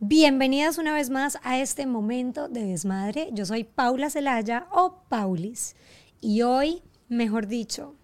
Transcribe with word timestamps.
Bienvenidas 0.00 0.78
una 0.78 0.94
vez 0.94 1.10
más 1.10 1.40
a 1.42 1.58
este 1.58 1.84
momento 1.84 2.48
de 2.48 2.62
desmadre. 2.62 3.30
Yo 3.32 3.44
soy 3.44 3.64
Paula 3.64 4.10
Celaya 4.10 4.68
o 4.70 5.02
Paulis 5.08 5.74
y 6.20 6.42
hoy, 6.42 6.82
mejor 7.08 7.48
dicho, 7.48 7.96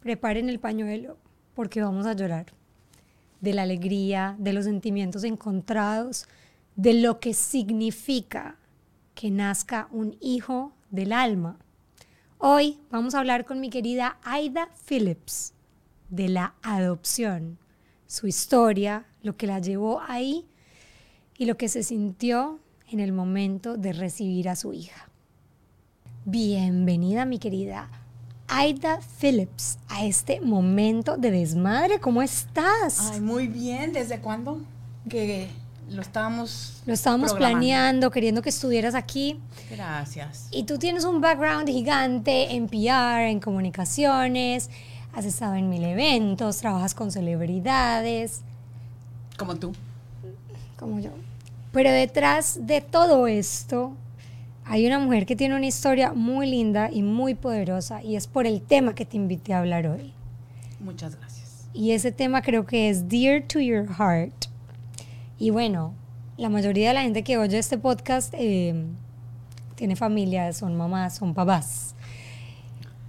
preparen 0.00 0.48
el 0.48 0.58
pañuelo 0.58 1.18
porque 1.54 1.82
vamos 1.82 2.06
a 2.06 2.14
llorar 2.14 2.46
de 3.40 3.54
la 3.54 3.62
alegría, 3.62 4.34
de 4.40 4.52
los 4.52 4.64
sentimientos 4.64 5.22
encontrados, 5.22 6.26
de 6.74 6.94
lo 6.94 7.20
que 7.20 7.32
significa 7.32 8.56
que 9.14 9.30
nazca 9.30 9.86
un 9.92 10.16
hijo 10.20 10.72
del 10.90 11.12
alma. 11.12 11.60
Hoy 12.38 12.80
vamos 12.90 13.14
a 13.14 13.20
hablar 13.20 13.44
con 13.44 13.60
mi 13.60 13.70
querida 13.70 14.18
Aida 14.24 14.68
Phillips 14.84 15.54
de 16.08 16.28
la 16.28 16.54
adopción, 16.62 17.56
su 18.08 18.26
historia, 18.26 19.06
lo 19.22 19.36
que 19.36 19.46
la 19.46 19.60
llevó 19.60 20.00
ahí 20.00 20.49
y 21.40 21.46
lo 21.46 21.56
que 21.56 21.70
se 21.70 21.82
sintió 21.82 22.58
en 22.90 23.00
el 23.00 23.12
momento 23.12 23.78
de 23.78 23.94
recibir 23.94 24.50
a 24.50 24.56
su 24.56 24.74
hija. 24.74 25.08
Bienvenida 26.26 27.24
mi 27.24 27.38
querida 27.38 27.88
Aida 28.46 29.00
Phillips 29.18 29.78
a 29.88 30.04
este 30.04 30.42
momento 30.42 31.16
de 31.16 31.30
desmadre. 31.30 31.98
¿Cómo 31.98 32.20
estás? 32.20 33.10
Ay, 33.10 33.22
muy 33.22 33.46
bien. 33.46 33.94
¿Desde 33.94 34.20
cuándo? 34.20 34.60
Que 35.08 35.48
lo 35.88 36.02
estábamos 36.02 36.82
Lo 36.84 36.92
estábamos 36.92 37.32
planeando, 37.32 38.10
queriendo 38.10 38.42
que 38.42 38.50
estuvieras 38.50 38.94
aquí. 38.94 39.40
Gracias. 39.70 40.46
Y 40.50 40.64
tú 40.64 40.76
tienes 40.76 41.06
un 41.06 41.22
background 41.22 41.70
gigante 41.70 42.54
en 42.54 42.68
PR, 42.68 43.30
en 43.30 43.40
comunicaciones, 43.40 44.68
has 45.14 45.24
estado 45.24 45.54
en 45.54 45.70
mil 45.70 45.84
eventos, 45.84 46.58
trabajas 46.58 46.92
con 46.92 47.10
celebridades, 47.10 48.42
Como 49.38 49.54
tú. 49.56 49.72
como 50.76 51.00
yo. 51.00 51.12
Pero 51.72 51.90
detrás 51.90 52.66
de 52.66 52.80
todo 52.80 53.26
esto 53.26 53.94
hay 54.64 54.86
una 54.86 54.98
mujer 54.98 55.26
que 55.26 55.36
tiene 55.36 55.56
una 55.56 55.66
historia 55.66 56.12
muy 56.12 56.48
linda 56.48 56.90
y 56.92 57.02
muy 57.02 57.34
poderosa 57.34 58.02
y 58.02 58.16
es 58.16 58.26
por 58.26 58.46
el 58.46 58.60
tema 58.60 58.94
que 58.94 59.04
te 59.04 59.16
invité 59.16 59.52
a 59.52 59.60
hablar 59.60 59.86
hoy. 59.86 60.12
Muchas 60.80 61.16
gracias. 61.16 61.68
Y 61.72 61.92
ese 61.92 62.12
tema 62.12 62.42
creo 62.42 62.66
que 62.66 62.88
es 62.88 63.08
Dear 63.08 63.42
to 63.42 63.60
Your 63.60 63.86
Heart. 63.86 64.46
Y 65.38 65.50
bueno, 65.50 65.94
la 66.36 66.48
mayoría 66.48 66.88
de 66.88 66.94
la 66.94 67.02
gente 67.02 67.22
que 67.22 67.38
oye 67.38 67.58
este 67.58 67.78
podcast 67.78 68.34
eh, 68.36 68.86
tiene 69.76 69.96
familia, 69.96 70.52
son 70.52 70.76
mamás, 70.76 71.16
son 71.16 71.34
papás. 71.34 71.94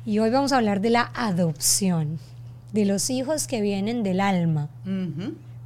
Y 0.05 0.19
hoy 0.19 0.29
vamos 0.29 0.51
a 0.51 0.57
hablar 0.57 0.81
de 0.81 0.89
la 0.89 1.11
adopción, 1.13 2.19
de 2.73 2.85
los 2.85 3.09
hijos 3.09 3.47
que 3.47 3.61
vienen 3.61 4.03
del 4.03 4.19
alma. 4.19 4.69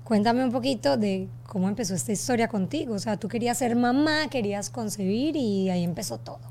Cuéntame 0.05 0.43
un 0.43 0.51
poquito 0.51 0.97
de 0.97 1.27
cómo 1.47 1.67
empezó 1.67 1.95
esta 1.95 2.11
historia 2.11 2.47
contigo. 2.47 2.93
O 2.93 2.99
sea, 2.99 3.17
tú 3.17 3.27
querías 3.27 3.57
ser 3.57 3.75
mamá, 3.75 4.27
querías 4.29 4.69
concebir 4.69 5.35
y 5.35 5.71
ahí 5.71 5.83
empezó 5.83 6.19
todo. 6.19 6.41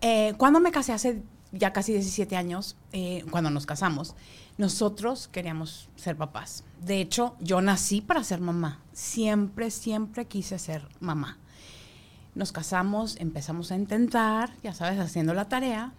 Eh, 0.00 0.32
cuando 0.38 0.58
me 0.58 0.72
casé 0.72 0.94
hace 0.94 1.22
ya 1.52 1.74
casi 1.74 1.92
17 1.92 2.34
años, 2.34 2.76
eh, 2.92 3.26
cuando 3.30 3.50
nos 3.50 3.66
casamos, 3.66 4.16
nosotros 4.56 5.28
queríamos 5.28 5.90
ser 5.96 6.16
papás. 6.16 6.64
De 6.80 7.02
hecho, 7.02 7.36
yo 7.40 7.60
nací 7.60 8.00
para 8.00 8.24
ser 8.24 8.40
mamá. 8.40 8.80
Siempre, 8.94 9.70
siempre 9.70 10.24
quise 10.24 10.58
ser 10.58 10.88
mamá. 10.98 11.36
Nos 12.34 12.52
casamos, 12.52 13.16
empezamos 13.20 13.70
a 13.70 13.76
intentar, 13.76 14.50
ya 14.62 14.72
sabes, 14.72 14.98
haciendo 14.98 15.34
la 15.34 15.50
tarea, 15.50 15.92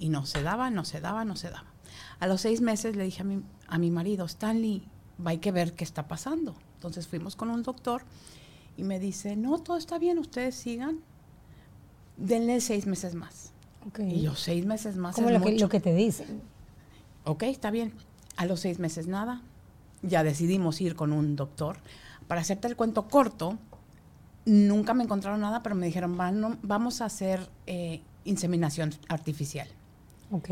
y 0.00 0.08
no 0.08 0.26
se 0.26 0.42
daba, 0.42 0.70
no 0.70 0.84
se 0.84 1.00
daba, 1.00 1.24
no 1.24 1.36
se 1.36 1.50
daba. 1.50 1.66
A 2.18 2.26
los 2.26 2.40
seis 2.40 2.60
meses 2.60 2.96
le 2.96 3.04
dije 3.04 3.22
a 3.22 3.24
mi, 3.24 3.44
a 3.68 3.78
mi 3.78 3.92
marido, 3.92 4.24
Stanley, 4.24 4.88
hay 5.24 5.38
que 5.38 5.52
ver 5.52 5.74
qué 5.74 5.84
está 5.84 6.08
pasando. 6.08 6.54
Entonces 6.74 7.06
fuimos 7.08 7.36
con 7.36 7.50
un 7.50 7.62
doctor 7.62 8.02
y 8.76 8.82
me 8.82 8.98
dice, 8.98 9.36
no, 9.36 9.58
todo 9.58 9.76
está 9.76 9.98
bien, 9.98 10.18
ustedes 10.18 10.54
sigan, 10.54 11.00
denle 12.16 12.60
seis 12.60 12.86
meses 12.86 13.14
más. 13.14 13.52
Y 13.98 14.20
yo, 14.22 14.34
seis 14.36 14.64
meses 14.64 14.96
más. 14.96 15.14
Como 15.16 15.30
lo 15.30 15.40
que, 15.42 15.52
mucho". 15.52 15.64
lo 15.64 15.68
que 15.68 15.80
te 15.80 15.94
dicen. 15.94 16.40
Ok, 17.24 17.42
está 17.44 17.70
bien. 17.70 17.92
A 18.36 18.46
los 18.46 18.60
seis 18.60 18.78
meses 18.78 19.06
nada. 19.08 19.42
Ya 20.02 20.22
decidimos 20.24 20.80
ir 20.80 20.94
con 20.96 21.12
un 21.12 21.36
doctor. 21.36 21.78
Para 22.28 22.40
hacerte 22.40 22.68
el 22.68 22.76
cuento 22.76 23.08
corto, 23.08 23.58
nunca 24.44 24.94
me 24.94 25.04
encontraron 25.04 25.40
nada, 25.40 25.62
pero 25.62 25.74
me 25.74 25.86
dijeron, 25.86 26.16
"Van- 26.16 26.58
vamos 26.62 27.00
a 27.00 27.04
hacer 27.06 27.48
eh, 27.66 28.00
inseminación 28.24 28.94
artificial. 29.08 29.68
Ok. 30.30 30.48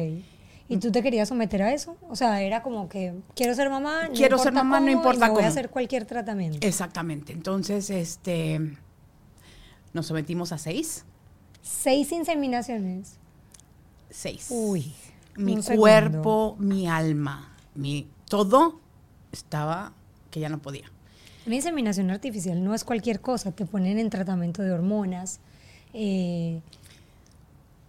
¿Y 0.71 0.79
tú 0.79 0.91
te 0.93 1.03
querías 1.03 1.29
someter 1.29 1.63
a 1.63 1.73
eso? 1.75 1.97
O 2.09 2.15
sea, 2.17 2.41
era 2.43 2.63
como 2.63 2.89
que 2.89 3.13
quiero 3.35 3.55
ser 3.55 3.69
mamá, 3.69 4.09
no 4.09 4.15
Quiero 4.15 4.39
ser 4.39 4.49
importa 4.53 4.65
mamá, 4.65 4.81
no 4.81 4.87
cómo, 4.87 4.89
y 4.89 4.93
importa 4.93 5.27
me 5.27 5.33
voy 5.33 5.39
a 5.41 5.43
cómo. 5.43 5.49
hacer 5.49 5.69
cualquier 5.71 6.05
tratamiento. 6.07 6.67
Exactamente. 6.67 7.33
Entonces, 7.33 7.91
este, 7.91 8.61
nos 9.93 10.07
sometimos 10.07 10.53
a 10.53 10.59
seis. 10.59 11.05
Seis 11.61 12.13
inseminaciones. 12.13 13.19
Seis. 14.11 14.47
Uy. 14.51 14.93
mi 15.37 15.61
segundo. 15.63 15.81
cuerpo, 15.81 16.57
mi 16.59 16.87
alma, 16.89 17.55
mi 17.75 18.09
todo 18.29 18.81
estaba 19.33 19.93
que 20.31 20.41
ya 20.41 20.49
no 20.49 20.59
podía. 20.63 20.91
Una 21.47 21.57
inseminación 21.57 22.11
artificial 22.11 22.63
no 22.63 22.75
es 22.75 22.85
cualquier 22.85 23.21
cosa. 23.21 23.51
Te 23.53 23.67
ponen 23.67 23.99
en 23.99 24.09
tratamiento 24.11 24.63
de 24.63 24.71
hormonas. 24.73 25.41
eh, 25.95 26.61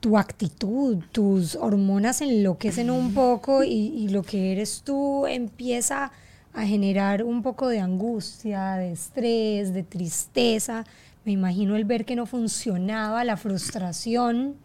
tu 0.01 0.17
actitud, 0.17 0.97
tus 1.11 1.55
hormonas 1.55 2.21
enloquecen 2.21 2.89
un 2.89 3.13
poco 3.13 3.63
y, 3.63 3.69
y 3.69 4.09
lo 4.09 4.23
que 4.23 4.51
eres 4.51 4.81
tú 4.83 5.27
empieza 5.27 6.11
a 6.53 6.65
generar 6.65 7.23
un 7.23 7.43
poco 7.43 7.69
de 7.69 7.79
angustia, 7.79 8.73
de 8.73 8.91
estrés, 8.91 9.73
de 9.73 9.83
tristeza. 9.83 10.85
Me 11.23 11.31
imagino 11.31 11.75
el 11.75 11.85
ver 11.85 12.03
que 12.03 12.15
no 12.15 12.25
funcionaba, 12.25 13.23
la 13.23 13.37
frustración. 13.37 14.55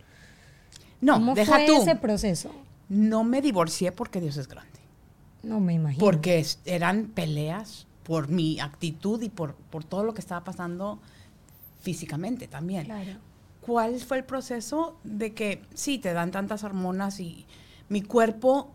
No, 1.01 1.15
¿Cómo 1.15 1.35
deja 1.35 1.55
fue 1.57 1.67
tú. 1.67 1.83
ese 1.83 1.97
proceso? 1.97 2.51
No 2.89 3.23
me 3.23 3.43
divorcié 3.43 3.93
porque 3.93 4.21
Dios 4.21 4.39
es 4.39 4.49
grande. 4.49 4.81
No 5.43 5.61
me 5.61 5.75
imagino. 5.75 6.01
Porque 6.01 6.45
eran 6.65 7.09
peleas 7.09 7.87
por 8.05 8.29
mi 8.29 8.59
actitud 8.59 9.21
y 9.23 9.29
por, 9.29 9.55
por 9.55 9.85
todo 9.85 10.03
lo 10.03 10.15
que 10.15 10.21
estaba 10.21 10.43
pasando 10.45 10.99
físicamente 11.83 12.49
también. 12.49 12.87
Claro. 12.87 13.19
¿Cuál 13.67 13.99
fue 13.99 14.19
el 14.19 14.25
proceso 14.25 14.97
de 15.03 15.35
que 15.35 15.63
sí, 15.75 15.99
te 15.99 16.13
dan 16.13 16.31
tantas 16.31 16.63
hormonas 16.63 17.19
y 17.19 17.47
mi 17.89 18.01
cuerpo, 18.01 18.71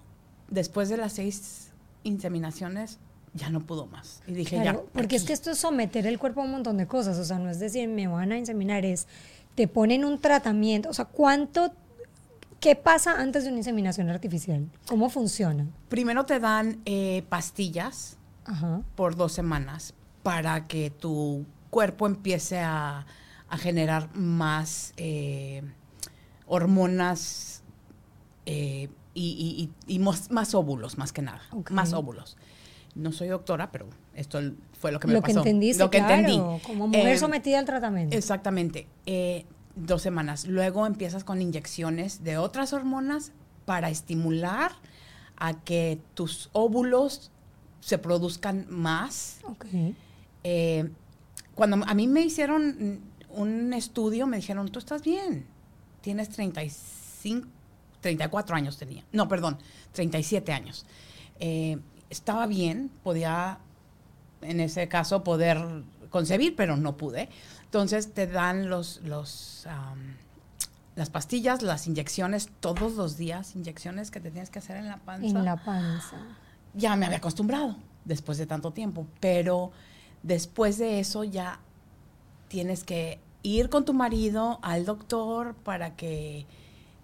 después 0.50 0.90
de 0.90 0.97
las 0.97 1.13
seis 1.13 1.69
inseminaciones, 2.03 3.00
ya 3.34 3.50
no 3.50 3.62
pudo 3.62 3.85
más? 3.88 4.22
Y 4.28 4.34
dije, 4.34 4.62
Claro, 4.62 4.85
ya. 4.85 4.91
porque 4.94 5.16
es 5.16 5.24
que 5.24 5.31
esto 5.31 5.52
es 5.52 5.57
someter 5.59 6.06
el 6.06 6.19
cuerpo 6.19 6.41
a 6.41 6.44
un 6.44 6.52
montón 6.52 6.75
de 6.78 6.88
cosas, 6.88 7.18
o 7.18 7.24
sea, 7.24 7.40
no 7.40 7.50
es 7.50 7.59
decir, 7.59 7.88
me 7.88 8.07
van 8.07 8.34
a 8.34 8.38
inseminar, 8.38 8.84
es, 8.84 9.07
te 9.56 9.69
ponen 9.69 10.03
un 10.03 10.19
tratamiento, 10.19 10.90
o 10.90 10.94
sea, 10.94 11.06
¿cuánto, 11.06 11.72
qué 12.59 12.75
pasa 12.75 13.22
antes 13.22 13.44
de 13.46 13.50
una 13.50 13.59
inseminación 13.59 14.09
artificial? 14.09 14.68
¿Cómo 14.88 15.09
funciona? 15.09 15.68
Primero 15.88 16.25
te 16.25 16.40
dan 16.41 16.81
eh, 16.84 17.23
pastillas 17.29 18.18
Ajá, 18.44 18.81
por 18.96 19.16
dos 19.16 19.31
semanas 19.31 19.94
para 20.23 20.68
que 20.68 20.90
tu 20.90 21.46
cuerpo 21.69 22.08
empiece 22.08 22.59
a, 22.59 23.06
a 23.52 23.58
generar 23.58 24.10
más 24.16 24.94
eh, 24.98 25.62
hormonas 26.48 27.64
eh, 28.46 28.90
y, 29.14 29.70
y- 29.88 29.90
y- 29.90 29.96
y 29.96 30.00
mos- 30.00 30.32
más 30.32 30.54
óvulos, 30.56 30.98
más 30.98 31.12
que 31.12 31.22
nada. 31.22 31.42
Más 31.70 31.94
óvulos. 31.94 32.38
No 32.96 33.12
soy 33.12 33.28
doctora, 33.30 33.72
pero 33.72 33.88
esto 34.16 34.40
fue 34.80 34.92
lo 34.92 35.00
que 35.00 35.08
me 35.08 35.14
lo 35.14 35.22
que 35.22 35.32
entendiste, 35.32 35.82
lo 35.84 35.90
que 35.90 36.00
claro, 36.00 36.14
entendí. 36.16 36.38
como 36.66 36.88
mujer 36.88 37.08
Eh, 37.08 37.18
sometida 37.18 37.60
al 37.60 37.66
tratamiento. 37.66 38.16
Exactamente. 38.18 38.88
Dos 39.76 40.02
semanas. 40.02 40.46
Luego 40.48 40.86
empiezas 40.86 41.24
con 41.24 41.42
inyecciones 41.42 42.24
de 42.26 42.38
otras 42.38 42.74
hormonas 42.74 43.32
para 43.66 43.90
estimular 43.90 44.72
a 45.38 45.54
que 45.62 46.00
tus 46.14 46.50
óvulos 46.52 47.32
se 47.80 47.98
produzcan 47.98 48.66
más. 48.70 49.40
Ok, 49.46 49.66
Eh, 50.44 50.90
cuando 51.56 51.86
a 51.86 51.94
mí 51.94 52.08
me 52.08 52.22
hicieron 52.22 53.00
un 53.36 53.74
estudio, 53.74 54.28
me 54.28 54.38
dijeron, 54.38 54.70
tú 54.70 54.80
estás 54.80 55.04
bien, 55.04 55.46
tienes 56.02 56.30
35, 56.30 57.48
34 58.02 58.56
años 58.56 58.78
tenía. 58.78 59.04
No, 59.12 59.28
perdón, 59.28 59.58
37 59.94 60.52
años. 60.52 60.86
Eh, 61.40 61.80
estaba 62.10 62.48
bien, 62.48 62.92
podía, 63.04 63.60
en 64.42 64.60
ese 64.60 64.88
caso, 64.88 65.24
poder 65.24 65.84
concebir, 66.10 66.56
pero 66.56 66.78
no 66.78 66.98
pude. 66.98 67.30
Entonces 67.64 68.14
te 68.14 68.28
dan 68.28 68.70
los, 68.70 69.02
los, 69.04 69.66
las 70.96 71.10
pastillas, 71.10 71.62
las 71.62 71.88
inyecciones, 71.88 72.50
todos 72.60 72.96
los 72.96 73.18
días, 73.18 73.56
inyecciones 73.56 74.12
que 74.12 74.20
te 74.20 74.30
tienes 74.30 74.50
que 74.50 74.60
hacer 74.60 74.78
en 74.78 74.88
la 74.88 74.98
panza 74.98 75.40
en 75.40 75.46
la 75.46 75.56
panza. 75.56 76.18
ya 76.74 76.96
me 76.96 77.06
había 77.06 77.20
acostumbrado 77.20 77.78
después 78.04 78.38
de 78.38 78.46
tanto 78.46 78.72
tiempo, 78.72 79.08
pero 79.20 79.72
después 80.22 80.78
de 80.78 81.00
eso 81.00 81.24
ya 81.24 81.60
tienes 82.52 82.84
que 82.84 83.18
ir 83.44 83.70
con 83.70 83.86
tu 83.86 83.94
marido 83.94 84.59
al 84.62 84.84
doctor 84.86 85.56
para 85.56 85.96
que 85.96 86.46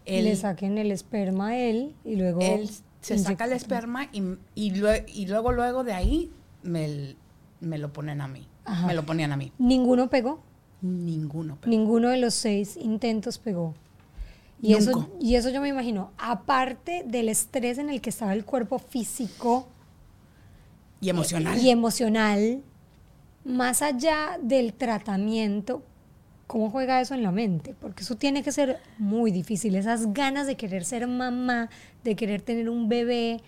él, 0.05 0.25
Le 0.25 0.35
saquen 0.35 0.77
el 0.77 0.91
esperma 0.91 1.47
a 1.49 1.57
él 1.57 1.95
y 2.03 2.17
luego... 2.17 2.41
él 2.41 2.69
se 2.99 3.17
saca 3.17 3.45
el 3.45 3.53
esperma 3.53 4.09
y, 4.11 4.21
y 4.55 4.71
lue- 4.71 5.05
y 5.07 5.25
luego, 5.27 5.53
luego 5.53 5.85
de 5.85 5.93
ahí 5.93 6.29
me, 6.63 7.15
me 7.61 7.77
lo 7.77 7.93
ponen 7.93 8.19
a 8.19 8.27
mí. 8.27 8.45
Ajá. 8.65 8.87
Me 8.87 8.93
lo 8.93 9.05
ponían 9.05 9.31
a 9.31 9.37
mí. 9.37 9.53
Ninguno 9.57 10.09
pegó. 10.09 10.41
Ninguno. 10.81 11.57
pero- 11.61 11.69
Ninguno 11.71 12.09
de 12.09 12.17
los 12.17 12.33
seis 12.33 12.75
intentos 12.75 13.37
pegó. 13.37 13.73
Y 14.61 14.73
eso, 14.73 15.09
y 15.21 15.35
eso 15.35 15.49
yo 15.49 15.61
me 15.61 15.69
imagino, 15.69 16.11
aparte 16.17 17.03
del 17.07 17.29
estrés 17.29 17.77
en 17.77 17.89
el 17.89 18.01
que 18.01 18.09
estaba 18.09 18.33
el 18.33 18.43
cuerpo 18.43 18.79
físico 18.79 19.67
Y 20.99 21.09
emocional. 21.09 21.57
y 21.59 21.69
emocional, 21.69 22.61
más 23.47 23.81
allá 23.81 24.37
del 24.41 24.73
tratamiento, 24.73 25.81
¿cómo 26.47 26.69
juega 26.69 27.01
eso 27.01 27.13
en 27.13 27.23
la 27.23 27.31
mente? 27.31 27.73
Porque 27.79 28.03
eso 28.03 28.15
tiene 28.15 28.43
que 28.43 28.51
ser 28.51 28.79
muy 28.97 29.31
difícil. 29.31 29.75
Esas 29.75 30.13
ganas 30.13 30.47
de 30.47 30.55
querer 30.55 30.85
ser 30.85 31.07
mamá, 31.07 31.69
de 32.03 32.15
querer 32.15 32.41
tener 32.41 32.69
un 32.69 32.89
bebé, 32.89 33.41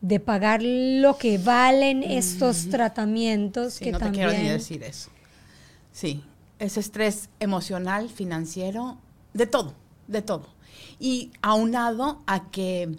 de 0.00 0.18
pagar 0.18 0.60
lo 0.62 1.16
que 1.16 1.38
valen 1.38 2.02
estos 2.02 2.68
tratamientos 2.68 3.74
Sí, 3.74 3.84
que 3.84 3.92
no 3.92 3.98
te 3.98 4.04
también... 4.06 4.28
quiero 4.30 4.42
ni 4.42 4.48
decir 4.48 4.82
eso. 4.82 5.10
Sí, 5.92 6.24
ese 6.58 6.80
estrés 6.80 7.28
emocional, 7.38 8.08
financiero, 8.08 8.98
de 9.34 9.46
todo, 9.46 9.74
de 10.08 10.22
todo. 10.22 10.46
Y 10.98 11.30
aunado 11.42 12.22
a 12.26 12.50
que 12.50 12.96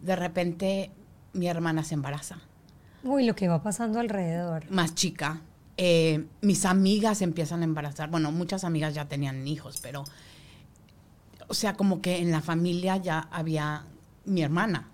de 0.00 0.16
repente 0.16 0.90
mi 1.32 1.48
hermana 1.48 1.82
se 1.84 1.94
embaraza, 1.94 2.38
Uy, 3.02 3.24
lo 3.24 3.34
que 3.34 3.48
va 3.48 3.62
pasando 3.62 3.98
alrededor. 4.00 4.70
más 4.70 4.94
chica. 4.94 5.40
Eh, 5.76 6.26
mis 6.40 6.64
amigas 6.64 7.22
empiezan 7.22 7.60
a 7.60 7.64
embarazar. 7.64 8.10
Bueno, 8.10 8.32
muchas 8.32 8.64
amigas 8.64 8.94
ya 8.94 9.06
tenían 9.06 9.46
hijos, 9.46 9.78
pero, 9.82 10.04
o 11.48 11.54
sea, 11.54 11.74
como 11.74 12.00
que 12.00 12.18
en 12.18 12.30
la 12.30 12.40
familia 12.40 12.96
ya 12.96 13.28
había 13.30 13.84
mi 14.24 14.42
hermana. 14.42 14.88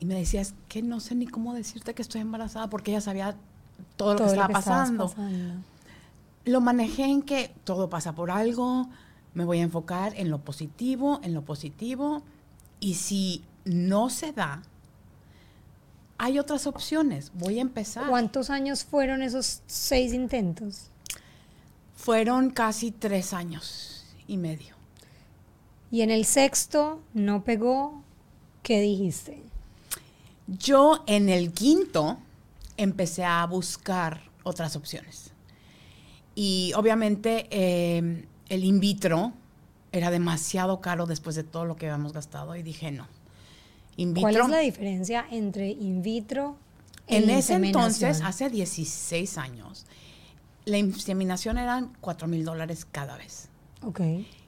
Y 0.00 0.06
me 0.06 0.14
decía, 0.14 0.40
es 0.40 0.54
que 0.68 0.82
no 0.82 1.00
sé 1.00 1.14
ni 1.14 1.26
cómo 1.26 1.54
decirte 1.54 1.94
que 1.94 2.02
estoy 2.02 2.20
embarazada 2.20 2.68
porque 2.68 2.90
ella 2.90 3.00
sabía 3.00 3.36
todo 3.96 4.14
lo 4.14 4.18
que 4.18 4.26
estaba 4.26 4.48
pasando. 4.48 5.08
pasando. 5.08 5.62
Lo 6.44 6.60
manejé 6.60 7.04
en 7.04 7.22
que 7.22 7.54
todo 7.64 7.88
pasa 7.88 8.14
por 8.14 8.30
algo, 8.30 8.88
me 9.32 9.44
voy 9.44 9.60
a 9.60 9.62
enfocar 9.62 10.12
en 10.16 10.30
lo 10.30 10.40
positivo, 10.40 11.20
en 11.22 11.32
lo 11.32 11.42
positivo, 11.42 12.22
y 12.80 12.94
si 12.94 13.44
no 13.64 14.10
se 14.10 14.32
da, 14.32 14.62
hay 16.18 16.38
otras 16.38 16.66
opciones. 16.66 17.32
Voy 17.34 17.58
a 17.58 17.62
empezar. 17.62 18.08
¿Cuántos 18.08 18.50
años 18.50 18.84
fueron 18.84 19.22
esos 19.22 19.62
seis 19.66 20.12
intentos? 20.12 20.90
Fueron 21.96 22.50
casi 22.50 22.90
tres 22.90 23.32
años 23.32 24.04
y 24.26 24.36
medio. 24.36 24.74
Y 25.90 26.02
en 26.02 26.10
el 26.10 26.24
sexto 26.24 27.00
no 27.12 27.44
pegó. 27.44 28.02
¿Qué 28.62 28.80
dijiste? 28.80 29.42
Yo 30.46 31.04
en 31.06 31.28
el 31.28 31.52
quinto 31.52 32.18
empecé 32.76 33.24
a 33.24 33.44
buscar 33.46 34.22
otras 34.42 34.76
opciones. 34.76 35.32
Y 36.34 36.72
obviamente 36.74 37.46
eh, 37.50 38.26
el 38.48 38.64
in 38.64 38.80
vitro 38.80 39.32
era 39.92 40.10
demasiado 40.10 40.80
caro 40.80 41.06
después 41.06 41.36
de 41.36 41.44
todo 41.44 41.64
lo 41.64 41.76
que 41.76 41.86
habíamos 41.86 42.12
gastado 42.12 42.56
y 42.56 42.62
dije 42.62 42.90
no. 42.90 43.06
In 43.96 44.14
vitro, 44.14 44.22
¿Cuál 44.30 44.36
es 44.36 44.48
la 44.48 44.58
diferencia 44.58 45.26
entre 45.30 45.70
in 45.70 46.02
vitro 46.02 46.56
e 47.06 47.18
en 47.18 47.30
ese 47.30 47.54
entonces, 47.54 48.20
hace 48.22 48.50
16 48.50 49.38
años, 49.38 49.86
la 50.64 50.78
inseminación 50.78 51.58
eran 51.58 51.92
4 52.00 52.26
mil 52.26 52.44
dólares 52.44 52.86
cada 52.90 53.16
vez. 53.16 53.48
Ok. 53.82 54.00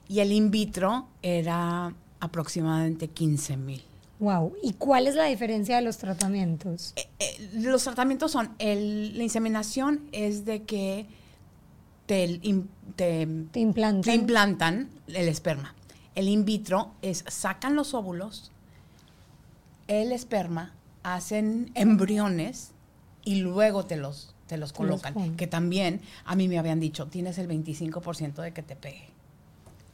Y 0.09 0.19
el 0.19 0.31
in 0.31 0.51
vitro 0.51 1.07
era 1.21 1.93
aproximadamente 2.19 3.07
15 3.09 3.57
mil. 3.57 3.83
Wow. 4.19 4.53
¿Y 4.63 4.73
cuál 4.73 5.05
es 5.05 5.13
la 5.13 5.25
diferencia 5.25 5.75
de 5.75 5.83
los 5.83 5.97
tratamientos? 5.97 6.93
Eh, 6.95 7.07
eh, 7.19 7.49
los 7.53 7.83
tratamientos 7.83 8.31
son, 8.31 8.49
el- 8.57 9.15
la 9.15 9.23
inseminación 9.23 10.07
es 10.11 10.43
de 10.45 10.63
que 10.63 11.05
te- 12.07 12.39
¿Te 12.95 13.59
implantan? 13.59 14.01
te 14.01 14.13
implantan 14.15 14.89
el 15.07 15.27
esperma. 15.27 15.75
El 16.15 16.27
in 16.29 16.45
vitro 16.45 16.93
es, 17.03 17.23
sacan 17.27 17.75
los 17.75 17.93
óvulos, 17.93 18.51
el 19.87 20.11
esperma, 20.11 20.73
hacen 21.03 21.71
embriones 21.73 22.71
y 23.23 23.35
luego 23.35 23.85
te 23.85 23.95
los, 23.95 24.35
te 24.47 24.57
los 24.57 24.73
colocan. 24.73 25.35
que 25.35 25.47
también 25.47 26.01
a 26.25 26.35
mí 26.35 26.47
me 26.47 26.59
habían 26.59 26.79
dicho, 26.79 27.07
tienes 27.07 27.37
el 27.37 27.47
25% 27.47 28.41
de 28.41 28.53
que 28.53 28.63
te 28.63 28.75
pegue 28.75 29.09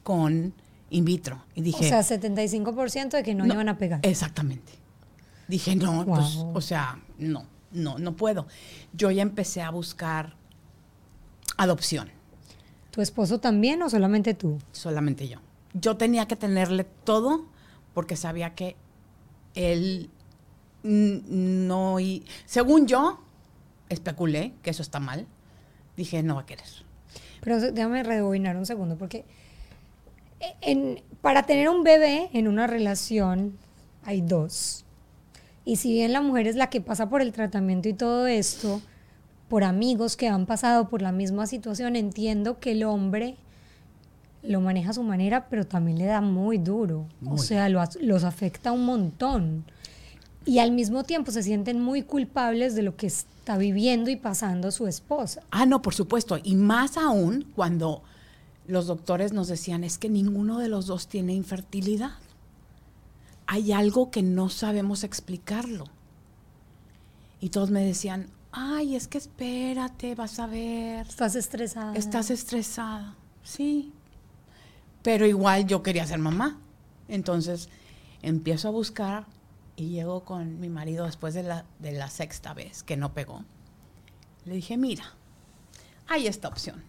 con 0.02 0.54
in 0.90 1.04
vitro. 1.04 1.42
Y 1.54 1.62
dije, 1.62 1.86
o 1.86 2.02
sea, 2.02 2.18
75% 2.18 3.10
de 3.10 3.22
que 3.22 3.34
no, 3.34 3.46
no, 3.46 3.54
iban 3.54 3.68
a 3.68 3.78
pegar. 3.78 4.00
Exactamente. 4.02 4.72
Dije, 5.48 5.76
no, 5.76 6.04
pues, 6.06 6.36
o 6.36 6.60
sea, 6.60 7.00
no, 7.18 7.46
no, 7.72 7.98
no 7.98 8.16
puedo. 8.16 8.46
Yo 8.92 9.10
ya 9.10 9.22
empecé 9.22 9.62
a 9.62 9.70
buscar 9.70 10.36
adopción, 11.56 12.10
¿Tu 12.94 13.02
esposo 13.02 13.40
también 13.40 13.82
o 13.82 13.90
solamente 13.90 14.34
tú? 14.34 14.60
solamente 14.70 15.26
yo. 15.26 15.40
Yo 15.72 15.96
tenía 15.96 16.28
que 16.28 16.36
tenerle 16.36 16.84
todo 16.84 17.44
porque 17.92 18.14
sabía 18.14 18.54
que 18.54 18.76
él 19.54 20.10
no... 20.82 22.00
Y, 22.00 22.24
según 22.44 22.86
yo, 22.86 23.20
especulé 23.88 24.52
que 24.62 24.70
eso 24.70 24.82
está 24.82 25.00
mal. 25.00 25.26
Dije, 25.96 26.22
no 26.22 26.36
va 26.36 26.42
a 26.42 26.46
querer. 26.46 26.66
Pero 27.40 27.60
déjame 27.60 28.02
rebobinar 28.02 28.56
un 28.56 28.66
segundo, 28.66 28.96
porque 28.96 29.24
en- 30.60 31.02
para 31.20 31.44
tener 31.44 31.68
un 31.68 31.82
bebé 31.84 32.30
en 32.32 32.48
una 32.48 32.66
relación 32.66 33.56
hay 34.04 34.20
dos. 34.20 34.84
Y 35.64 35.76
si 35.76 35.92
bien 35.92 36.12
la 36.12 36.20
mujer 36.20 36.46
es 36.46 36.56
la 36.56 36.68
que 36.68 36.80
pasa 36.80 37.08
por 37.08 37.22
el 37.22 37.32
tratamiento 37.32 37.88
y 37.88 37.94
todo 37.94 38.26
esto, 38.26 38.82
por 39.48 39.64
amigos 39.64 40.16
que 40.16 40.28
han 40.28 40.46
pasado 40.46 40.88
por 40.88 41.00
la 41.00 41.12
misma 41.12 41.46
situación, 41.46 41.96
entiendo 41.96 42.58
que 42.60 42.72
el 42.72 42.84
hombre 42.84 43.36
lo 44.46 44.60
maneja 44.60 44.90
a 44.90 44.94
su 44.94 45.02
manera, 45.02 45.48
pero 45.48 45.66
también 45.66 45.98
le 45.98 46.06
da 46.06 46.20
muy 46.20 46.58
duro. 46.58 47.06
O 47.26 47.38
sea, 47.38 47.68
lo 47.68 47.82
los 48.00 48.24
afecta 48.24 48.72
un 48.72 48.84
montón. 48.84 49.64
Y 50.46 50.58
al 50.58 50.72
mismo 50.72 51.04
tiempo 51.04 51.30
se 51.30 51.42
sienten 51.42 51.80
muy 51.80 52.02
culpables 52.02 52.74
de 52.74 52.82
lo 52.82 52.96
que 52.96 53.06
está 53.06 53.56
viviendo 53.56 54.10
y 54.10 54.16
pasando 54.16 54.70
su 54.70 54.86
esposa. 54.86 55.42
Ah, 55.50 55.64
no, 55.64 55.80
por 55.80 55.94
supuesto. 55.94 56.38
Y 56.42 56.54
más 56.54 56.98
aún 56.98 57.46
cuando 57.54 58.02
los 58.66 58.86
doctores 58.86 59.32
nos 59.32 59.48
decían, 59.48 59.84
es 59.84 59.96
que 59.96 60.10
ninguno 60.10 60.58
de 60.58 60.68
los 60.68 60.86
dos 60.86 61.08
tiene 61.08 61.32
infertilidad. 61.32 62.18
Hay 63.46 63.72
algo 63.72 64.10
que 64.10 64.22
no 64.22 64.50
sabemos 64.50 65.02
explicarlo. 65.02 65.86
Y 67.40 67.48
todos 67.48 67.70
me 67.70 67.84
decían, 67.84 68.26
ay, 68.52 68.96
es 68.96 69.08
que 69.08 69.18
espérate, 69.18 70.14
vas 70.14 70.38
a 70.38 70.46
ver. 70.46 71.06
Estás 71.06 71.36
estresada. 71.36 71.94
Estás 71.94 72.30
estresada. 72.30 73.14
Sí. 73.42 73.93
Pero 75.04 75.26
igual 75.26 75.66
yo 75.68 75.84
quería 75.84 76.04
ser 76.06 76.18
mamá. 76.18 76.58
Entonces 77.06 77.68
empiezo 78.22 78.68
a 78.68 78.70
buscar 78.72 79.26
y 79.76 79.90
llego 79.90 80.24
con 80.24 80.58
mi 80.58 80.68
marido 80.68 81.04
después 81.04 81.34
de 81.34 81.42
la, 81.44 81.64
de 81.78 81.92
la 81.92 82.08
sexta 82.10 82.54
vez 82.54 82.82
que 82.82 82.96
no 82.96 83.12
pegó. 83.14 83.44
Le 84.46 84.54
dije, 84.54 84.76
mira, 84.76 85.04
hay 86.08 86.26
esta 86.26 86.48
opción. 86.48 86.82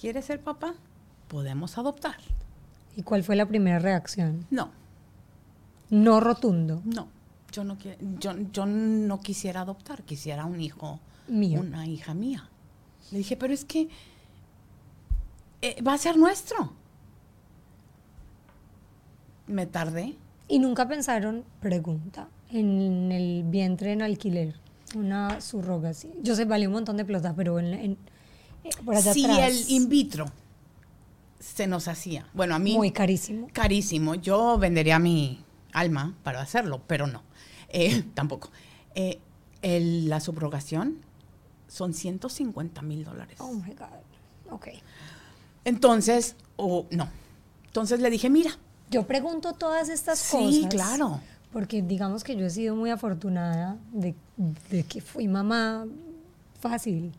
¿Quieres 0.00 0.24
ser 0.26 0.40
papá? 0.40 0.74
Podemos 1.28 1.76
adoptar. 1.78 2.16
¿Y 2.96 3.02
cuál 3.02 3.24
fue 3.24 3.34
la 3.36 3.46
primera 3.46 3.78
reacción? 3.80 4.46
No, 4.50 4.70
No 5.90 6.20
rotundo. 6.20 6.80
no. 6.86 7.08
Yo 7.52 7.62
no, 7.62 7.76
yo, 8.18 8.32
yo 8.52 8.66
no 8.66 9.20
quisiera 9.20 9.60
adoptar, 9.60 10.02
quisiera 10.02 10.44
un 10.44 10.60
hijo, 10.60 10.98
Mío. 11.28 11.60
una 11.60 11.86
hija 11.86 12.12
mía. 12.12 12.48
Le 13.12 13.18
dije, 13.18 13.36
pero 13.36 13.54
es 13.54 13.64
que 13.64 13.88
eh, 15.62 15.80
va 15.82 15.94
a 15.94 15.98
ser 15.98 16.16
nuestro. 16.16 16.72
Me 19.46 19.66
tardé. 19.66 20.14
Y 20.48 20.58
nunca 20.58 20.86
pensaron, 20.88 21.44
pregunta, 21.60 22.28
en 22.50 23.10
el 23.12 23.44
vientre 23.44 23.92
en 23.92 24.02
alquiler, 24.02 24.54
una 24.94 25.40
subrogación. 25.40 26.12
Yo 26.22 26.34
sé, 26.36 26.44
vale 26.44 26.66
un 26.66 26.74
montón 26.74 26.96
de 26.96 27.04
plata, 27.04 27.34
pero 27.36 27.58
en, 27.58 27.74
en- 27.74 27.98
eh, 28.64 28.70
por 28.84 28.94
allá 28.96 29.12
si 29.12 29.24
atrás. 29.24 29.50
el 29.50 29.70
in 29.70 29.88
vitro 29.88 30.26
se 31.40 31.66
nos 31.66 31.88
hacía, 31.88 32.26
bueno, 32.32 32.54
a 32.54 32.58
mí 32.58 32.74
Muy 32.74 32.90
carísimo. 32.90 33.48
carísimo, 33.52 34.14
yo 34.14 34.56
vendería 34.58 34.98
mi 34.98 35.44
alma 35.72 36.14
para 36.22 36.40
hacerlo, 36.40 36.80
pero 36.86 37.06
no, 37.06 37.22
Eh, 37.68 38.04
tampoco. 38.14 38.50
Eh, 38.94 39.18
el- 39.62 40.08
la 40.08 40.20
subrogación 40.20 40.98
son 41.68 41.92
150 41.92 42.82
mil 42.82 43.02
dólares. 43.04 43.36
Oh 43.40 43.52
my 43.52 43.72
God. 43.74 44.52
Ok. 44.52 44.68
Entonces, 45.64 46.36
o 46.56 46.86
no. 46.90 47.08
Entonces 47.66 48.00
le 48.00 48.10
dije, 48.10 48.30
mira, 48.30 48.52
Yo 48.94 49.06
pregunto 49.06 49.52
todas 49.52 49.88
estas 49.88 50.18
Sí, 50.18 50.36
cosas. 50.36 50.66
claro. 50.70 51.20
Porque 51.52 51.82
digamos 51.82 52.24
que 52.24 52.34
yo 52.36 52.46
he 52.46 52.50
sido 52.50 52.74
muy 52.74 52.90
afortunada 52.90 53.76
de, 53.92 54.14
de 54.70 54.82
que 54.84 55.00
fui 55.00 55.28
mamá 55.28 55.86
fácil. 56.60 57.12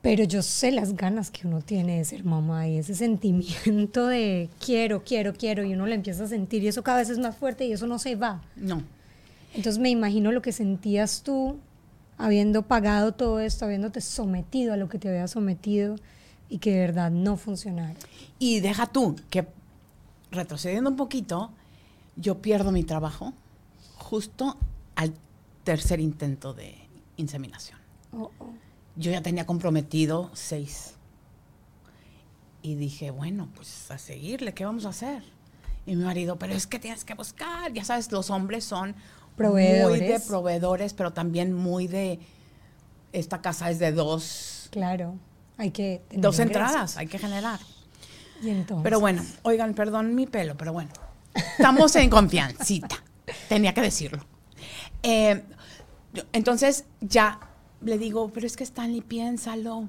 Pero 0.00 0.24
yo 0.24 0.42
sé 0.42 0.70
las 0.70 0.94
ganas 0.96 1.30
que 1.30 1.46
uno 1.46 1.60
tiene 1.60 1.98
de 1.98 2.04
ser 2.04 2.24
mamá 2.24 2.68
y 2.68 2.78
ese 2.78 2.94
sentimiento 2.94 4.06
de 4.06 4.48
quiero, 4.64 5.02
quiero, 5.04 5.34
quiero, 5.34 5.64
y 5.64 5.74
uno 5.74 5.86
lo 5.86 5.94
empieza 5.94 6.24
a 6.24 6.28
sentir 6.28 6.62
y 6.62 6.68
eso 6.68 6.82
cada 6.82 6.98
vez 6.98 7.10
es 7.10 7.18
más 7.18 7.36
fuerte 7.36 7.66
y 7.66 7.72
eso 7.72 7.86
no 7.86 7.98
se 7.98 8.14
va. 8.16 8.42
no. 8.56 8.82
Entonces 9.54 9.78
me 9.80 9.88
imagino 9.88 10.30
lo 10.30 10.42
que 10.42 10.52
sentías 10.52 11.22
tú 11.22 11.56
habiendo 12.18 12.62
pagado 12.62 13.12
todo 13.12 13.40
esto, 13.40 13.64
habiéndote 13.64 14.00
sometido 14.02 14.74
a 14.74 14.76
lo 14.76 14.88
que 14.90 14.98
te 14.98 15.08
había 15.08 15.26
sometido 15.26 15.96
y 16.50 16.58
que 16.58 16.72
de 16.72 16.80
verdad 16.80 17.10
no 17.10 17.36
funcionara. 17.38 17.94
Y 18.38 18.60
deja 18.60 18.86
tú 18.86 19.16
que 19.30 19.46
retrocediendo 20.30 20.90
un 20.90 20.96
poquito, 20.96 21.50
yo 22.16 22.38
pierdo 22.42 22.72
mi 22.72 22.84
trabajo 22.84 23.32
justo 23.96 24.56
al 24.96 25.14
tercer 25.64 26.00
intento 26.00 26.54
de 26.54 26.74
inseminación. 27.16 27.78
Oh, 28.12 28.30
oh. 28.38 28.50
Yo 28.96 29.10
ya 29.10 29.22
tenía 29.22 29.46
comprometido 29.46 30.30
seis. 30.34 30.94
Y 32.62 32.74
dije, 32.74 33.10
bueno, 33.10 33.48
pues 33.54 33.90
a 33.90 33.98
seguirle, 33.98 34.52
¿qué 34.54 34.64
vamos 34.64 34.84
a 34.84 34.88
hacer? 34.88 35.22
Y 35.86 35.94
mi 35.94 36.04
marido, 36.04 36.36
pero 36.38 36.52
es 36.54 36.66
que 36.66 36.78
tienes 36.78 37.04
que 37.04 37.14
buscar. 37.14 37.72
Ya 37.72 37.84
sabes, 37.84 38.10
los 38.12 38.30
hombres 38.30 38.64
son 38.64 38.94
Proveedores. 39.36 40.00
muy 40.00 40.08
de 40.08 40.20
proveedores, 40.20 40.92
pero 40.94 41.12
también 41.12 41.52
muy 41.52 41.86
de, 41.86 42.18
esta 43.12 43.40
casa 43.40 43.70
es 43.70 43.78
de 43.78 43.92
dos, 43.92 44.68
Claro, 44.72 45.14
hay 45.56 45.70
que 45.70 46.02
tener 46.08 46.22
dos 46.22 46.38
ingresos. 46.40 46.60
entradas, 46.66 46.96
hay 46.96 47.06
que 47.06 47.18
generar. 47.18 47.60
Pero 48.82 49.00
bueno, 49.00 49.24
oigan, 49.42 49.74
perdón 49.74 50.14
mi 50.14 50.26
pelo, 50.26 50.56
pero 50.56 50.72
bueno, 50.72 50.90
estamos 51.34 51.94
en 51.96 52.10
confiancita. 52.10 53.02
Tenía 53.48 53.74
que 53.74 53.82
decirlo. 53.82 54.24
Eh, 55.02 55.42
entonces 56.32 56.84
ya 57.00 57.40
le 57.80 57.98
digo, 57.98 58.30
pero 58.32 58.46
es 58.46 58.56
que 58.56 58.64
Stanley, 58.64 59.00
piénsalo. 59.00 59.88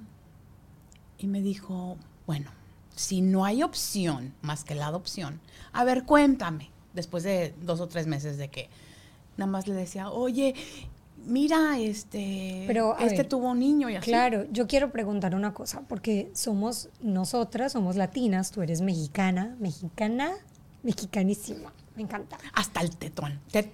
Y 1.17 1.27
me 1.27 1.41
dijo, 1.41 1.97
bueno, 2.25 2.51
si 2.95 3.21
no 3.21 3.45
hay 3.45 3.63
opción 3.63 4.33
más 4.41 4.63
que 4.63 4.75
la 4.75 4.87
adopción, 4.87 5.39
a 5.73 5.83
ver, 5.83 6.05
cuéntame. 6.05 6.69
Después 6.93 7.23
de 7.23 7.53
dos 7.61 7.79
o 7.81 7.87
tres 7.87 8.07
meses 8.07 8.37
de 8.37 8.49
que 8.49 8.69
nada 9.37 9.51
más 9.51 9.67
le 9.67 9.73
decía, 9.73 10.09
oye, 10.09 10.55
mira, 11.25 11.77
este, 11.79 12.63
Pero, 12.67 12.97
este 12.99 13.17
ver, 13.17 13.27
tuvo 13.27 13.49
un 13.51 13.59
niño 13.59 13.89
y 13.89 13.95
así. 13.95 14.09
Claro, 14.09 14.45
yo 14.51 14.67
quiero 14.67 14.91
preguntar 14.91 15.35
una 15.35 15.53
cosa, 15.53 15.81
porque 15.87 16.29
somos 16.33 16.89
nosotras, 17.01 17.71
somos 17.73 17.95
latinas, 17.95 18.51
tú 18.51 18.61
eres 18.61 18.81
mexicana, 18.81 19.55
mexicana, 19.59 20.31
mexicanísima, 20.83 21.73
me 21.95 22.03
encanta. 22.03 22.37
Hasta 22.53 22.81
el 22.81 22.95
tetón. 22.95 23.39
Te- 23.51 23.71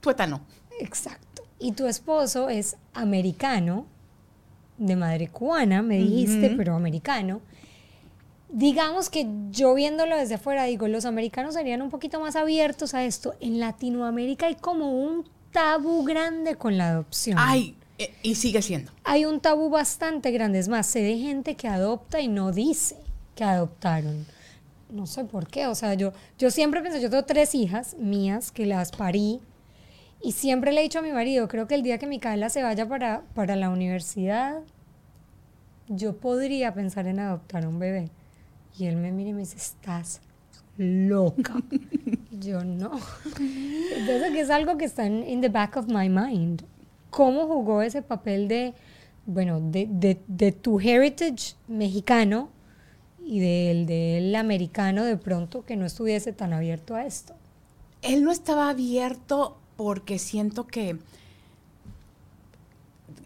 tuétano. 0.00 0.40
Exacto. 0.80 1.42
Y 1.58 1.72
tu 1.72 1.86
esposo 1.86 2.48
es 2.48 2.76
americano, 2.94 3.86
de 4.78 4.96
madre 4.96 5.28
cubana, 5.28 5.82
me 5.82 5.98
dijiste, 5.98 6.54
pero 6.56 6.74
americano. 6.74 7.42
Digamos 8.48 9.10
que 9.10 9.28
yo 9.50 9.74
viéndolo 9.74 10.16
desde 10.16 10.34
afuera, 10.34 10.64
digo, 10.64 10.88
los 10.88 11.04
americanos 11.04 11.54
serían 11.54 11.82
un 11.82 11.90
poquito 11.90 12.18
más 12.18 12.34
abiertos 12.34 12.94
a 12.94 13.04
esto. 13.04 13.34
En 13.40 13.60
Latinoamérica 13.60 14.46
hay 14.46 14.54
como 14.56 14.90
un 15.04 15.28
tabú 15.52 16.04
grande 16.04 16.56
con 16.56 16.78
la 16.78 16.88
adopción. 16.88 17.36
Ay, 17.40 17.76
eh, 17.98 18.14
y 18.22 18.34
sigue 18.34 18.62
siendo. 18.62 18.92
Hay 19.04 19.24
un 19.24 19.40
tabú 19.40 19.68
bastante 19.68 20.30
grande. 20.30 20.58
Es 20.58 20.68
más, 20.68 20.86
sé 20.86 21.00
de 21.00 21.18
gente 21.18 21.54
que 21.54 21.68
adopta 21.68 22.20
y 22.20 22.28
no 22.28 22.52
dice 22.52 22.96
que 23.34 23.44
adoptaron. 23.44 24.26
No 24.90 25.06
sé 25.06 25.24
por 25.24 25.46
qué. 25.48 25.66
O 25.66 25.74
sea, 25.74 25.94
yo, 25.94 26.12
yo 26.38 26.50
siempre 26.50 26.82
pensé, 26.82 27.00
yo 27.00 27.10
tengo 27.10 27.24
tres 27.24 27.54
hijas 27.54 27.94
mías 27.98 28.52
que 28.52 28.66
las 28.66 28.90
parí. 28.90 29.40
Y 30.22 30.32
siempre 30.32 30.72
le 30.72 30.80
he 30.80 30.82
dicho 30.82 30.98
a 30.98 31.02
mi 31.02 31.12
marido, 31.12 31.48
creo 31.48 31.66
que 31.66 31.74
el 31.74 31.82
día 31.82 31.98
que 31.98 32.06
Micaela 32.06 32.50
se 32.50 32.62
vaya 32.62 32.86
para, 32.86 33.22
para 33.34 33.56
la 33.56 33.70
universidad, 33.70 34.60
yo 35.88 36.16
podría 36.16 36.74
pensar 36.74 37.06
en 37.06 37.20
adoptar 37.20 37.66
un 37.66 37.78
bebé. 37.78 38.10
Y 38.78 38.86
él 38.86 38.96
me 38.96 39.12
mira 39.12 39.30
y 39.30 39.32
me 39.32 39.40
dice, 39.40 39.56
estás 39.56 40.20
loca. 40.76 41.54
Yo 42.40 42.64
no. 42.64 42.92
Entonces, 43.96 44.34
es 44.36 44.50
algo 44.50 44.76
que 44.78 44.84
está 44.84 45.06
en 45.06 45.26
in 45.28 45.40
the 45.40 45.48
back 45.48 45.76
of 45.76 45.86
my 45.88 46.08
mind. 46.08 46.62
¿Cómo 47.10 47.46
jugó 47.46 47.82
ese 47.82 48.02
papel 48.02 48.46
de, 48.48 48.74
bueno, 49.26 49.60
de, 49.60 49.86
de- 49.90 50.20
de 50.28 50.52
tu 50.52 50.78
heritage 50.80 51.54
mexicano 51.68 52.48
y 53.24 53.40
del 53.40 53.86
del 53.86 54.34
americano 54.36 55.04
de 55.04 55.16
pronto 55.16 55.64
que 55.64 55.76
no 55.76 55.86
estuviese 55.86 56.32
tan 56.32 56.52
abierto 56.52 56.94
a 56.94 57.04
esto? 57.04 57.34
Él 58.02 58.24
no 58.24 58.30
estaba 58.32 58.70
abierto 58.70 59.58
porque 59.76 60.18
siento 60.18 60.66
que 60.66 60.98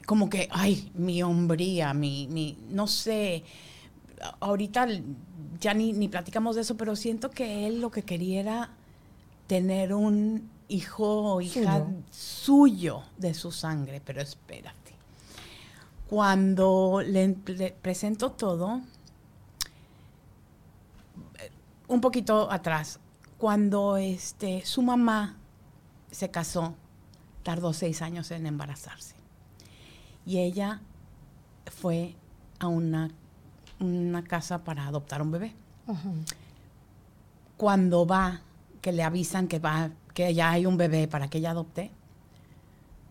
como 0.06 0.28
que, 0.28 0.48
ay, 0.50 0.90
mi 0.94 1.22
hombría, 1.22 1.94
mi, 1.94 2.28
mi, 2.28 2.58
no 2.70 2.86
sé, 2.86 3.42
ahorita 4.40 4.86
ya 5.60 5.72
ni, 5.74 5.92
ni 5.92 6.08
platicamos 6.08 6.56
de 6.56 6.62
eso, 6.62 6.76
pero 6.76 6.94
siento 6.96 7.30
que 7.30 7.66
él 7.66 7.80
lo 7.80 7.90
que 7.90 8.02
quería 8.02 8.40
era 8.40 8.70
tener 9.46 9.94
un 9.94 10.50
hijo 10.68 11.34
o 11.34 11.40
hija 11.40 11.86
suyo 12.10 13.02
de 13.16 13.34
su 13.34 13.52
sangre, 13.52 14.00
pero 14.04 14.20
espérate. 14.20 14.94
Cuando 16.08 17.02
le, 17.04 17.36
le 17.46 17.70
presento 17.72 18.32
todo, 18.32 18.80
eh, 21.38 21.50
un 21.88 22.00
poquito 22.00 22.50
atrás, 22.50 23.00
cuando 23.38 23.96
este, 23.96 24.64
su 24.64 24.82
mamá 24.82 25.36
se 26.10 26.30
casó, 26.30 26.74
tardó 27.42 27.72
seis 27.72 28.00
años 28.02 28.30
en 28.30 28.46
embarazarse. 28.46 29.14
Y 30.26 30.38
ella 30.38 30.80
fue 31.66 32.14
a 32.58 32.68
una, 32.68 33.10
una 33.80 34.24
casa 34.24 34.64
para 34.64 34.86
adoptar 34.86 35.20
un 35.22 35.30
bebé. 35.30 35.54
Cuando 37.56 38.06
va, 38.06 38.40
que 38.84 38.92
le 38.92 39.02
avisan 39.02 39.48
que 39.48 39.58
va, 39.58 39.92
que 40.12 40.34
ya 40.34 40.50
hay 40.50 40.66
un 40.66 40.76
bebé 40.76 41.08
para 41.08 41.28
que 41.30 41.38
ella 41.38 41.52
adopte, 41.52 41.90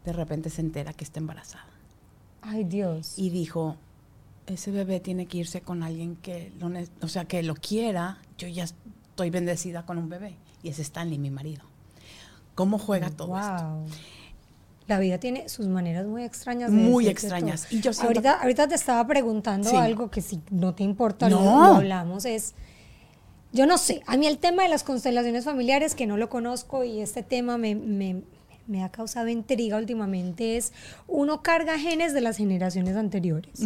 de 0.05 0.13
repente 0.13 0.51
se 0.51 0.61
entera 0.61 0.93
que 0.93 1.03
está 1.03 1.19
embarazada. 1.19 1.65
Ay, 2.43 2.63
Dios. 2.63 3.13
Y 3.17 3.31
dijo, 3.31 3.75
ese 4.45 4.69
bebé 4.69 4.99
tiene 4.99 5.25
que 5.25 5.39
irse 5.39 5.61
con 5.61 5.81
alguien 5.81 6.15
que 6.17 6.51
lo, 6.59 6.69
o 7.01 7.07
sea, 7.07 7.25
que 7.25 7.41
lo 7.41 7.55
quiera. 7.55 8.19
Yo 8.37 8.47
ya 8.47 8.65
estoy 8.65 9.31
bendecida 9.31 9.83
con 9.83 9.97
un 9.97 10.09
bebé. 10.09 10.35
Y 10.61 10.69
es 10.69 10.77
Stanley, 10.77 11.17
mi 11.17 11.31
marido. 11.31 11.63
¿Cómo 12.53 12.77
juega 12.77 13.09
todo 13.09 13.35
esto? 13.35 13.85
La 14.85 14.99
vida 14.99 15.17
tiene 15.17 15.49
sus 15.49 15.65
maneras 15.67 16.05
muy 16.05 16.23
extrañas. 16.23 16.69
de 16.71 16.77
Muy 16.77 17.07
extrañas. 17.07 17.65
Y 17.71 17.81
yo 17.81 17.93
siento- 17.93 18.09
ahorita, 18.09 18.41
ahorita 18.41 18.67
te 18.67 18.75
estaba 18.75 19.07
preguntando 19.07 19.71
Sí. 19.71 19.75
algo 19.75 20.11
que 20.11 20.21
si 20.21 20.39
no 20.51 20.75
te 20.75 20.83
importa, 20.83 21.29
lo- 21.31 21.41
No. 21.41 21.57
lo 21.69 21.75
hablamos, 21.77 22.25
es... 22.25 22.53
Yo 23.53 23.65
no 23.67 23.77
sé, 23.77 24.01
a 24.07 24.17
mí 24.17 24.25
el 24.27 24.39
tema 24.39 24.63
de 24.63 24.69
las 24.69 24.83
constelaciones 24.83 25.45
familiares, 25.45 25.95
que 25.95 26.07
no 26.07 26.17
lo 26.17 26.29
conozco 26.29 26.83
y 26.83 27.01
este 27.01 27.21
tema 27.23 27.57
me, 27.57 27.75
me, 27.75 28.23
me 28.67 28.83
ha 28.83 28.89
causado 28.89 29.27
intriga 29.29 29.77
últimamente, 29.77 30.57
es 30.57 30.73
uno 31.07 31.41
carga 31.41 31.77
genes 31.77 32.13
de 32.13 32.21
las 32.21 32.37
generaciones 32.37 32.95
anteriores. 32.95 33.61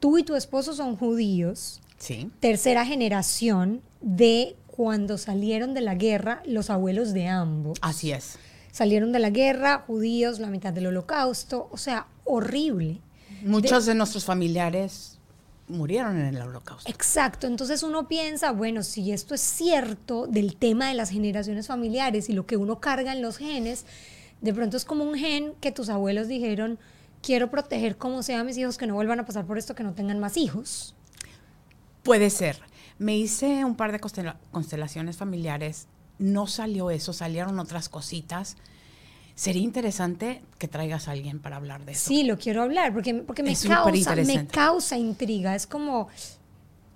Tú 0.00 0.18
y 0.18 0.24
tu 0.24 0.34
esposo 0.34 0.74
son 0.74 0.96
judíos, 0.96 1.80
Sí. 1.98 2.30
tercera 2.38 2.84
generación 2.86 3.82
de 4.00 4.54
cuando 4.66 5.18
salieron 5.18 5.74
de 5.74 5.80
la 5.80 5.96
guerra 5.96 6.42
los 6.46 6.70
abuelos 6.70 7.12
de 7.12 7.26
ambos. 7.26 7.78
Así 7.82 8.12
es. 8.12 8.38
Salieron 8.70 9.10
de 9.10 9.18
la 9.18 9.30
guerra, 9.30 9.84
judíos, 9.86 10.38
la 10.38 10.48
mitad 10.48 10.72
del 10.72 10.86
holocausto, 10.86 11.68
o 11.72 11.76
sea, 11.76 12.06
horrible. 12.24 13.00
Muchos 13.42 13.86
de, 13.86 13.94
nuestros 13.94 14.24
familiares 14.24 15.17
murieron 15.68 16.18
en 16.18 16.26
el 16.34 16.40
holocausto. 16.42 16.90
Exacto, 16.90 17.46
entonces 17.46 17.82
uno 17.82 18.08
piensa, 18.08 18.52
bueno, 18.52 18.82
si 18.82 19.12
esto 19.12 19.34
es 19.34 19.40
cierto 19.40 20.26
del 20.26 20.56
tema 20.56 20.88
de 20.88 20.94
las 20.94 21.10
generaciones 21.10 21.66
familiares 21.66 22.28
y 22.28 22.32
lo 22.32 22.46
que 22.46 22.56
uno 22.56 22.80
carga 22.80 23.12
en 23.12 23.22
los 23.22 23.36
genes, 23.36 23.84
de 24.40 24.54
pronto 24.54 24.76
es 24.76 24.84
como 24.84 25.04
un 25.04 25.14
gen 25.14 25.54
que 25.60 25.72
tus 25.72 25.88
abuelos 25.88 26.28
dijeron, 26.28 26.78
quiero 27.22 27.50
proteger 27.50 27.96
como 27.96 28.22
sea 28.22 28.40
a 28.40 28.44
mis 28.44 28.56
hijos 28.56 28.78
que 28.78 28.86
no 28.86 28.94
vuelvan 28.94 29.20
a 29.20 29.26
pasar 29.26 29.44
por 29.44 29.58
esto, 29.58 29.74
que 29.74 29.82
no 29.82 29.94
tengan 29.94 30.18
más 30.20 30.36
hijos. 30.36 30.94
Puede 32.02 32.30
ser. 32.30 32.60
Me 32.98 33.16
hice 33.16 33.64
un 33.64 33.76
par 33.76 33.92
de 33.92 34.00
constela- 34.00 34.38
constelaciones 34.50 35.16
familiares. 35.16 35.86
No 36.18 36.46
salió 36.46 36.90
eso, 36.90 37.12
salieron 37.12 37.58
otras 37.58 37.88
cositas. 37.88 38.56
Sería 39.38 39.62
interesante 39.62 40.42
que 40.58 40.66
traigas 40.66 41.06
a 41.06 41.12
alguien 41.12 41.38
para 41.38 41.54
hablar 41.54 41.84
de 41.84 41.92
eso. 41.92 42.08
Sí, 42.08 42.24
lo 42.24 42.38
quiero 42.38 42.60
hablar, 42.60 42.92
porque, 42.92 43.14
porque 43.14 43.44
me, 43.44 43.52
Es 43.52 43.64
causa, 43.68 44.16
me 44.16 44.46
causa 44.48 44.98
intriga. 44.98 45.54
Es 45.54 45.68
como, 45.68 46.08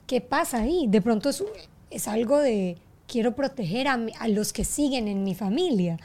¿qué 0.08 0.20
pasa 0.20 0.58
ahí? 0.58 0.86
De 0.88 1.00
pronto 1.00 1.28
es, 1.28 1.44
es 1.90 2.08
algo 2.08 2.40
de, 2.40 2.78
quiero 3.06 3.36
proteger 3.36 3.86
a, 3.86 3.96
a 4.18 4.26
los 4.26 4.52
que 4.52 4.64
siguen 4.64 5.06
en 5.06 5.22
mi 5.22 5.36
familia. 5.36 6.00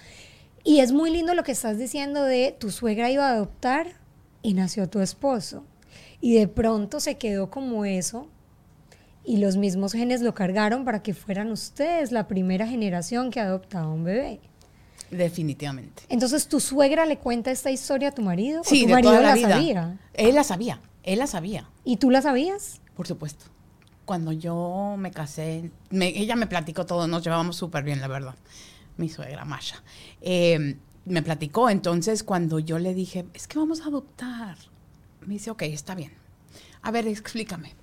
Y 0.63 0.81
es 0.81 0.91
muy 0.91 1.09
lindo 1.09 1.33
lo 1.33 1.43
que 1.43 1.53
estás 1.53 1.79
diciendo 1.79 2.21
de 2.21 2.55
tu 2.55 2.69
suegra 2.69 3.09
iba 3.09 3.27
a 3.27 3.31
adoptar 3.31 3.93
y 4.43 4.53
nació 4.53 4.87
tu 4.87 4.99
esposo. 4.99 5.63
Y 6.21 6.35
de 6.35 6.47
pronto 6.47 6.99
se 6.99 7.17
quedó 7.17 7.49
como 7.49 7.83
eso. 7.83 8.27
Y 9.25 9.37
los 9.37 9.57
mismos 9.57 9.93
genes 9.93 10.21
lo 10.21 10.35
cargaron 10.35 10.85
para 10.85 11.01
que 11.01 11.15
fueran 11.15 11.51
ustedes 11.51 12.11
la 12.11 12.27
primera 12.27 12.67
generación 12.67 13.31
que 13.31 13.39
adoptaba 13.39 13.87
un 13.87 14.03
bebé. 14.03 14.39
Definitivamente. 15.11 16.03
Entonces, 16.09 16.47
¿tu 16.47 16.59
suegra 16.59 17.05
le 17.05 17.17
cuenta 17.17 17.51
esta 17.51 17.71
historia 17.71 18.09
a 18.09 18.11
tu 18.11 18.21
marido? 18.21 18.61
Sí, 18.63 18.79
¿O 18.79 18.81
tu 18.83 18.87
de 18.87 18.93
marido 18.93 19.11
toda 19.11 19.21
la, 19.23 19.29
la 19.29 19.35
vida. 19.35 19.49
sabía? 19.49 19.99
Él 20.13 20.35
la 20.35 20.43
sabía. 20.43 20.79
Él 21.03 21.19
la 21.19 21.27
sabía, 21.27 21.69
¿Y 21.85 21.97
tú 21.97 22.09
la 22.11 22.21
sabías? 22.21 22.81
por 22.95 23.07
supuesto. 23.07 23.45
Cuando 24.05 24.31
yo 24.31 24.95
me 24.97 25.11
casé, 25.11 25.71
me- 25.89 26.07
ella 26.19 26.35
me 26.35 26.47
platicó 26.47 26.85
todo, 26.85 27.07
nos 27.07 27.23
llevábamos 27.23 27.55
súper 27.55 27.83
bien, 27.83 28.01
la 28.01 28.07
verdad. 28.07 28.35
Mi 28.97 29.07
suegra, 29.09 29.45
Masha. 29.45 29.81
Eh, 30.21 30.77
me 31.05 31.21
platicó. 31.21 31.69
Entonces, 31.69 32.23
cuando 32.23 32.59
yo 32.59 32.79
le 32.79 32.93
dije, 32.93 33.25
es 33.33 33.47
que 33.47 33.59
vamos 33.59 33.81
a 33.81 33.85
adoptar, 33.85 34.57
me 35.21 35.35
dice, 35.35 35.51
ok, 35.51 35.61
está 35.63 35.93
bien. 35.95 36.11
A 36.81 36.91
ver, 36.91 37.07
explícame. 37.07 37.73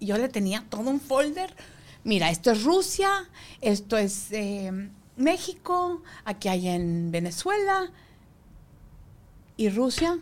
Yo 0.00 0.16
le 0.18 0.28
tenía 0.28 0.64
todo 0.68 0.90
un 0.90 1.00
folder. 1.00 1.54
Mira, 2.04 2.30
esto 2.30 2.50
es 2.50 2.64
Rusia, 2.64 3.10
esto 3.60 3.96
es 3.98 4.32
eh, 4.32 4.90
México, 5.16 6.02
aquí 6.24 6.48
hay 6.48 6.68
en 6.68 7.10
Venezuela. 7.10 7.90
Y 9.56 9.68
Rusia, 9.68 10.18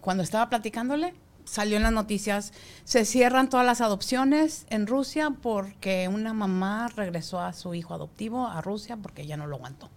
cuando 0.00 0.22
estaba 0.22 0.48
platicándole, 0.48 1.14
salió 1.44 1.76
en 1.76 1.84
las 1.84 1.92
noticias, 1.92 2.52
se 2.84 3.04
cierran 3.04 3.48
todas 3.48 3.64
las 3.64 3.80
adopciones 3.80 4.66
en 4.68 4.86
Rusia 4.86 5.30
porque 5.30 6.08
una 6.08 6.32
mamá 6.32 6.88
regresó 6.88 7.40
a 7.40 7.52
su 7.52 7.74
hijo 7.74 7.94
adoptivo 7.94 8.46
a 8.46 8.60
Rusia 8.60 8.96
porque 8.96 9.26
ya 9.26 9.36
no 9.36 9.46
lo 9.46 9.56
aguantó. 9.56 9.88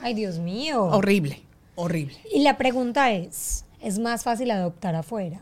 Ay, 0.00 0.14
Dios 0.14 0.38
mío. 0.38 0.84
Horrible, 0.84 1.42
horrible. 1.74 2.16
Y 2.32 2.42
la 2.42 2.58
pregunta 2.58 3.12
es, 3.12 3.64
¿es 3.80 3.98
más 3.98 4.22
fácil 4.22 4.50
adoptar 4.50 4.94
afuera? 4.94 5.40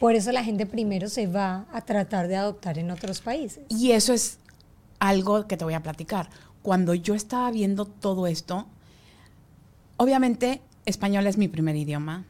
Por 0.00 0.14
eso 0.14 0.32
la 0.32 0.44
gente 0.44 0.66
primero 0.66 1.08
se 1.08 1.26
va 1.26 1.66
a 1.72 1.80
tratar 1.82 2.28
de 2.28 2.36
adoptar 2.36 2.78
en 2.78 2.90
otros 2.90 3.20
países. 3.20 3.64
Y 3.68 3.92
eso 3.92 4.12
es 4.12 4.38
algo 4.98 5.46
que 5.46 5.56
te 5.56 5.64
voy 5.64 5.74
a 5.74 5.82
platicar. 5.82 6.28
Cuando 6.64 6.94
yo 6.94 7.14
estaba 7.14 7.50
viendo 7.50 7.84
todo 7.84 8.26
esto, 8.26 8.66
obviamente 9.98 10.62
español 10.86 11.26
es 11.26 11.36
mi 11.36 11.46
primer 11.46 11.76
idioma, 11.76 12.24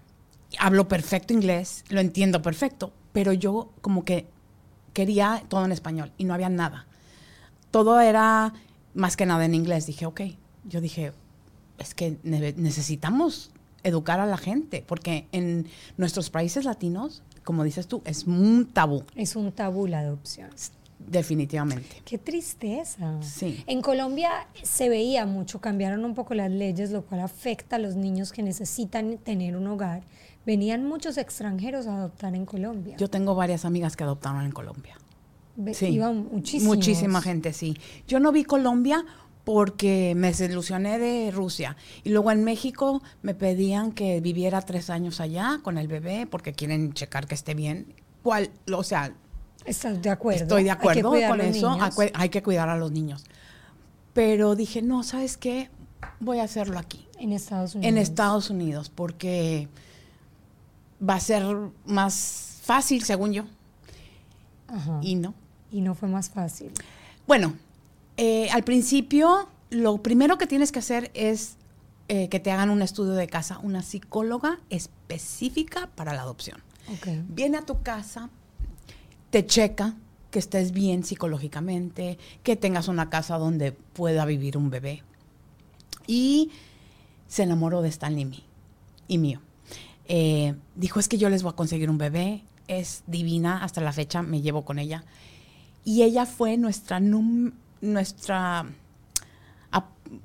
hablo 0.59 0.89
perfecto 0.89 1.33
inglés, 1.33 1.85
lo 1.89 2.01
entiendo 2.01 2.43
perfecto, 2.43 2.93
pero 3.13 3.33
yo 3.33 3.71
como 3.81 4.05
que 4.05 4.27
quería 4.93 5.45
todo 5.47 5.65
en 5.65 5.71
español 5.71 6.11
y 6.19 6.25
no 6.25 6.35
había 6.35 6.49
nada. 6.49 6.89
Todo 7.71 8.01
era 8.01 8.53
más 8.93 9.17
que 9.17 9.25
nada 9.25 9.45
en 9.45 9.55
inglés. 9.55 9.87
Dije, 9.87 10.05
ok, 10.05 10.23
yo 10.65 10.81
dije, 10.81 11.13
es 11.79 11.95
que 11.95 12.19
necesitamos 12.25 13.53
educar 13.85 14.19
a 14.19 14.27
la 14.27 14.37
gente, 14.37 14.85
porque 14.85 15.29
en 15.31 15.69
nuestros 15.97 16.31
países 16.31 16.65
latinos, 16.65 17.23
como 17.45 17.63
dices 17.63 17.87
tú, 17.87 18.03
es 18.05 18.25
un 18.25 18.67
tabú. 18.67 19.05
Es 19.15 19.37
un 19.37 19.53
tabú 19.53 19.87
la 19.87 20.01
adopción. 20.01 20.51
Definitivamente. 21.07 22.03
Qué 22.05 22.19
tristeza. 22.19 23.21
Sí. 23.23 23.63
En 23.67 23.83
Colombia 23.83 24.47
se 24.63 24.89
veía 24.89 25.27
mucho, 25.27 25.61
cambiaron 25.61 26.05
un 26.05 26.15
poco 26.15 26.35
las 26.35 26.51
leyes, 26.51 26.91
lo 26.91 27.03
cual 27.03 27.21
afecta 27.21 27.77
a 27.77 27.79
los 27.79 27.95
niños 27.95 28.33
que 28.33 28.43
necesitan 28.43 29.19
tener 29.19 29.57
un 29.57 29.67
hogar 29.67 30.03
venían 30.47 30.85
muchos 30.85 31.19
extranjeros 31.19 31.87
a 31.87 31.97
adoptar 31.97 32.35
en 32.35 32.47
Colombia. 32.47 32.97
Yo 32.97 33.09
tengo 33.09 33.35
varias 33.35 33.65
amigas 33.65 33.97
que 33.97 34.05
adoptaron 34.05 34.45
en 34.45 34.53
Colombia. 34.53 34.97
sí. 35.73 35.87
Iban 35.87 36.29
muchísimos. 36.31 36.77
Muchísima 36.77 37.23
gente, 37.23 37.53
sí. 37.53 37.77
Yo 38.07 38.21
no 38.21 38.33
vi 38.33 38.45
Colombia 38.45 39.05
porque 39.45 40.15
me 40.17 40.29
desilusioné 40.29 40.99
de 40.99 41.31
Rusia. 41.31 41.77
Y 42.03 42.11
luego 42.11 42.31
en 42.31 42.45
México 42.45 43.03
me 43.23 43.35
pedían 43.35 43.93
que 43.93 44.21
viviera 44.21 44.63
tres 44.63 44.91
años 44.91 45.21
allá 45.21 45.61
con 45.63 45.79
el 45.79 45.89
bebé 45.89 46.27
porque 46.27 46.53
quieren 46.53 46.93
checar 46.95 47.27
que 47.27 47.35
esté 47.35 47.55
bien. 47.55 47.95
¿Cuál? 48.23 48.51
O 48.73 48.83
sea... 48.83 49.15
¿Estás 49.65 50.01
de 50.03 50.11
acuerdo? 50.11 50.43
Estoy 50.43 50.65
de 50.65 50.71
acuerdo 50.71 51.11
con 51.11 51.41
eso. 51.41 51.77
Hay 52.15 52.29
que 52.29 52.43
cuidar 52.43 52.69
a 52.69 52.77
los 52.77 52.91
niños. 52.93 53.25
Pero 54.13 54.55
dije, 54.55 54.83
no, 54.83 55.03
¿sabes 55.03 55.37
qué? 55.37 55.71
Voy 56.21 56.39
a 56.39 56.45
hacerlo 56.45 56.79
aquí. 56.79 57.07
En 57.19 57.33
Estados 57.33 57.75
Unidos. 57.75 57.89
En 57.89 57.99
Estados 57.99 58.51
Unidos, 58.51 58.91
porque 58.95 59.69
va 61.07 61.15
a 61.15 61.21
ser 61.21 61.45
más 61.85 62.59
fácil, 62.63 63.03
según 63.05 63.33
yo. 63.33 63.45
Y 65.03 65.17
no. 65.17 65.35
Y 65.71 65.81
no 65.81 65.95
fue 65.95 66.09
más 66.09 66.31
fácil. 66.31 66.71
Bueno, 67.27 67.55
eh, 68.17 68.49
al 68.51 68.63
principio 68.63 69.49
lo 69.71 69.99
primero 69.99 70.39
que 70.39 70.47
tienes 70.47 70.73
que 70.73 70.79
hacer 70.79 71.11
es 71.15 71.57
eh, 72.09 72.29
que 72.29 72.39
te 72.39 72.53
hagan 72.53 72.71
un 72.71 72.83
estudio 72.83 73.13
de 73.13 73.27
casa, 73.27 73.59
una 73.63 73.83
psicóloga 73.83 74.61
específica 74.71 75.89
para 75.95 76.15
la 76.15 76.23
adopción. 76.23 76.63
Viene 77.29 77.57
a 77.57 77.63
tu 77.63 77.83
casa, 77.83 78.29
te 79.35 79.45
checa 79.45 79.97
que 80.31 80.39
estés 80.39 80.71
bien 80.71 81.03
psicológicamente, 81.03 82.19
que 82.45 82.55
tengas 82.55 82.87
una 82.87 83.11
casa 83.11 83.37
donde 83.37 83.73
pueda 83.73 84.25
vivir 84.27 84.57
un 84.57 84.71
bebé. 84.71 85.03
Y 86.07 86.53
se 87.27 87.43
enamoró 87.43 87.83
de 87.83 87.89
Stanley 87.89 88.45
y 89.09 89.19
mío. 89.19 89.41
Eh, 90.07 90.55
dijo, 90.77 91.01
es 91.01 91.09
que 91.09 91.19
yo 91.19 91.31
les 91.31 91.43
voy 91.43 91.51
a 91.51 91.57
conseguir 91.57 91.91
un 91.91 91.99
bebé, 91.99 92.45
es 92.69 93.03
divina, 93.09 93.65
hasta 93.65 93.81
la 93.81 93.93
fecha 93.93 94.23
me 94.23 94.41
llevo 94.41 94.65
con 94.65 94.79
ella. 94.79 95.03
Y 95.85 96.05
ella 96.05 96.27
fue 96.27 96.57
nuestra, 96.57 97.01
nuestra 97.01 98.67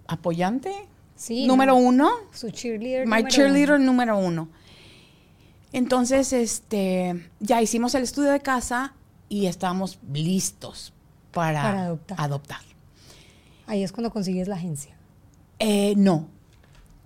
apoyante 0.05 0.71
número 1.47 1.75
uno. 1.75 2.11
Su 2.31 2.51
cheerleader. 2.51 3.07
My 3.07 3.23
cheerleader 3.23 3.79
número 3.79 4.19
uno. 4.19 4.49
Entonces, 5.73 6.31
este, 6.31 7.27
ya 7.39 7.59
hicimos 7.59 7.95
el 7.95 8.03
estudio 8.03 8.29
de 8.29 8.41
casa 8.41 8.93
y 9.29 9.45
estábamos 9.45 9.99
listos 10.11 10.91
para, 11.31 11.97
adoptar. 12.17 12.61
Ahí 13.67 13.83
es 13.83 13.91
cuando 13.91 14.11
consigues 14.11 14.47
la 14.47 14.55
agencia. 14.55 14.97
Eh, 15.59 15.93
no. 15.95 16.27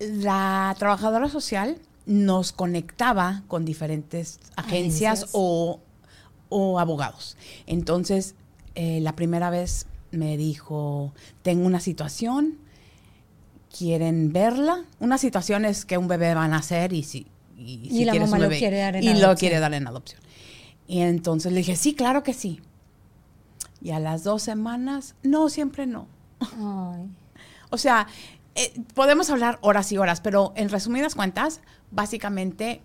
La 0.00 0.74
trabajadora 0.78 1.28
social 1.28 1.78
nos 2.06 2.52
conectaba 2.52 3.42
con 3.48 3.64
diferentes 3.64 4.40
agencias, 4.56 5.28
O, 5.32 5.80
abogados. 6.78 7.36
Entonces, 7.66 8.36
eh, 8.76 9.00
la 9.00 9.16
primera 9.16 9.50
vez 9.50 9.86
me 10.12 10.36
dijo, 10.36 11.12
tengo 11.42 11.66
una 11.66 11.80
situación, 11.80 12.58
quieren 13.76 14.32
verla. 14.32 14.84
Una 15.00 15.18
situación 15.18 15.64
es 15.64 15.84
que 15.84 15.98
un 15.98 16.06
bebé 16.06 16.32
va 16.34 16.44
a 16.44 16.48
nacer 16.48 16.92
y 16.92 17.02
si, 17.02 17.26
y, 17.56 18.04
la 18.04 18.14
mamá 18.14 18.38
lo 18.38 18.48
quiere 18.50 18.78
dar 18.78 18.96
en 18.96 19.02
y 19.02 19.14
lo 19.14 19.34
quiere 19.34 19.58
dar 19.58 19.74
en 19.74 19.86
adopción. 19.88 20.20
Y 20.86 21.00
entonces 21.00 21.52
le 21.52 21.58
dije, 21.58 21.76
sí, 21.76 21.94
claro 21.94 22.22
que 22.22 22.34
sí. 22.34 22.60
Y 23.80 23.90
a 23.90 24.00
las 24.00 24.24
dos 24.24 24.42
semanas, 24.42 25.14
no, 25.22 25.48
siempre 25.48 25.86
no. 25.86 26.06
O 27.70 27.76
sea, 27.78 28.06
eh, 28.54 28.72
podemos 28.94 29.30
hablar 29.30 29.58
horas 29.60 29.90
y 29.90 29.98
horas, 29.98 30.20
pero 30.20 30.52
en 30.54 30.68
resumidas 30.68 31.16
cuentas, 31.16 31.60
básicamente 31.90 32.82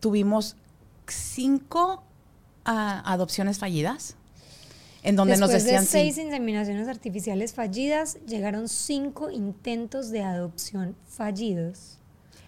tuvimos 0.00 0.56
cinco 1.06 2.02
ah, 2.64 3.02
adopciones 3.04 3.58
fallidas. 3.58 4.16
En 5.02 5.14
donde 5.14 5.36
nos 5.36 5.50
decían 5.50 5.84
de 5.84 5.90
seis 5.90 6.18
inseminaciones 6.18 6.88
artificiales 6.88 7.52
fallidas, 7.52 8.18
llegaron 8.26 8.68
cinco 8.68 9.30
intentos 9.30 10.10
de 10.10 10.22
adopción 10.22 10.96
fallidos. 11.06 11.98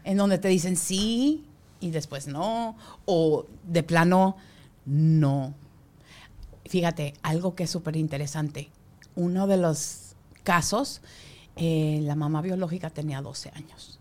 En 0.05 0.17
donde 0.17 0.39
te 0.39 0.49
dicen 0.49 0.77
sí 0.77 1.45
y 1.81 1.91
después 1.91 2.27
no, 2.27 2.77
o 3.05 3.47
de 3.65 3.83
plano 3.83 4.37
no. 4.89 5.55
Fíjate, 6.67 7.15
algo 7.23 7.55
que 7.55 7.65
es 7.65 7.71
súper 7.71 7.97
interesante. 7.97 8.71
Uno 9.15 9.47
de 9.47 9.57
los 9.57 10.15
casos 10.43 11.01
eh, 11.61 12.01
la 12.05 12.15
mamá 12.15 12.41
biológica 12.41 12.89
tenía 12.89 13.21
12 13.21 13.51
años 13.55 13.99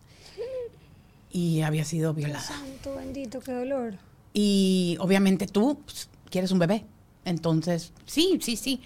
y 1.32 1.62
había 1.62 1.84
sido 1.86 2.14
violada. 2.14 2.42
Santo 2.42 2.96
bendito, 2.96 3.40
qué 3.40 3.52
dolor. 3.52 3.96
Y 4.32 4.96
obviamente 5.00 5.48
tú 5.48 5.80
pues, 5.84 6.08
quieres 6.30 6.52
un 6.52 6.60
bebé. 6.60 6.86
Entonces, 7.26 7.94
sí, 8.06 8.38
sí, 8.42 8.56
sí. 8.58 8.82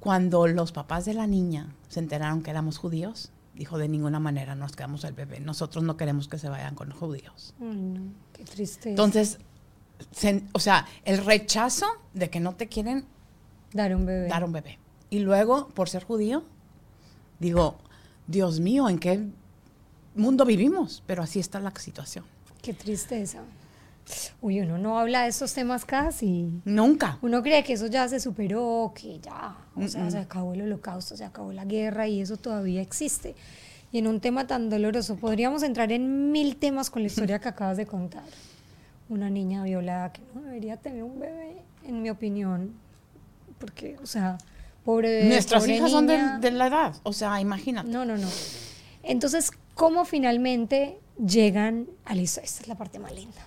Cuando 0.00 0.46
los 0.46 0.70
papás 0.70 1.06
de 1.06 1.14
la 1.14 1.26
niña 1.26 1.74
se 1.88 2.00
enteraron 2.00 2.42
que 2.42 2.50
éramos 2.50 2.76
judíos, 2.76 3.32
dijo, 3.54 3.78
de 3.78 3.88
ninguna 3.88 4.20
manera 4.20 4.54
nos 4.54 4.76
quedamos 4.76 5.02
el 5.04 5.14
bebé. 5.14 5.40
Nosotros 5.40 5.82
no 5.82 5.96
queremos 5.96 6.28
que 6.28 6.38
se 6.38 6.50
vayan 6.50 6.74
con 6.74 6.90
los 6.90 6.98
judíos. 6.98 7.54
Ay, 7.58 7.74
no, 7.74 8.12
qué 8.34 8.44
triste. 8.44 8.90
Entonces, 8.90 9.38
o 10.52 10.58
sea, 10.58 10.86
el 11.04 11.24
rechazo 11.24 11.86
de 12.12 12.30
que 12.30 12.40
no 12.40 12.54
te 12.54 12.68
quieren 12.68 13.04
dar 13.72 13.94
un 13.94 14.06
bebé. 14.06 14.28
Dar 14.28 14.44
un 14.44 14.52
bebé. 14.52 14.78
Y 15.10 15.20
luego, 15.20 15.68
por 15.68 15.88
ser 15.88 16.04
judío, 16.04 16.44
digo, 17.38 17.76
Dios 18.26 18.60
mío, 18.60 18.88
¿en 18.88 18.98
qué 18.98 19.20
mundo 20.14 20.44
vivimos? 20.44 21.02
Pero 21.06 21.22
así 21.22 21.40
está 21.40 21.60
la 21.60 21.72
situación. 21.76 22.24
Qué 22.62 22.72
tristeza. 22.72 23.40
Uy, 24.40 24.60
uno 24.60 24.78
no 24.78 24.98
habla 24.98 25.22
de 25.22 25.28
estos 25.28 25.54
temas 25.54 25.84
casi. 25.84 26.50
Nunca. 26.64 27.18
Uno 27.22 27.42
cree 27.42 27.64
que 27.64 27.72
eso 27.72 27.86
ya 27.86 28.08
se 28.08 28.20
superó, 28.20 28.92
que 28.94 29.18
ya, 29.18 29.56
o 29.74 29.88
sea, 29.88 30.10
se 30.10 30.18
acabó 30.18 30.52
el 30.54 30.62
holocausto, 30.62 31.16
se 31.16 31.24
acabó 31.24 31.52
la 31.52 31.64
guerra 31.64 32.06
y 32.06 32.20
eso 32.20 32.36
todavía 32.36 32.82
existe. 32.82 33.34
Y 33.92 33.98
en 33.98 34.06
un 34.06 34.20
tema 34.20 34.46
tan 34.46 34.68
doloroso, 34.68 35.16
podríamos 35.16 35.62
entrar 35.62 35.92
en 35.92 36.32
mil 36.32 36.56
temas 36.56 36.90
con 36.90 37.02
la 37.02 37.06
historia 37.06 37.38
que 37.38 37.48
acabas 37.48 37.76
de 37.76 37.86
contar. 37.86 38.24
Una 39.08 39.30
niña 39.30 39.62
violada 39.64 40.12
que 40.12 40.22
no 40.34 40.42
debería 40.42 40.76
tener 40.76 41.02
un 41.02 41.20
bebé, 41.20 41.62
en 41.84 42.02
mi 42.02 42.10
opinión. 42.10 42.72
Porque, 43.58 43.96
o 44.02 44.06
sea, 44.06 44.38
Nuestras 44.86 45.66
hijas 45.66 45.90
son 45.90 46.06
de, 46.06 46.50
la 46.50 46.66
edad, 46.66 46.94
o 47.04 47.12
sea, 47.12 47.40
imagínate. 47.40 47.88
No, 47.88 48.04
no, 48.04 48.18
no. 48.18 48.28
Entonces, 49.02 49.50
¿cómo 49.74 50.04
finalmente 50.04 50.98
llegan 51.24 51.86
a 52.04 52.14
Esta 52.14 52.42
es 52.42 52.68
la 52.68 52.74
parte 52.74 52.98
más 52.98 53.12
linda. 53.12 53.46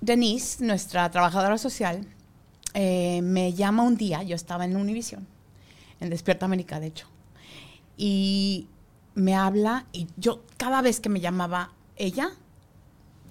Denise, 0.00 0.64
nuestra 0.64 1.10
trabajadora 1.10 1.58
social, 1.58 2.06
eh, 2.72 3.20
me 3.22 3.52
llama 3.52 3.82
un 3.82 3.96
día, 3.96 4.22
yo 4.22 4.34
estaba 4.34 4.64
en 4.64 4.76
Univision, 4.76 5.26
en 6.00 6.08
Despierta 6.08 6.46
América, 6.46 6.80
de 6.80 6.86
hecho, 6.86 7.06
y 7.98 8.66
me 9.14 9.34
habla 9.34 9.84
y 9.92 10.06
yo 10.16 10.42
cada 10.56 10.80
vez 10.80 11.00
que 11.00 11.10
me 11.10 11.20
llamaba 11.20 11.72
ella, 11.96 12.30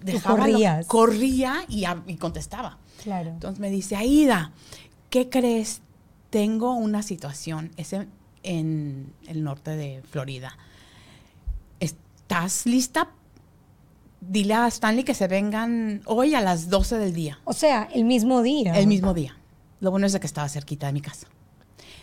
dejaba 0.01 0.37
lo- 0.47 0.53
corrías. 0.53 0.85
corría 0.87 1.65
y, 1.67 1.85
a- 1.85 2.03
y 2.07 2.15
contestaba. 2.15 2.77
Claro. 3.03 3.29
Entonces 3.29 3.59
me 3.59 3.69
dice, 3.69 3.95
Aida, 3.95 4.51
¿qué 5.09 5.29
crees? 5.29 5.81
Tengo 6.29 6.73
una 6.73 7.01
situación, 7.03 7.71
es 7.77 7.93
en, 7.93 8.09
en 8.43 9.13
el 9.27 9.43
norte 9.43 9.71
de 9.75 10.01
Florida. 10.11 10.57
¿Estás 11.79 12.65
lista? 12.65 13.09
Dile 14.21 14.53
a 14.53 14.67
Stanley 14.67 15.03
que 15.03 15.13
se 15.13 15.27
vengan 15.27 16.01
hoy 16.05 16.35
a 16.35 16.41
las 16.41 16.69
12 16.69 16.97
del 16.97 17.13
día, 17.13 17.39
O 17.45 17.53
sea, 17.53 17.87
el 17.93 18.03
mismo 18.03 18.41
día. 18.43 18.77
el 18.77 18.85
mismo 18.87 19.13
día. 19.13 19.35
Lo 19.79 19.91
bueno 19.91 20.05
es 20.07 20.13
de 20.13 20.19
que 20.19 20.27
estaba 20.27 20.49
cerquita 20.49 20.87
de 20.87 20.93
mi 20.93 21.01
casa. 21.01 21.27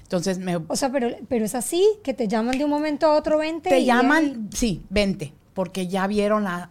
Entonces 0.02 0.38
me, 0.38 0.56
O 0.56 0.76
sea, 0.76 0.90
pero, 0.90 1.10
pero 1.28 1.44
es 1.44 1.54
así, 1.54 1.84
que 2.02 2.14
te 2.14 2.26
llaman 2.26 2.56
de 2.56 2.64
un 2.64 2.70
momento 2.70 3.06
a 3.06 3.16
otro, 3.16 3.38
vente. 3.38 3.68
te 3.68 3.80
y 3.80 3.84
llaman, 3.84 4.48
sí, 4.54 4.82
vente, 4.88 5.34
porque 5.52 5.88
ya 5.88 6.06
vieron 6.06 6.46
a 6.46 6.70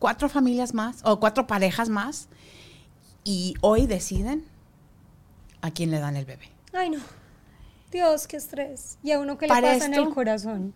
cuatro 0.00 0.28
familias 0.28 0.74
más 0.74 0.96
o 1.04 1.20
cuatro 1.20 1.46
parejas 1.46 1.88
más 1.88 2.28
y 3.22 3.54
hoy 3.60 3.86
deciden 3.86 4.44
a 5.60 5.70
quién 5.70 5.92
le 5.92 6.00
dan 6.00 6.16
el 6.16 6.24
bebé. 6.24 6.48
Ay, 6.72 6.90
no. 6.90 6.98
Dios, 7.92 8.26
qué 8.26 8.36
estrés. 8.38 8.98
Y 9.04 9.12
a 9.12 9.20
uno 9.20 9.38
que 9.38 9.46
le 9.46 9.52
pasa 9.54 9.86
en 9.86 9.94
el 9.94 10.08
corazón. 10.08 10.72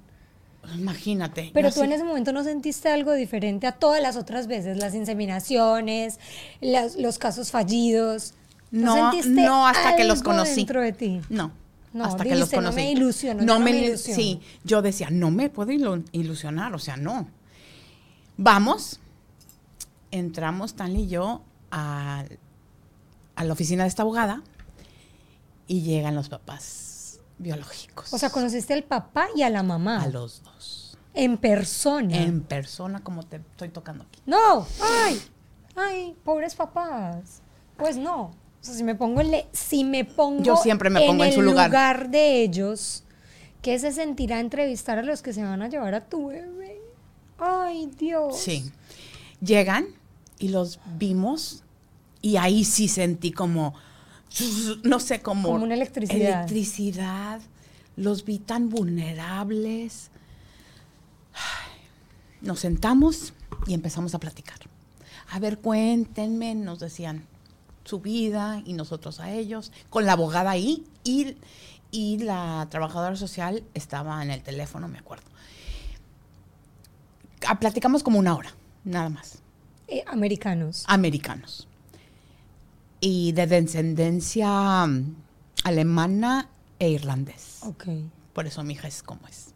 Imagínate. 0.77 1.51
Pero 1.53 1.71
tú 1.73 1.83
en 1.83 1.93
ese 1.93 2.05
momento 2.05 2.33
no 2.33 2.43
sentiste 2.45 2.89
algo 2.89 3.13
diferente 3.13 3.67
a 3.67 3.73
todas 3.73 4.01
las 4.01 4.17
otras 4.17 4.47
veces, 4.47 4.77
las 4.79 4.95
inseminaciones, 4.95 6.19
las- 6.61 6.97
los 6.97 7.19
casos 7.19 7.51
fallidos. 7.51 8.35
No, 8.71 9.11
sentiste 9.11 9.43
no 9.43 9.67
hasta 9.67 9.95
que 9.97 10.05
los 10.05 10.23
conocí. 10.23 10.57
dentro 10.57 10.81
de 10.81 10.93
ti? 10.93 11.21
No. 11.29 11.53
No, 11.93 12.05
hasta 12.07 12.25
que 12.25 12.31
los 12.31 12.39
dijiste, 12.51 12.57
no 12.57 12.63
conocí. 12.63 12.77
me 12.77 12.91
ilusiono, 12.91 13.41
yo 13.41 13.47
No 13.47 13.55
no 13.59 13.65
me, 13.65 13.73
me 13.73 13.79
ilu- 13.79 13.85
ilusiono. 13.89 14.17
Sí, 14.17 14.41
yo 14.65 14.83
decía, 14.83 15.11
no 15.11 15.31
me 15.31 15.49
puedo 15.49 15.71
ilu- 15.71 16.05
ilusionar, 16.13 16.75
o 16.75 16.79
sea, 16.81 16.97
no. 16.97 17.29
Vamos, 18.37 18.99
entramos 20.19 20.71
Stanley 20.73 21.03
y 21.05 21.09
yo 21.09 21.43
a, 21.71 22.25
a 23.37 23.45
la 23.45 23.53
oficina 23.53 23.83
de 23.85 23.89
esta 23.89 24.03
abogada 24.03 24.43
y 25.67 25.83
llegan 25.83 26.15
los 26.15 26.29
papás 26.29 27.21
biológicos. 27.39 28.13
O 28.13 28.19
sea, 28.19 28.31
conociste 28.31 28.75
al 28.75 28.85
papá 28.85 29.27
y 29.35 29.43
a 29.43 29.51
la 29.51 29.63
mamá. 29.63 30.03
a 30.03 30.09
los 30.09 30.43
dos. 30.43 30.97
En 31.15 31.37
persona. 31.39 32.17
En 32.17 32.43
persona, 32.43 33.01
como 33.03 33.23
te 33.25 33.37
estoy 33.37 33.69
tocando 33.69 34.05
aquí. 34.05 34.21
No, 34.27 34.67
ay, 34.83 35.21
ay, 35.77 36.17
pobres 36.25 36.55
papás. 36.55 37.41
Pues 37.77 37.97
no. 37.97 38.23
O 38.27 38.33
sea, 38.67 38.75
si 38.75 38.83
me 38.85 38.95
pongo 38.95 39.21
en, 39.21 39.31
le- 39.31 39.47
si 39.53 39.85
me 39.85 40.05
pongo 40.05 40.43
Yo 40.43 40.57
siempre 40.57 40.91
me 40.91 41.01
pongo 41.07 41.23
en 41.25 41.29
el 41.31 41.35
su 41.35 41.43
lugar. 41.43 42.09
de 42.09 42.43
ellos, 42.43 43.05
¿qué 43.63 43.79
se 43.79 43.93
sentirá 43.93 44.41
entrevistar 44.41 44.99
a 44.99 45.03
los 45.03 45.23
que 45.23 45.33
se 45.33 45.43
van 45.43 45.61
a 45.63 45.69
llevar 45.69 45.95
a 45.95 46.05
tu 46.07 46.29
bebé? 46.29 46.81
Ay, 47.39 47.91
Dios. 47.99 48.39
Sí. 48.39 48.71
Llegan 49.41 49.87
y 50.39 50.49
los 50.49 50.81
vimos 50.99 51.63
y 52.23 52.37
ahí 52.37 52.65
sí 52.65 52.89
sentí 52.89 53.33
como, 53.33 53.75
no 54.83 54.99
sé, 54.99 55.21
como... 55.21 55.51
Como 55.51 55.65
una 55.65 55.75
electricidad. 55.75 56.39
Electricidad. 56.39 57.41
Los 57.97 58.25
vi 58.25 58.39
tan 58.39 58.71
vulnerables. 58.71 60.11
Nos 62.41 62.61
sentamos 62.61 63.35
y 63.67 63.75
empezamos 63.75 64.15
a 64.15 64.19
platicar. 64.19 64.59
A 65.31 65.39
ver, 65.39 65.59
cuéntenme, 65.59 66.55
nos 66.55 66.79
decían 66.79 67.27
su 67.85 68.01
vida 68.01 68.63
y 68.65 68.73
nosotros 68.73 69.21
a 69.21 69.31
ellos, 69.31 69.73
con 69.91 70.07
la 70.07 70.13
abogada 70.13 70.51
ahí 70.51 70.87
y, 71.05 71.37
y 71.91 72.19
la 72.19 72.67
trabajadora 72.71 73.17
social 73.17 73.65
estaba 73.75 74.23
en 74.23 74.31
el 74.31 74.43
teléfono, 74.43 74.89
me 74.89 74.99
acuerdo. 74.99 75.27
Ah, 77.47 77.59
Platicamos 77.59 78.03
como 78.03 78.19
una 78.19 78.35
hora, 78.35 78.55
nada 78.85 79.11
más. 79.11 79.44
Eh, 79.95 80.05
americanos. 80.09 80.85
Americanos. 80.89 81.69
Y 83.01 83.31
de 83.33 83.47
descendencia 83.47 84.87
mm, 84.87 85.15
alemana 85.63 86.49
e 86.81 86.91
irlandés. 86.91 87.61
Ok, 87.63 87.85
Por 88.33 88.47
eso 88.49 88.65
mi 88.65 88.73
hija 88.73 88.89
es 88.89 89.05
como 89.05 89.27
es. 89.29 89.55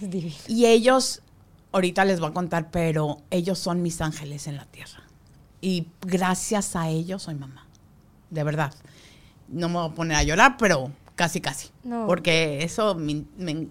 es 0.00 0.08
divino. 0.10 0.36
Y 0.46 0.66
ellos, 0.66 1.20
ahorita 1.72 2.04
les 2.04 2.20
voy 2.20 2.30
a 2.30 2.32
contar, 2.32 2.70
pero 2.70 3.22
ellos 3.30 3.58
son 3.58 3.82
mis 3.82 4.00
ángeles 4.00 4.46
en 4.46 4.56
la 4.56 4.66
tierra. 4.66 5.02
Y 5.60 5.88
gracias 6.02 6.76
a 6.76 6.88
ellos 6.88 7.24
soy 7.24 7.34
mamá. 7.34 7.66
De 8.30 8.44
verdad. 8.44 8.72
No 9.48 9.68
me 9.68 9.78
voy 9.78 9.90
a 9.90 9.94
poner 9.94 10.16
a 10.16 10.22
llorar, 10.22 10.56
pero 10.58 10.92
casi, 11.16 11.40
casi. 11.40 11.70
No. 11.82 12.06
Porque 12.06 12.62
eso 12.62 12.94
me, 12.94 13.24
me 13.36 13.66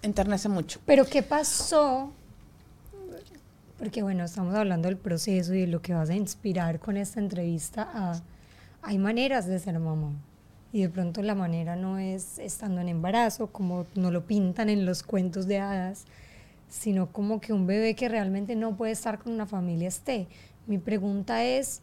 enternece 0.00 0.48
mucho. 0.48 0.80
Pero 0.86 1.04
¿qué 1.04 1.22
pasó? 1.22 2.10
Porque 3.84 4.02
bueno, 4.02 4.24
estamos 4.24 4.54
hablando 4.54 4.88
del 4.88 4.96
proceso 4.96 5.52
y 5.52 5.60
de 5.60 5.66
lo 5.66 5.82
que 5.82 5.92
vas 5.92 6.08
a 6.08 6.14
inspirar 6.14 6.80
con 6.80 6.96
esta 6.96 7.20
entrevista 7.20 7.86
a... 7.92 8.22
Hay 8.80 8.96
maneras 8.96 9.46
de 9.46 9.58
ser 9.58 9.78
mamá. 9.78 10.10
Y 10.72 10.80
de 10.80 10.88
pronto 10.88 11.20
la 11.20 11.34
manera 11.34 11.76
no 11.76 11.98
es 11.98 12.38
estando 12.38 12.80
en 12.80 12.88
embarazo, 12.88 13.48
como 13.48 13.84
no 13.94 14.10
lo 14.10 14.24
pintan 14.24 14.70
en 14.70 14.86
los 14.86 15.02
cuentos 15.02 15.46
de 15.46 15.58
hadas, 15.58 16.06
sino 16.70 17.12
como 17.12 17.42
que 17.42 17.52
un 17.52 17.66
bebé 17.66 17.94
que 17.94 18.08
realmente 18.08 18.56
no 18.56 18.74
puede 18.74 18.92
estar 18.92 19.18
con 19.18 19.34
una 19.34 19.44
familia 19.44 19.88
esté. 19.88 20.28
Mi 20.66 20.78
pregunta 20.78 21.44
es, 21.44 21.82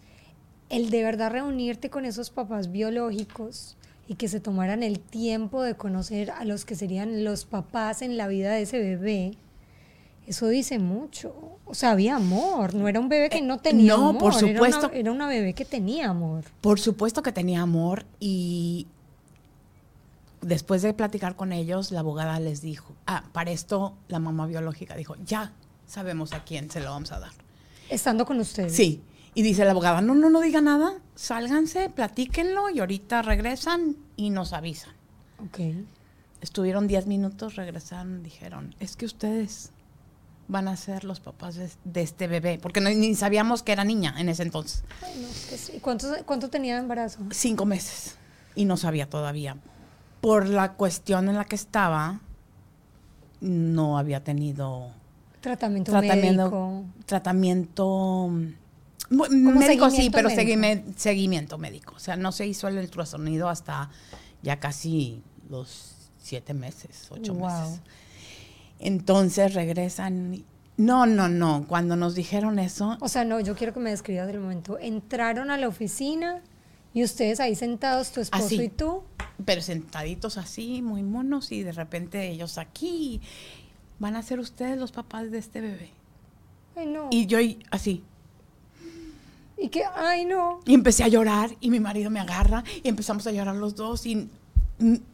el 0.70 0.90
de 0.90 1.04
verdad 1.04 1.32
reunirte 1.32 1.92
con 1.92 2.06
esos 2.06 2.32
papás 2.32 2.72
biológicos 2.72 3.78
y 4.08 4.16
que 4.16 4.28
se 4.28 4.40
tomaran 4.40 4.82
el 4.82 5.00
tiempo 5.00 5.62
de 5.62 5.76
conocer 5.76 6.32
a 6.32 6.46
los 6.46 6.66
que 6.66 6.74
serían 6.74 7.24
los 7.24 7.46
papás 7.46 8.02
en 8.02 8.18
la 8.18 8.28
vida 8.28 8.54
de 8.54 8.64
ese 8.64 8.80
bebé, 8.80 9.38
eso 10.28 10.48
dice 10.48 10.80
mucho. 10.80 11.34
O 11.66 11.74
sea, 11.74 11.92
había 11.92 12.16
amor, 12.16 12.74
no 12.74 12.88
era 12.88 13.00
un 13.00 13.10
bebé 13.10 13.30
que 13.30 13.42
no 13.42 13.60
tenía 13.60 13.94
Eh, 13.94 13.98
no, 13.98 14.10
amor. 14.10 14.20
por 14.20 14.34
era 14.34 14.46
una- 14.46 14.54
supuesto. 14.54 14.92
Era 14.94 15.12
una, 15.12 15.28
bebé 15.28 15.54
que 15.54 15.66
tenía 15.66 16.10
amor. 16.10 16.44
Por 16.62 16.80
supuesto 16.80 17.22
que 17.24 17.32
tenía 17.32 17.62
amor 17.62 18.06
y 18.20 18.88
después 20.42 20.82
de 20.82 20.94
platicar 20.94 21.36
con 21.36 21.52
ellos, 21.54 21.92
la 21.92 22.00
abogada 22.00 22.40
les 22.40 22.62
dijo, 22.62 22.94
ah, 23.06 23.24
para 23.32 23.52
esto 23.52 23.96
la 24.08 24.20
mamá 24.20 24.48
biológica 24.48 24.96
dijo, 24.96 25.16
ya 25.26 25.52
sabemos 25.88 26.34
a 26.34 26.44
quién 26.44 26.70
se 26.72 26.80
lo 26.80 26.90
vamos 26.92 27.12
a 27.12 27.20
dar. 27.20 27.32
Estando 27.90 28.26
con 28.26 28.40
ustedes. 28.40 28.74
Sí. 28.76 29.02
Y 29.34 29.44
dice 29.44 29.64
la 29.64 29.72
abogada, 29.72 30.02
no, 30.02 30.14
no, 30.16 30.30
no 30.30 30.42
diga 30.42 30.60
nada, 30.62 30.94
sálganse, 31.16 31.90
platíquenlo 31.90 32.70
y 32.70 32.80
ahorita 32.80 33.22
regresan 33.22 33.96
y 34.18 34.30
nos 34.30 34.52
avisan. 34.54 34.94
Ok. 35.46 35.60
Estuvieron 36.42 36.88
10 36.88 37.08
minutos, 37.08 37.56
regresaron, 37.56 38.24
dijeron, 38.24 38.76
es 38.80 38.96
que 38.98 39.06
ustedes 39.06 39.72
van 40.52 40.68
a 40.68 40.76
ser 40.76 41.06
los 41.06 41.22
papás 41.22 41.56
de, 41.56 41.70
de 41.86 42.02
este 42.02 42.28
bebé, 42.28 42.60
porque 42.62 42.82
no- 42.82 42.90
ni 42.90 43.16
sabíamos 43.16 43.64
que 43.64 43.72
era 43.72 43.86
niña 43.86 44.14
en 44.18 44.28
ese 44.28 44.44
entonces. 44.44 44.84
Ay, 45.02 45.14
no, 45.22 45.28
sí. 45.58 45.80
¿Cuánto, 45.82 46.08
¿Cuánto 46.26 46.50
tenía 46.50 46.76
de 46.76 46.82
embarazo? 46.82 47.20
Cinco 47.32 47.66
meses 47.66 48.16
y 48.54 48.66
no 48.66 48.76
sabía 48.76 49.10
todavía. 49.10 49.56
Por 50.20 50.48
la 50.50 50.74
cuestión 50.74 51.30
en 51.30 51.38
la 51.38 51.46
que 51.46 51.56
estaba, 51.56 52.20
no 53.40 53.98
había 53.98 54.24
tenido 54.24 54.90
Tratamiento, 55.40 55.92
tratamiento, 55.92 56.44
médico. 56.44 56.84
trámiento 57.06 58.28
mm, 58.30 59.58
médico 59.58 59.90
sí, 59.90 60.10
pero 60.12 60.30
médico. 60.30 60.42
seguime- 60.52 60.84
seguimiento 60.98 61.58
médico. 61.58 61.94
O 61.96 62.00
sea, 62.00 62.16
no 62.18 62.32
se 62.32 62.46
hizo 62.46 62.68
el 62.68 62.78
ultrasonido 62.78 63.50
hasta 63.50 63.90
ya 64.44 64.60
casi 64.60 65.24
los 65.50 65.96
siete 66.22 66.54
meses, 66.54 67.08
ocho 67.10 67.34
Wow. 67.34 67.50
meses. 67.50 67.80
Entonces 68.82 69.54
regresan. 69.54 70.44
No, 70.78 71.06
no, 71.06 71.28
no. 71.30 71.66
Cuando 71.68 71.96
nos 71.96 72.16
dijeron 72.16 72.58
eso, 72.60 72.98
O 73.00 73.08
sea, 73.08 73.24
no, 73.24 73.40
yo 73.40 73.56
quiero 73.56 73.74
que 73.74 73.80
me 73.80 73.92
describas 73.92 74.28
el 74.30 74.40
momento. 74.40 74.80
Entraron 74.80 75.52
a 75.52 75.58
la 75.58 75.68
oficina 75.68 76.42
y 76.94 77.04
ustedes 77.04 77.40
ahí 77.40 77.56
sentados, 77.56 78.12
tu 78.12 78.20
esposo 78.22 78.46
Así. 78.46 78.62
y 78.64 78.70
tú. 78.70 79.04
pero 79.46 79.62
sentaditos 79.62 80.38
así, 80.38 80.82
muy 80.82 81.04
monos, 81.04 81.52
y 81.52 81.64
de 81.64 81.72
repente 81.72 82.30
ellos 82.30 82.58
aquí, 82.58 83.22
van 84.00 84.16
a 84.16 84.24
ser 84.24 84.40
ustedes 84.40 84.78
los 84.78 84.92
papás 84.92 85.32
de 85.32 85.38
este 85.38 85.62
bebé. 85.62 85.92
Ay, 86.76 86.88
no. 86.88 87.08
Y 87.12 87.28
yo 87.28 87.38
así, 87.70 88.04
Y 89.58 89.70
que, 89.70 89.84
ay, 89.96 90.26
no. 90.26 90.60
y 90.66 90.74
empecé 90.74 91.04
a 91.04 91.08
llorar, 91.08 91.52
y 91.62 91.70
mi 91.70 91.80
marido 91.80 92.10
me 92.10 92.20
agarra, 92.20 92.64
y 92.84 92.90
empezamos 92.90 93.26
a 93.28 93.32
llorar 93.32 93.56
los 93.56 93.76
dos, 93.76 94.06
y 94.06 94.28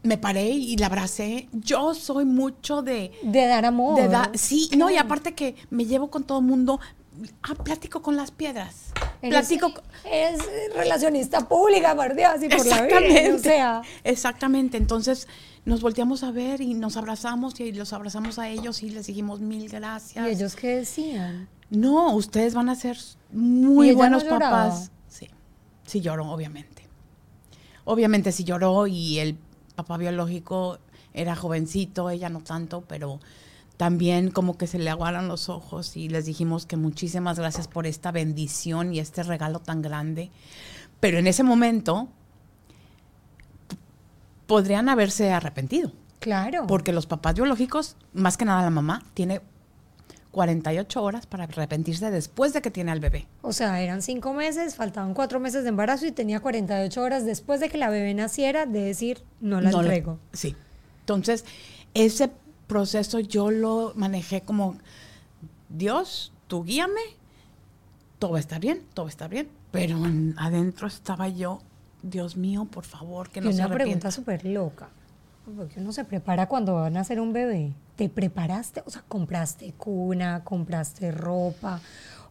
me 0.04 0.18
paré 0.18 0.50
y 0.50 0.76
la 0.78 0.88
abracé. 0.88 1.50
Yo 1.54 1.94
soy 1.94 2.26
mucho 2.26 2.82
de... 2.82 3.12
De 3.24 3.46
dar 3.48 3.66
amor. 3.66 4.00
de 4.02 4.08
da- 4.08 4.32
sí, 4.34 4.70
no, 4.78 4.90
y 4.90 4.98
aparte 4.98 5.34
que 5.34 5.56
me 5.70 5.86
llevo 5.86 6.10
con 6.10 6.24
todo 6.24 6.40
el 6.40 6.46
mundo, 6.46 6.80
ah, 7.44 7.56
platico 7.64 8.02
con 8.02 8.16
las 8.16 8.32
piedras. 8.32 8.92
Eres- 9.22 9.48
Platico... 9.48 9.74
con- 9.74 9.84
Es 10.12 10.40
relacionista 10.76 11.48
pública, 11.48 11.96
por 11.96 12.16
Dios, 12.16 12.34
y 12.42 12.50
por 12.50 12.66
la 12.66 12.82
vida. 12.84 13.36
O 13.36 13.40
sea, 13.40 13.82
Exactamente. 14.04 14.78
Entonces 14.78 15.28
nos 15.66 15.82
volteamos 15.82 16.24
a 16.24 16.32
ver 16.32 16.62
y 16.62 16.74
nos 16.76 16.96
abrazamos 16.98 17.60
y 17.60 17.74
los 17.74 17.92
abrazamos 17.94 18.40
a 18.40 18.48
ellos 18.50 18.84
y 18.84 18.90
les 18.90 19.08
dijimos 19.08 19.42
mil 19.42 19.68
gracias. 19.70 20.26
¿y 20.26 20.30
ellos 20.30 20.56
qué 20.56 20.78
decían? 20.78 21.50
No, 21.70 22.16
ustedes 22.16 22.54
van 22.54 22.70
a 22.70 22.76
ser 22.76 22.98
muy 23.34 23.88
¿Y 23.88 23.90
ella 23.90 23.98
buenos 23.98 24.24
no 24.24 24.30
papás. 24.40 24.92
Sí, 25.10 25.28
sí 25.86 26.00
lloró, 26.00 26.32
obviamente. 26.32 26.84
Obviamente 27.84 28.32
sí 28.32 28.44
lloró 28.46 28.88
y 28.88 29.20
el 29.20 29.38
papá 29.78 29.98
biológico 29.98 30.80
era 31.14 31.36
jovencito, 31.36 32.10
ella 32.10 32.30
no 32.30 32.42
tanto, 32.42 32.82
pero 32.82 33.20
también 33.78 34.32
como 34.32 34.58
que 34.58 34.66
se 34.66 34.80
le 34.80 34.90
aguaron 34.90 35.28
los 35.28 35.50
ojos 35.50 35.96
y 35.96 36.10
les 36.10 36.26
dijimos 36.26 36.66
que 36.66 36.78
muchísimas 36.78 37.38
gracias 37.38 37.68
por 37.68 37.86
esta 37.86 38.12
bendición 38.12 38.92
y 38.94 39.00
este 39.00 39.22
regalo 39.22 39.60
tan 39.60 39.84
grande. 39.84 40.32
Pero 41.00 41.20
en 41.20 41.28
ese 41.28 41.44
momento 41.44 42.08
podrían 44.48 44.90
haberse 44.90 45.32
arrepentido. 45.32 45.92
Claro. 46.20 46.66
Porque 46.66 46.92
los 46.92 47.06
papás 47.06 47.36
biológicos, 47.36 47.96
más 48.14 48.36
que 48.36 48.46
nada 48.46 48.64
la 48.64 48.72
mamá, 48.72 49.04
tiene 49.14 49.42
48 50.38 51.02
horas 51.04 51.26
para 51.26 51.46
arrepentirse 51.46 52.12
después 52.12 52.54
de 52.54 52.62
que 52.62 52.70
tiene 52.70 52.92
al 52.92 53.00
bebé. 53.00 53.26
O 53.42 53.54
sea, 53.54 53.82
eran 53.82 54.04
cinco 54.04 54.34
meses, 54.36 54.76
faltaban 54.76 55.16
cuatro 55.16 55.40
meses 55.40 55.64
de 55.64 55.70
embarazo 55.70 56.06
y 56.06 56.12
tenía 56.12 56.42
48 56.42 57.02
horas 57.02 57.26
después 57.26 57.60
de 57.60 57.70
que 57.70 57.80
la 57.80 57.90
bebé 57.90 58.14
naciera 58.14 58.68
de 58.68 58.82
decir, 58.82 59.24
no 59.42 59.60
la 59.62 59.72
No 59.72 59.82
entrego. 59.82 60.20
sí. 60.34 60.56
Entonces, 61.00 61.44
ese 61.96 62.30
proceso 62.68 63.20
yo 63.20 63.50
lo 63.50 63.94
manejé 63.96 64.42
como, 64.42 64.76
Dios, 65.70 66.32
tú 66.46 66.64
guíame, 66.64 67.02
todo 68.20 68.32
va 68.34 68.38
a 68.38 68.42
estar 68.42 68.60
bien, 68.60 68.84
todo 68.94 69.08
estar 69.08 69.32
bien. 69.32 69.50
Pero 69.72 70.06
en- 70.06 70.36
adentro 70.38 70.86
estaba 70.88 71.28
yo, 71.30 71.62
Dios 72.04 72.38
mío, 72.38 72.66
por 72.70 72.84
favor, 72.86 73.30
que 73.32 73.42
no 73.42 73.50
y 73.50 73.54
se 73.54 73.60
una 73.66 73.74
pregunta 73.74 74.10
arrepienta. 74.10 74.12
súper 74.12 74.46
loca. 74.46 74.90
Porque 75.56 75.80
uno 75.80 75.94
se 75.94 76.04
prepara 76.04 76.48
cuando 76.48 76.74
va 76.74 76.88
a 76.88 76.90
nacer 76.90 77.20
un 77.20 77.32
bebé. 77.32 77.74
¿Te 77.96 78.10
preparaste? 78.10 78.84
O 78.86 78.90
sea, 78.90 79.04
compraste 79.08 79.74
cuna, 79.78 80.44
compraste 80.44 81.12
ropa. 81.12 81.80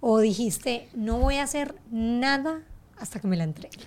O 0.01 0.19
dijiste, 0.21 0.89
no 0.95 1.19
voy 1.19 1.37
a 1.37 1.45
hacer 1.45 1.75
nada 1.91 2.61
hasta 2.99 3.19
que 3.21 3.27
me 3.27 3.37
la 3.37 3.45
entregue. 3.45 3.79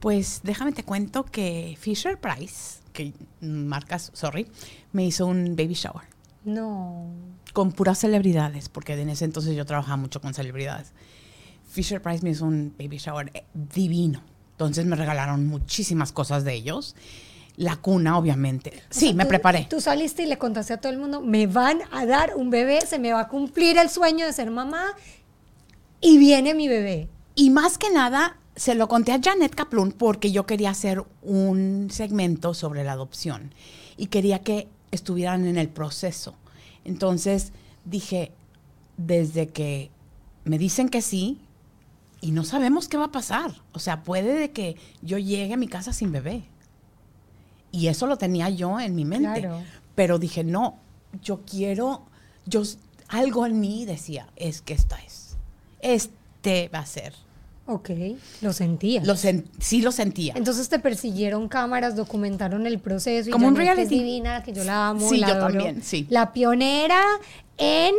Pues 0.00 0.40
déjame 0.42 0.72
te 0.72 0.82
cuento 0.82 1.24
que 1.24 1.76
Fisher 1.78 2.18
Price, 2.18 2.80
que 2.92 3.14
marcas, 3.40 4.10
sorry, 4.12 4.48
me 4.92 5.06
hizo 5.06 5.26
un 5.26 5.56
baby 5.56 5.74
shower. 5.74 6.04
No. 6.44 7.06
con 7.54 7.72
puras 7.72 8.00
celebridades, 8.00 8.68
porque 8.68 9.00
en 9.00 9.08
ese 9.08 9.24
entonces 9.24 9.56
yo 9.56 9.64
trabajaba 9.64 9.96
mucho 9.96 10.20
con 10.20 10.34
celebridades. 10.34 10.92
Fisher 11.66 12.02
Price 12.02 12.22
me 12.22 12.30
hizo 12.30 12.44
un 12.44 12.74
baby 12.78 12.98
shower 12.98 13.30
eh, 13.32 13.44
divino. 13.54 14.20
Entonces 14.50 14.84
me 14.84 14.94
regalaron 14.94 15.46
muchísimas 15.46 16.12
cosas 16.12 16.44
de 16.44 16.52
ellos. 16.52 16.94
La 17.56 17.76
cuna, 17.76 18.18
obviamente. 18.18 18.72
O 18.90 18.94
Sí, 18.94 19.06
sea, 19.06 19.14
me 19.14 19.24
tú- 19.24 19.28
preparé. 19.28 19.66
Tú 19.70 19.80
saliste 19.80 20.24
y 20.24 20.26
le 20.26 20.38
contaste 20.38 20.72
a 20.72 20.78
todo 20.80 20.90
el 20.92 20.98
mundo, 20.98 21.20
me 21.20 21.46
van 21.46 21.78
a 21.92 22.04
dar 22.06 22.34
un 22.36 22.50
bebé, 22.50 22.80
se 22.86 22.98
me 22.98 23.12
va 23.12 23.20
a 23.20 23.28
cumplir 23.28 23.78
el 23.78 23.88
sueño 23.88 24.26
de 24.26 24.32
ser 24.32 24.50
mamá 24.50 24.84
y 26.00 26.18
viene 26.18 26.54
mi 26.54 26.68
bebé. 26.68 27.08
Y 27.34 27.50
más 27.50 27.78
que 27.78 27.90
nada, 27.90 28.36
se 28.56 28.74
lo 28.74 28.88
conté 28.88 29.12
a 29.12 29.20
Janet 29.22 29.54
Kaplun 29.54 29.92
porque 29.92 30.32
yo 30.32 30.46
quería 30.46 30.70
hacer 30.70 31.02
un 31.22 31.88
segmento 31.90 32.54
sobre 32.54 32.84
la 32.84 32.92
adopción 32.92 33.52
y 33.96 34.06
quería 34.06 34.40
que 34.40 34.68
estuvieran 34.90 35.46
en 35.46 35.56
el 35.56 35.68
proceso. 35.68 36.34
Entonces 36.84 37.52
dije, 37.84 38.32
desde 38.96 39.48
que 39.48 39.90
me 40.44 40.58
dicen 40.58 40.88
que 40.88 41.02
sí 41.02 41.38
y 42.20 42.30
no 42.32 42.44
sabemos 42.44 42.88
qué 42.88 42.96
va 42.96 43.06
a 43.06 43.12
pasar. 43.12 43.52
O 43.72 43.78
sea, 43.78 44.02
puede 44.02 44.34
de 44.34 44.50
que 44.50 44.76
yo 45.02 45.18
llegue 45.18 45.54
a 45.54 45.56
mi 45.56 45.68
casa 45.68 45.92
sin 45.92 46.12
bebé. 46.12 46.44
Y 47.74 47.88
eso 47.88 48.06
lo 48.06 48.16
tenía 48.16 48.48
yo 48.50 48.78
en 48.78 48.94
mi 48.94 49.04
mente. 49.04 49.40
Claro. 49.40 49.62
Pero 49.94 50.18
dije, 50.18 50.44
no, 50.44 50.78
yo 51.22 51.40
quiero, 51.44 52.02
yo 52.46 52.62
algo 53.08 53.46
en 53.46 53.58
mí 53.60 53.84
decía, 53.84 54.28
es 54.36 54.60
que 54.62 54.74
esta 54.74 54.96
es. 55.02 55.36
Este 55.80 56.68
va 56.74 56.80
a 56.80 56.86
ser. 56.86 57.12
Ok, 57.66 57.90
lo 58.42 58.52
sentía. 58.52 59.02
Lo 59.04 59.14
sen- 59.14 59.44
sí 59.58 59.80
lo 59.80 59.90
sentía. 59.90 60.34
Entonces 60.36 60.68
te 60.68 60.78
persiguieron 60.78 61.48
cámaras, 61.48 61.96
documentaron 61.96 62.66
el 62.66 62.78
proceso. 62.78 63.30
Y 63.30 63.32
Como 63.32 63.48
un 63.48 63.54
que 63.54 63.62
es 63.62 63.66
reality. 63.68 63.94
divina, 63.98 64.42
que 64.42 64.52
yo 64.52 64.64
la 64.64 64.88
amo. 64.88 65.08
Sí, 65.08 65.16
la 65.16 65.28
yo 65.28 65.34
adoro. 65.36 65.54
también, 65.54 65.82
sí. 65.82 66.06
La 66.10 66.32
pionera 66.32 67.02
en 67.56 67.94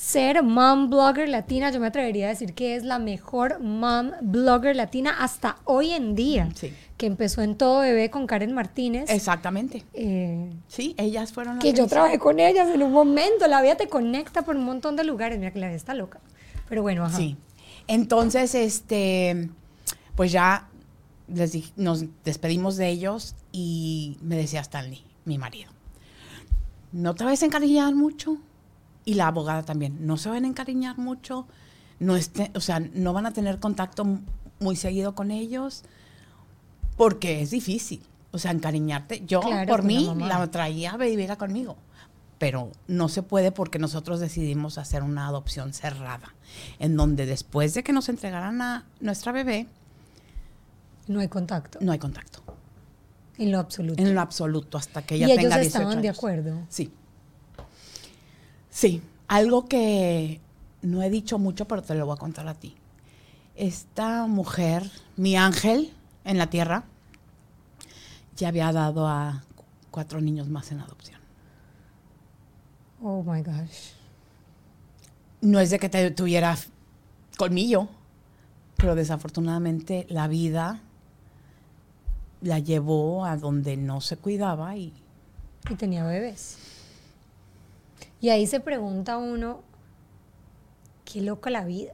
ser 0.00 0.42
mom 0.42 0.88
blogger 0.88 1.28
latina. 1.28 1.70
Yo 1.70 1.78
me 1.80 1.86
atrevería 1.88 2.26
a 2.26 2.28
decir 2.30 2.54
que 2.54 2.74
es 2.76 2.84
la 2.84 2.98
mejor 2.98 3.60
mom 3.60 4.12
blogger 4.22 4.74
latina 4.74 5.14
hasta 5.18 5.58
hoy 5.64 5.90
en 5.90 6.14
día. 6.14 6.48
Sí. 6.54 6.72
Que 6.96 7.06
empezó 7.06 7.42
en 7.42 7.56
Todo 7.56 7.80
Bebé 7.80 8.10
con 8.10 8.26
Karen 8.26 8.52
Martínez. 8.54 9.10
Exactamente. 9.10 9.84
eh, 9.94 10.50
Sí, 10.68 10.94
ellas 10.98 11.32
fueron 11.32 11.56
las 11.56 11.62
que 11.64 11.72
yo 11.72 11.86
trabajé 11.86 12.18
con 12.18 12.40
ellas 12.40 12.68
en 12.74 12.82
un 12.82 12.92
momento. 12.92 13.46
La 13.46 13.60
vida 13.62 13.76
te 13.76 13.88
conecta 13.88 14.42
por 14.42 14.56
un 14.56 14.64
montón 14.64 14.96
de 14.96 15.04
lugares. 15.04 15.38
Mira 15.38 15.50
que 15.52 15.58
la 15.60 15.66
vida 15.68 15.76
está 15.76 15.94
loca. 15.94 16.20
Pero 16.68 16.82
bueno, 16.82 17.04
ajá. 17.04 17.16
Sí. 17.16 17.36
Entonces, 17.86 18.54
este, 18.54 19.48
pues 20.14 20.30
ya 20.32 20.68
les 21.28 21.54
dij- 21.54 21.72
nos 21.76 22.04
despedimos 22.24 22.76
de 22.76 22.88
ellos 22.88 23.34
y 23.52 24.16
me 24.22 24.36
decía 24.36 24.60
Stanley, 24.60 25.02
mi 25.24 25.38
marido, 25.38 25.70
no 26.92 27.14
te 27.14 27.24
vayas 27.24 27.42
a 27.42 27.46
encariñar 27.46 27.94
mucho. 27.94 28.36
Y 29.04 29.14
la 29.14 29.28
abogada 29.28 29.62
también, 29.62 30.06
no 30.06 30.16
se 30.16 30.28
van 30.28 30.44
a 30.44 30.48
encariñar 30.48 30.98
mucho. 30.98 31.46
No 31.98 32.16
esté, 32.16 32.50
o 32.54 32.60
sea, 32.60 32.80
no 32.80 33.12
van 33.12 33.26
a 33.26 33.32
tener 33.32 33.58
contacto 33.58 34.06
muy 34.58 34.76
seguido 34.76 35.14
con 35.14 35.30
ellos 35.30 35.82
porque 36.96 37.42
es 37.42 37.50
difícil. 37.50 38.02
O 38.32 38.38
sea, 38.38 38.52
encariñarte. 38.52 39.24
Yo, 39.26 39.40
Claro, 39.40 39.68
por 39.68 39.80
la 39.80 39.86
mí, 39.86 40.06
mamá. 40.06 40.28
la 40.28 40.46
traía 40.50 40.92
a 40.92 40.96
vivirla 40.96 41.36
conmigo. 41.36 41.76
Pero 42.38 42.70
no 42.86 43.08
se 43.08 43.22
puede 43.22 43.52
porque 43.52 43.78
nosotros 43.78 44.20
decidimos 44.20 44.78
hacer 44.78 45.02
una 45.02 45.26
adopción 45.26 45.74
cerrada, 45.74 46.34
en 46.78 46.96
donde 46.96 47.26
después 47.26 47.74
de 47.74 47.82
que 47.82 47.92
nos 47.92 48.08
entregaran 48.08 48.62
a 48.62 48.84
nuestra 49.00 49.32
bebé, 49.32 49.66
No 51.06 51.20
hay 51.20 51.28
contacto. 51.28 51.78
no 51.82 51.92
hay 51.92 51.98
contacto. 51.98 52.40
En 53.36 53.50
lo 53.52 53.58
absoluto. 53.58 54.02
En 54.02 54.14
lo 54.14 54.20
absoluto, 54.20 54.78
hasta 54.78 55.02
que 55.02 55.16
ella 55.16 55.28
y 55.28 55.30
ellos 55.32 55.42
tenga 55.44 55.58
18 55.58 55.78
estaban 55.78 56.02
de 56.02 56.08
acuerdo. 56.08 56.62
Sí. 56.68 56.92
Sí. 58.70 59.02
Algo 59.28 59.66
que 59.66 60.40
no 60.82 61.02
he 61.02 61.10
dicho 61.10 61.38
mucho, 61.38 61.66
pero 61.68 61.82
te 61.82 61.94
lo 61.94 62.06
voy 62.06 62.14
a 62.14 62.18
contar 62.18 62.48
a 62.48 62.54
ti. 62.54 62.74
Esta 63.54 64.26
mujer, 64.26 64.90
mi 65.16 65.36
ángel 65.36 65.92
en 66.24 66.38
la 66.38 66.48
tierra, 66.48 66.84
ya 68.36 68.48
había 68.48 68.72
dado 68.72 69.06
a 69.06 69.44
cu- 69.54 69.64
cuatro 69.90 70.20
niños 70.20 70.48
más 70.48 70.72
en 70.72 70.80
adopción. 70.80 71.20
Oh 73.02 73.22
my 73.22 73.42
gosh. 73.42 73.92
No 75.42 75.60
es 75.60 75.70
de 75.70 75.78
que 75.78 75.88
te 75.88 76.10
tuviera 76.10 76.56
colmillo, 77.38 77.88
pero 78.76 78.94
desafortunadamente 78.94 80.06
la 80.10 80.26
vida 80.26 80.80
la 82.42 82.58
llevó 82.58 83.24
a 83.24 83.36
donde 83.36 83.76
no 83.76 84.00
se 84.00 84.16
cuidaba 84.16 84.76
y 84.76 84.92
Y 85.70 85.74
tenía 85.74 86.04
bebés. 86.04 86.56
Y 88.20 88.28
ahí 88.30 88.46
se 88.46 88.60
pregunta 88.60 89.16
uno, 89.16 89.62
qué 91.04 91.20
loca 91.22 91.50
la 91.50 91.64
vida. 91.64 91.92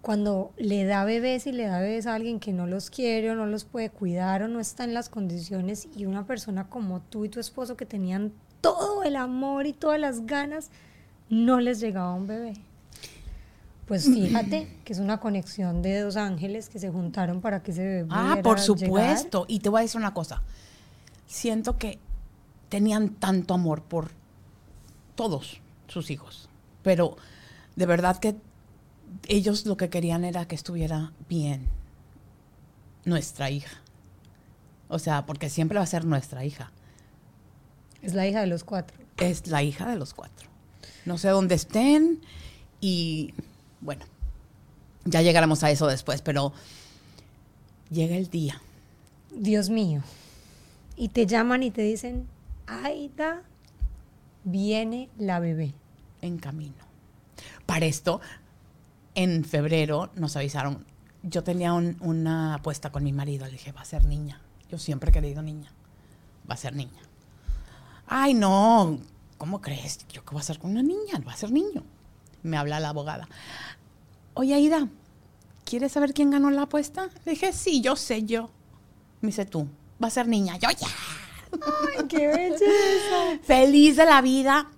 Cuando 0.00 0.52
le 0.56 0.84
da 0.84 1.04
bebés 1.04 1.46
y 1.46 1.52
le 1.52 1.66
da 1.66 1.80
bebés 1.80 2.06
a 2.06 2.14
alguien 2.14 2.38
que 2.40 2.52
no 2.52 2.66
los 2.66 2.88
quiere 2.88 3.30
o 3.30 3.34
no 3.34 3.46
los 3.46 3.64
puede 3.64 3.90
cuidar 3.90 4.42
o 4.42 4.48
no 4.48 4.60
está 4.60 4.84
en 4.84 4.94
las 4.94 5.08
condiciones 5.08 5.88
y 5.96 6.06
una 6.06 6.24
persona 6.24 6.68
como 6.68 7.00
tú 7.00 7.24
y 7.24 7.28
tu 7.28 7.40
esposo 7.40 7.76
que 7.76 7.84
tenían 7.84 8.32
todo 8.60 9.02
el 9.02 9.16
amor 9.16 9.66
y 9.66 9.72
todas 9.72 10.00
las 10.00 10.24
ganas, 10.24 10.70
no 11.28 11.60
les 11.60 11.80
llegaba 11.80 12.14
un 12.14 12.26
bebé. 12.26 12.54
Pues 13.86 14.04
fíjate 14.04 14.68
que 14.84 14.92
es 14.92 14.98
una 14.98 15.18
conexión 15.18 15.82
de 15.82 16.00
dos 16.00 16.16
ángeles 16.16 16.68
que 16.68 16.78
se 16.78 16.90
juntaron 16.90 17.40
para 17.40 17.62
que 17.62 17.70
ese 17.72 17.82
bebé 17.84 18.08
Ah, 18.10 18.38
por 18.42 18.58
llegar. 18.58 18.78
supuesto. 18.78 19.44
Y 19.48 19.60
te 19.60 19.68
voy 19.68 19.80
a 19.80 19.82
decir 19.82 19.98
una 19.98 20.12
cosa. 20.14 20.42
Siento 21.26 21.76
que 21.78 21.98
tenían 22.68 23.10
tanto 23.10 23.54
amor 23.54 23.82
por 23.82 24.10
todos 25.18 25.60
sus 25.88 26.12
hijos. 26.12 26.48
Pero 26.84 27.16
de 27.74 27.86
verdad 27.86 28.18
que 28.18 28.36
ellos 29.26 29.66
lo 29.66 29.76
que 29.76 29.90
querían 29.90 30.24
era 30.24 30.46
que 30.46 30.54
estuviera 30.54 31.12
bien 31.28 31.66
nuestra 33.04 33.50
hija. 33.50 33.78
O 34.88 35.00
sea, 35.00 35.26
porque 35.26 35.50
siempre 35.50 35.76
va 35.76 35.82
a 35.82 35.88
ser 35.88 36.04
nuestra 36.04 36.44
hija. 36.44 36.70
Es 38.00 38.14
la 38.14 38.28
hija 38.28 38.40
de 38.40 38.46
los 38.46 38.62
cuatro. 38.62 38.96
Es 39.16 39.48
la 39.48 39.64
hija 39.64 39.90
de 39.90 39.96
los 39.96 40.14
cuatro. 40.14 40.48
No 41.04 41.18
sé 41.18 41.30
dónde 41.30 41.56
estén 41.56 42.20
y 42.80 43.34
bueno, 43.80 44.04
ya 45.04 45.20
llegaremos 45.20 45.64
a 45.64 45.70
eso 45.72 45.88
después, 45.88 46.22
pero 46.22 46.52
llega 47.90 48.14
el 48.14 48.30
día. 48.30 48.62
Dios 49.34 49.68
mío. 49.68 50.02
Y 50.96 51.08
te 51.08 51.26
llaman 51.26 51.64
y 51.64 51.72
te 51.72 51.82
dicen, 51.82 52.28
Aida, 52.68 53.42
viene 54.44 55.08
la 55.18 55.40
bebé. 55.40 55.74
en 56.20 56.36
camino. 56.38 56.74
Para 57.64 57.86
esto, 57.86 58.20
en 59.14 59.44
febrero 59.44 60.10
nos 60.16 60.34
avisaron, 60.36 60.84
yo 61.22 61.44
tenía 61.44 61.72
un- 61.74 61.96
una 62.00 62.54
apuesta 62.56 62.90
con 62.90 63.04
mi 63.04 63.12
marido, 63.12 63.46
le 63.46 63.52
dije, 63.52 63.70
va 63.70 63.82
a 63.82 63.84
ser 63.84 64.04
niña. 64.04 64.40
Yo 64.68 64.78
siempre 64.78 65.10
he 65.10 65.12
querido 65.12 65.42
niña. 65.42 65.70
Va 66.50 66.54
a 66.54 66.56
ser 66.56 66.74
niña. 66.74 67.00
Ay, 68.08 68.34
no, 68.34 68.98
¿cómo 69.36 69.60
crees? 69.60 69.98
¿Yo 70.08 70.24
qué 70.24 70.30
voy 70.32 70.38
a 70.38 70.40
hacer 70.40 70.58
con 70.58 70.72
una 70.72 70.82
niña? 70.82 71.22
Va 71.24 71.34
a 71.34 71.36
ser 71.36 71.52
niño. 71.52 71.84
Me 72.42 72.56
habla 72.56 72.80
la 72.80 72.88
abogada. 72.88 73.28
Oye, 74.34 74.54
Aida, 74.54 74.88
¿quieres 75.64 75.92
saber 75.92 76.14
quién 76.14 76.30
ganó 76.32 76.50
la 76.50 76.62
apuesta? 76.62 77.10
Le 77.24 77.32
dije, 77.32 77.52
sí, 77.52 77.80
yo 77.80 77.94
sé, 77.94 78.24
yo. 78.24 78.50
Me 79.20 79.28
dice 79.28 79.44
tú, 79.46 79.68
va 80.02 80.08
a 80.08 80.10
ser 80.10 80.26
niña. 80.26 80.56
Yo 80.56 80.68
ya. 80.70 80.88
¡Ay, 81.52 82.06
qué 82.08 82.26
belleza! 82.28 83.38
Feliz 83.42 83.96
de 83.96 84.04
la 84.06 84.20
vida. 84.22 84.68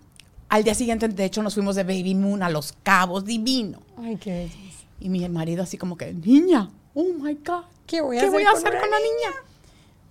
Al 0.49 0.65
día 0.65 0.75
siguiente, 0.75 1.07
de 1.09 1.25
hecho, 1.25 1.43
nos 1.43 1.55
fuimos 1.55 1.77
de 1.77 1.85
Baby 1.85 2.15
Moon 2.15 2.43
a 2.43 2.51
Los 2.51 2.75
Cabos, 2.83 3.25
divino. 3.25 3.81
Ay, 3.97 4.17
qué 4.17 4.31
belleza. 4.33 4.85
Y 4.99 5.09
mi 5.09 5.27
marido 5.29 5.63
así 5.63 5.79
como 5.79 5.97
que, 5.97 6.13
niña, 6.13 6.71
oh 6.95 7.05
my 7.21 7.35
God, 7.47 7.65
¿Qué 7.87 8.01
voy 8.01 8.17
a 8.19 8.21
¿qué 8.21 8.27
hacer 8.27 8.33
voy 8.33 8.43
a 8.43 8.47
con 8.51 8.57
hacer 8.59 8.71
una 8.73 8.81
con 8.81 8.91
la 8.91 8.97
niña? 8.99 9.37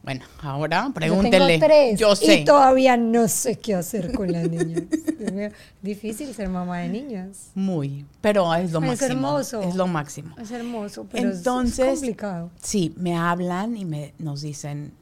Bueno, 0.02 0.26
ahora 0.42 0.86
Yo 0.88 0.94
pregúntele. 0.94 1.48
tengo 1.60 1.66
tres 1.66 2.00
Yo 2.00 2.16
sé. 2.16 2.36
y 2.40 2.46
todavía 2.46 2.96
no 2.96 3.28
sé 3.28 3.58
qué 3.60 3.76
hacer 3.76 4.14
con 4.14 4.32
las 4.32 4.50
niñas. 4.50 4.84
Difícil 5.82 6.34
ser 6.34 6.48
mamá 6.50 6.80
de 6.80 6.88
niñas. 6.90 7.52
Muy, 7.54 8.06
pero 8.22 8.54
es 8.56 8.72
lo 8.72 8.80
Es 8.80 8.86
máximo. 8.88 9.10
hermoso. 9.12 9.62
Es 9.62 9.76
lo 9.76 9.88
máximo. 9.88 10.36
Es 10.40 10.52
hermoso, 10.52 11.06
pero 11.12 11.30
es- 11.30 11.38
Entonces, 11.38 11.86
es 11.86 12.00
complicado. 12.00 12.50
Sí, 12.64 12.94
me 12.98 13.16
hablan 13.18 13.76
y 13.76 13.84
me, 13.86 14.14
nos 14.20 14.42
dicen, 14.42 14.94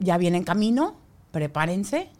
ya 0.00 0.18
viene 0.18 0.38
en 0.38 0.44
camino, 0.44 0.96
prepárense. 1.30 2.10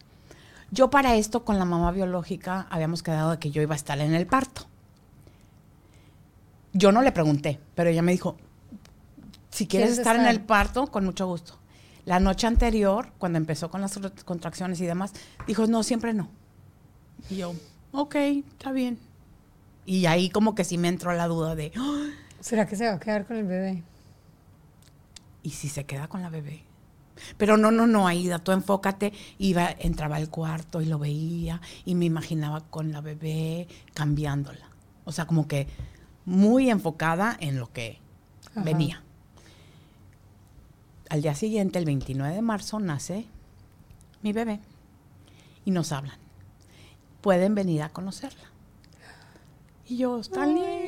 Yo 0.71 0.89
para 0.89 1.15
esto 1.15 1.43
con 1.43 1.59
la 1.59 1.65
mamá 1.65 1.91
biológica 1.91 2.67
habíamos 2.69 3.03
quedado 3.03 3.31
de 3.31 3.39
que 3.39 3.51
yo 3.51 3.61
iba 3.61 3.73
a 3.73 3.77
estar 3.77 3.99
en 3.99 4.13
el 4.13 4.25
parto. 4.25 4.67
Yo 6.71 6.93
no 6.93 7.01
le 7.01 7.11
pregunté, 7.11 7.59
pero 7.75 7.89
ella 7.89 8.01
me 8.01 8.13
dijo, 8.13 8.37
si 9.49 9.67
quieres 9.67 9.89
¿Quieres 9.89 9.97
estar, 9.99 10.15
en 10.15 10.25
el 10.27 10.39
parto, 10.39 10.87
con 10.87 11.03
mucho 11.03 11.27
gusto. 11.27 11.57
La 12.05 12.21
noche 12.21 12.47
anterior, 12.47 13.11
cuando 13.17 13.37
empezó 13.37 13.69
con 13.69 13.81
las 13.81 13.99
contracciones 14.23 14.79
y 14.79 14.85
demás, 14.85 15.11
dijo, 15.45 15.67
no, 15.67 15.83
siempre 15.83 16.13
no. 16.13 16.29
Y 17.29 17.35
yo, 17.37 17.53
ok, 17.91 18.15
está 18.15 18.71
bien. 18.71 18.97
Y 19.85 20.05
ahí 20.05 20.29
como 20.29 20.55
que 20.55 20.63
sí 20.63 20.77
me 20.77 20.87
entró 20.87 21.11
la 21.13 21.27
duda 21.27 21.55
de, 21.55 21.73
"Ah, 21.75 22.07
¿Será 22.39 22.65
que 22.65 22.75
se 22.75 22.85
va 22.87 22.93
a 22.93 22.99
quedar 22.99 23.25
con 23.27 23.35
el 23.37 23.45
bebé? 23.45 23.83
¿y 25.43 25.49
si 25.51 25.69
se 25.69 25.85
queda 25.85 26.07
con 26.07 26.21
la 26.21 26.29
bebé? 26.29 26.63
Pero 27.37 27.57
no, 27.57 27.71
no, 27.71 27.87
no, 27.87 28.07
Aida, 28.07 28.39
tú 28.39 28.51
enfócate. 28.51 29.13
Iba, 29.37 29.69
entraba 29.79 30.15
al 30.17 30.29
cuarto 30.29 30.81
y 30.81 30.85
lo 30.85 30.99
veía 30.99 31.61
y 31.85 31.95
me 31.95 32.05
imaginaba 32.05 32.61
con 32.61 32.91
la 32.91 33.01
bebé 33.01 33.67
cambiándola. 33.93 34.69
O 35.05 35.11
sea, 35.11 35.25
como 35.25 35.47
que 35.47 35.67
muy 36.25 36.69
enfocada 36.69 37.35
en 37.39 37.59
lo 37.59 37.71
que 37.71 37.99
Ajá. 38.51 38.63
venía. 38.63 39.03
Al 41.09 41.21
día 41.21 41.35
siguiente, 41.35 41.77
el 41.79 41.85
29 41.85 42.35
de 42.35 42.41
marzo, 42.41 42.79
nace 42.79 43.25
mi 44.21 44.31
bebé 44.31 44.59
y 45.65 45.71
nos 45.71 45.91
hablan. 45.91 46.17
Pueden 47.21 47.53
venir 47.53 47.83
a 47.83 47.89
conocerla. 47.89 48.49
Y 49.87 49.97
yo, 49.97 50.19
Stanley. 50.19 50.80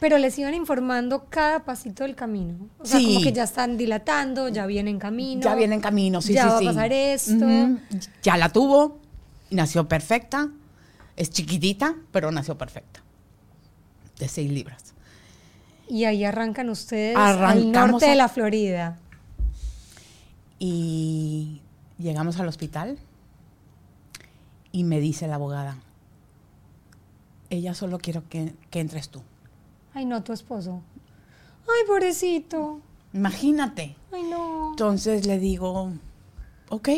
Pero 0.00 0.16
les 0.18 0.38
iban 0.38 0.54
informando 0.54 1.26
cada 1.28 1.64
pasito 1.64 2.04
del 2.04 2.14
camino. 2.14 2.68
O 2.78 2.84
sea, 2.86 3.00
Sí. 3.00 3.06
como 3.06 3.20
que 3.20 3.32
ya 3.32 3.42
están 3.44 3.76
dilatando, 3.76 4.48
ya 4.48 4.64
viene 4.66 4.90
en 4.90 4.98
camino. 4.98 5.42
Ya 5.42 5.54
viene 5.56 5.74
en 5.74 5.80
camino, 5.80 6.22
sí, 6.22 6.34
ya 6.34 6.42
sí, 6.44 6.48
va 6.64 6.70
a 6.70 6.74
pasar 6.74 6.92
esto. 6.92 7.46
Ya 8.22 8.36
la 8.36 8.50
tuvo, 8.50 8.98
nació 9.50 9.88
perfecta. 9.88 10.50
Es 11.16 11.30
chiquitita, 11.30 11.96
pero 12.12 12.30
nació 12.30 12.56
perfecta. 12.56 13.00
De 14.20 14.28
seis 14.28 14.50
libras. 14.52 14.94
Y 15.88 16.04
ahí 16.04 16.22
arrancan 16.24 16.68
ustedes 16.70 17.16
al 17.16 17.38
Arrancamos 17.38 17.90
norte 17.92 18.06
a- 18.06 18.10
de 18.10 18.14
la 18.16 18.28
Florida. 18.28 18.98
Y 20.58 21.60
llegamos 21.98 22.38
al 22.38 22.48
hospital 22.48 22.98
y 24.72 24.84
me 24.84 25.00
dice 25.00 25.26
la 25.28 25.36
abogada, 25.36 25.76
ella 27.50 27.74
solo 27.74 27.98
quiero 27.98 28.28
que, 28.28 28.54
que 28.70 28.80
entres 28.80 29.08
tú. 29.08 29.22
Ay, 29.98 30.04
no, 30.04 30.22
tu 30.22 30.32
esposo. 30.32 30.80
Ay, 31.62 31.84
pobrecito. 31.88 32.80
Imagínate. 33.12 33.96
Ay, 34.12 34.22
no. 34.22 34.70
Entonces 34.70 35.26
le 35.26 35.40
digo, 35.40 35.90
ok. 36.68 36.88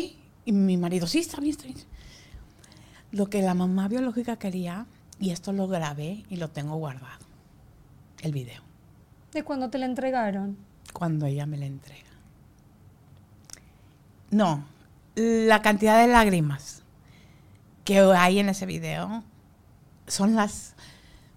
Y 0.45 0.51
mi 0.51 0.77
marido, 0.77 1.07
sí, 1.07 1.17
está 1.17 1.41
bien, 1.41 1.49
está 1.49 1.63
bien. 1.63 1.79
Lo 3.11 3.27
que 3.27 3.41
la 3.41 3.55
mamá 3.55 3.87
biológica 3.87 4.37
quería, 4.37 4.85
y 5.19 5.31
esto 5.31 5.51
lo 5.51 5.67
grabé 5.67 6.25
y 6.29 6.35
lo 6.35 6.49
tengo 6.51 6.75
guardado, 6.75 7.25
el 8.21 8.33
video, 8.33 8.61
¿De 9.33 9.41
cuándo 9.41 9.71
te 9.71 9.79
la 9.79 9.87
entregaron? 9.87 10.55
cuando 10.93 11.25
ella 11.25 11.47
me 11.47 11.57
la 11.57 11.65
entrega. 11.65 12.11
No, 14.29 14.63
la 15.15 15.63
cantidad 15.63 15.99
de 15.99 16.07
lágrimas 16.07 16.83
que 17.83 17.97
hay 17.97 18.37
en 18.37 18.49
ese 18.49 18.67
video 18.67 19.23
son 20.05 20.35
las 20.35 20.75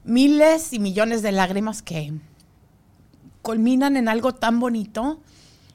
miles 0.04 0.72
y 0.72 0.78
millones 0.78 1.22
de 1.22 1.32
lágrimas 1.32 1.82
que 1.82 2.12
culminan 3.42 3.96
en 3.96 4.08
algo 4.08 4.34
tan 4.34 4.60
bonito 4.60 5.20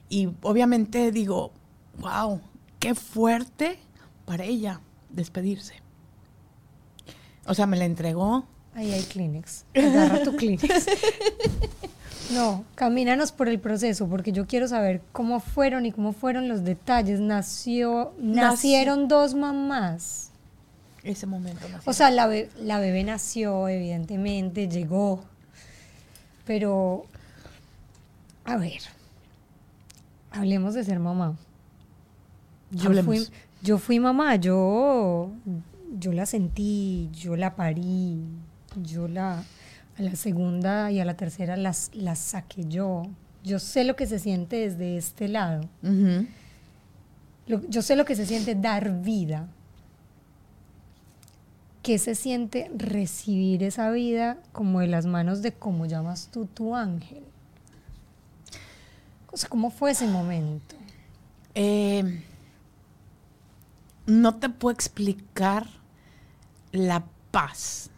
y 0.08 0.28
obviamente 0.42 1.12
digo, 1.12 1.52
wow, 1.98 2.40
qué 2.78 2.94
fuerte 2.94 3.78
para 4.24 4.44
ella 4.44 4.80
despedirse. 5.10 5.74
O 7.46 7.54
sea, 7.54 7.66
me 7.66 7.76
la 7.76 7.84
entregó. 7.84 8.44
Ahí 8.74 8.92
hay 8.92 9.02
Kleenex. 9.02 9.64
Agarra 9.74 10.22
tu 10.22 10.36
Kleenex. 10.36 10.86
No, 12.30 12.64
camínanos 12.76 13.32
por 13.32 13.48
el 13.48 13.58
proceso, 13.58 14.08
porque 14.08 14.30
yo 14.30 14.46
quiero 14.46 14.68
saber 14.68 15.02
cómo 15.10 15.40
fueron 15.40 15.84
y 15.84 15.90
cómo 15.90 16.12
fueron 16.12 16.48
los 16.48 16.62
detalles. 16.62 17.18
Nació, 17.18 18.14
nacieron 18.18 19.08
dos 19.08 19.34
mamás. 19.34 20.29
Ese 21.02 21.26
momento. 21.26 21.66
nació. 21.68 21.90
O 21.90 21.92
sea, 21.92 22.10
la, 22.10 22.26
be- 22.26 22.50
la 22.60 22.78
bebé 22.78 23.02
nació, 23.04 23.68
evidentemente, 23.68 24.68
llegó. 24.68 25.24
Pero, 26.46 27.04
a 28.44 28.56
ver, 28.56 28.80
hablemos 30.30 30.74
de 30.74 30.84
ser 30.84 30.98
mamá. 30.98 31.36
Yo 32.70 32.86
Hablemos. 32.88 33.06
fui, 33.28 33.34
yo 33.62 33.78
fui 33.78 33.98
mamá, 33.98 34.36
yo, 34.36 35.30
yo 35.98 36.12
la 36.12 36.26
sentí, 36.26 37.08
yo 37.12 37.36
la 37.36 37.56
parí, 37.56 38.20
yo 38.82 39.08
la, 39.08 39.42
a 39.98 40.02
la 40.02 40.14
segunda 40.16 40.90
y 40.92 41.00
a 41.00 41.04
la 41.04 41.14
tercera 41.14 41.56
las, 41.56 41.90
las 41.94 42.18
saqué 42.18 42.64
yo. 42.68 43.02
Yo 43.42 43.58
sé 43.58 43.84
lo 43.84 43.96
que 43.96 44.06
se 44.06 44.18
siente 44.18 44.56
desde 44.68 44.96
este 44.96 45.28
lado. 45.28 45.62
Lo- 47.46 47.68
yo 47.68 47.82
sé 47.82 47.96
lo 47.96 48.04
que 48.04 48.14
se 48.16 48.26
siente 48.26 48.54
dar 48.54 49.02
vida. 49.02 49.48
¿Qué 51.82 51.98
se 51.98 52.14
siente 52.14 52.70
recibir 52.76 53.62
esa 53.62 53.90
vida 53.90 54.38
como 54.52 54.80
de 54.80 54.86
las 54.86 55.06
manos 55.06 55.40
de 55.40 55.52
cómo 55.52 55.86
llamas 55.86 56.28
tú 56.30 56.46
tu 56.46 56.74
ángel? 56.74 57.24
O 59.32 59.36
sea, 59.36 59.48
¿cómo 59.48 59.70
fue 59.70 59.92
ese 59.92 60.06
momento? 60.06 60.76
Eh, 61.54 62.22
no 64.06 64.36
te 64.36 64.48
puedo 64.48 64.74
explicar 64.74 65.66
la 66.72 67.04
paz 67.30 67.90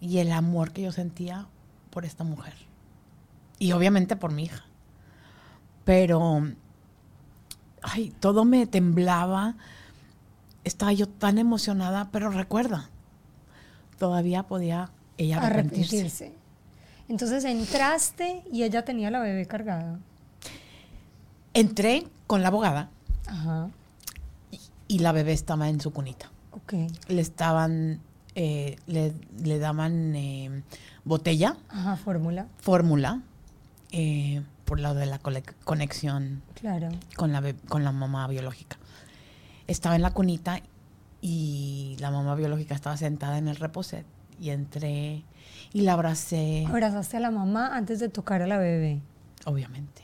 y 0.00 0.18
el 0.18 0.32
amor 0.32 0.72
que 0.72 0.82
yo 0.82 0.92
sentía 0.92 1.46
por 1.90 2.04
esta 2.04 2.24
mujer. 2.24 2.54
Y 3.58 3.72
obviamente 3.72 4.16
por 4.16 4.32
mi 4.32 4.44
hija. 4.44 4.64
Pero, 5.84 6.42
ay, 7.82 8.12
todo 8.18 8.44
me 8.44 8.66
temblaba. 8.66 9.54
Estaba 10.64 10.92
yo 10.92 11.08
tan 11.08 11.38
emocionada, 11.38 12.08
pero 12.12 12.30
recuerda, 12.30 12.88
todavía 13.98 14.44
podía 14.44 14.90
ella 15.18 15.38
arrepentirse. 15.38 15.96
Arrepentirse. 15.96 16.32
Entonces 17.08 17.44
entraste 17.44 18.42
y 18.52 18.62
ella 18.62 18.84
tenía 18.84 19.10
la 19.10 19.18
bebé 19.20 19.46
cargada. 19.46 19.98
Entré 21.54 22.06
con 22.26 22.42
la 22.42 22.48
abogada 22.48 22.88
Ajá. 23.26 23.68
y 24.88 25.00
la 25.00 25.12
bebé 25.12 25.32
estaba 25.32 25.68
en 25.68 25.80
su 25.80 25.92
cunita. 25.92 26.30
Ok. 26.52 26.74
le 27.08 27.20
estaban, 27.20 28.00
eh, 28.34 28.76
le, 28.86 29.12
le 29.42 29.58
daban 29.58 30.14
eh, 30.14 30.62
botella, 31.04 31.56
Ajá, 31.70 31.96
fórmula. 31.96 32.46
fórmula, 32.60 33.20
eh, 33.90 34.42
por 34.64 34.78
lo 34.78 34.94
de 34.94 35.06
la 35.06 35.18
conexión 35.64 36.42
Claro. 36.54 36.88
con 37.16 37.32
la, 37.32 37.42
con 37.68 37.84
la 37.84 37.92
mamá 37.92 38.26
biológica. 38.28 38.76
Estaba 39.72 39.96
en 39.96 40.02
la 40.02 40.10
cunita 40.10 40.60
y 41.22 41.96
la 41.98 42.10
mamá 42.10 42.34
biológica 42.34 42.74
estaba 42.74 42.96
sentada 42.96 43.38
en 43.38 43.48
el 43.48 43.56
reposet 43.56 44.04
y 44.38 44.50
entré 44.50 45.22
y 45.72 45.80
la 45.80 45.94
abracé, 45.94 46.66
Abrazaste 46.68 47.16
a 47.16 47.20
la 47.20 47.30
mamá 47.30 47.74
antes 47.74 47.98
de 48.00 48.08
tocar 48.10 48.42
a 48.42 48.46
la 48.46 48.58
bebé. 48.58 49.00
obviamente. 49.46 50.02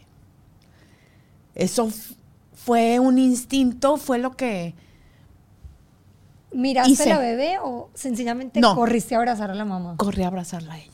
Eso 1.55 1.90
fue 2.55 2.99
un 2.99 3.18
instinto, 3.18 3.97
fue 3.99 4.18
lo 4.18 4.36
que... 4.36 4.74
¿Miraste 6.53 6.92
Hice. 6.92 7.12
a 7.12 7.16
la 7.16 7.20
bebé 7.20 7.59
o 7.62 7.90
sencillamente 7.95 8.61
No. 8.61 8.74
corriste 8.74 9.14
a 9.14 9.18
abrazar 9.18 9.51
a 9.51 9.55
la 9.55 9.64
mamá? 9.66 9.97
Corrí 9.99 10.22
a 10.22 10.28
abrazarla 10.28 10.74
a 10.74 10.78
ella. 10.78 10.92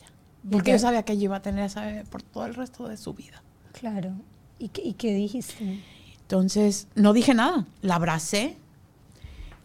Porque 0.51 0.71
yo 0.71 0.79
sabía 0.79 1.03
que 1.03 1.13
ella 1.13 1.23
iba 1.23 1.35
a 1.37 1.41
tener 1.41 1.63
esa 1.65 1.81
bebé 1.85 2.03
por 2.03 2.21
todo 2.23 2.45
el 2.45 2.55
resto 2.55 2.87
de 2.89 2.97
su 2.97 3.13
vida. 3.13 3.41
Claro. 3.71 4.11
¿Y 4.59 4.67
qué, 4.69 4.81
y 4.83 4.93
qué 4.93 5.13
dijiste? 5.13 5.81
Entonces, 6.21 6.87
no 6.95 7.13
dije 7.13 7.33
nada. 7.33 7.65
La 7.81 7.95
abracé 7.95 8.57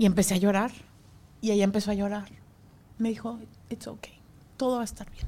y 0.01 0.07
empecé 0.07 0.32
a 0.34 0.38
llorar. 0.38 0.72
Y 1.42 1.51
ella 1.51 1.64
empezó 1.64 1.90
a 1.90 1.94
llorar. 1.94 2.28
Me 2.96 3.11
dijo, 3.11 3.38
it's 3.68 3.86
okay. 3.86 4.14
Todo 4.57 4.76
va 4.76 4.80
a 4.80 4.84
estar 4.84 5.11
bien. 5.11 5.26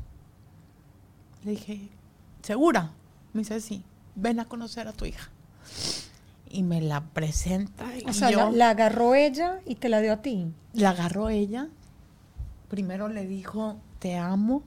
Le 1.45 1.51
dije, 1.53 1.89
¿segura? 2.43 2.91
Me 3.35 3.41
dice, 3.43 3.61
sí. 3.61 3.83
Ven 4.15 4.41
a 4.41 4.47
conocer 4.47 4.89
a 4.89 4.93
tu 4.95 5.05
hija. 5.05 5.29
Y 6.49 6.63
me 6.63 6.81
la 6.81 7.03
presenta. 7.03 7.85
Y 7.99 8.09
O 8.09 8.13
sea, 8.15 8.31
yo, 8.31 8.39
la, 8.39 8.51
la 8.53 8.71
agarró 8.71 9.15
ella 9.15 9.61
y 9.67 9.75
te 9.75 9.91
la 9.91 10.01
dio 10.01 10.15
a 10.15 10.23
ti. 10.23 10.51
la 10.73 10.91
agarró 10.91 11.29
ella 11.29 11.69
primero 12.69 13.09
le 13.09 13.27
dijo, 13.27 13.77
te 13.99 14.17
amo, 14.17 14.63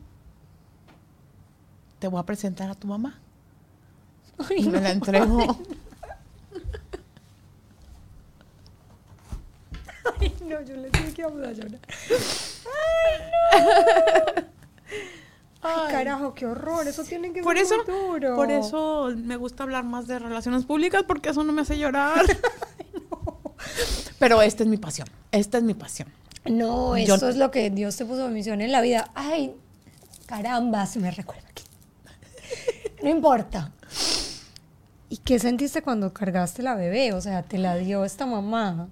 te 1.97 2.07
voy 2.07 2.19
a 2.19 2.23
presentar 2.23 2.69
a 2.69 2.75
tu 2.75 2.85
mamá. 2.87 3.19
Ay, 4.37 4.57
Y 4.59 4.69
me 4.69 4.73
no. 4.77 4.81
la 4.81 4.91
entregó. 4.91 5.39
Ay, 5.41 5.47
no, 5.47 5.75
yo 10.49 10.75
le 10.75 10.89
dije 10.89 11.13
que 11.13 11.23
vamos 11.23 11.45
a 11.47 11.51
llorar. 11.51 11.79
Ay, 15.61 15.91
carajo, 15.91 16.33
qué 16.33 16.45
horror. 16.45 16.87
Eso 16.87 17.03
tiene 17.03 17.33
que 17.33 17.41
Por 17.41 17.55
ser 17.57 17.65
eso, 17.65 17.75
muy 17.77 17.85
duro. 18.19 18.35
por 18.35 18.51
eso 18.51 19.11
me 19.15 19.35
gusta 19.35 19.63
hablar 19.63 19.83
más 19.83 20.05
de 20.07 20.19
relaciones 20.19 20.65
públicas 20.65 21.03
porque 21.07 21.29
eso 21.29 21.43
no 21.43 21.53
me 21.53 21.61
hace 21.63 21.77
llorar. 21.77 22.23
Pero 24.19 24.41
esta 24.41 24.63
es 24.63 24.69
mi 24.69 24.77
pasión. 24.77 25.07
Esta 25.31 25.57
es 25.57 25.63
mi 25.63 25.73
pasión. 25.73 26.07
No, 26.45 26.95
Yo- 26.97 27.15
eso 27.15 27.27
es 27.29 27.37
lo 27.37 27.49
que 27.49 27.69
Dios 27.71 27.95
te 27.97 28.05
puso 28.05 28.27
en 28.27 28.33
misión 28.33 28.61
en 28.61 28.71
la 28.71 28.81
vida. 28.81 29.09
Ay, 29.15 29.55
caramba, 30.27 30.85
se 30.85 30.99
me 30.99 31.09
recuerda 31.09 31.47
aquí. 31.49 31.63
No 33.03 33.09
importa. 33.09 33.71
¿Y 35.09 35.17
qué 35.17 35.39
sentiste 35.39 35.81
cuando 35.81 36.13
cargaste 36.13 36.61
la 36.61 36.75
bebé? 36.75 37.13
O 37.13 37.21
sea, 37.21 37.41
te 37.43 37.57
la 37.57 37.75
dio 37.75 38.05
esta 38.05 38.25
mamá. 38.27 38.87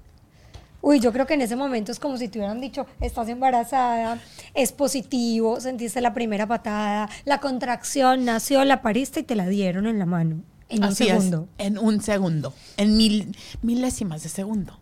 Uy, 0.86 1.00
yo 1.00 1.14
creo 1.14 1.26
que 1.26 1.36
en 1.36 1.42
ese 1.42 1.56
momento 1.56 1.94
es 1.94 2.00
como 2.00 2.18
si 2.18 2.28
te 2.28 2.40
hubieran 2.40 2.60
dicho, 2.60 2.86
estás 3.00 3.30
embarazada, 3.30 4.20
es 4.54 4.74
positivo, 4.74 5.62
sentiste 5.62 6.02
la 6.02 6.14
primera 6.14 6.46
patada, 6.46 7.10
la 7.24 7.40
contracción, 7.40 8.26
nació, 8.26 8.66
la 8.66 8.82
pariste 8.82 9.22
y 9.22 9.24
te 9.24 9.36
la 9.38 9.48
dieron 9.48 9.88
en 9.88 9.98
la 9.98 10.06
mano. 10.06 10.42
En 10.68 10.84
Así 10.84 11.04
un 11.06 11.10
es, 11.10 11.16
segundo. 11.24 11.48
en 11.58 11.78
un 11.78 12.02
segundo. 12.02 12.54
En 12.76 12.98
mil, 12.98 13.34
milésimas 13.62 14.24
de 14.24 14.30
segundo. 14.30 14.78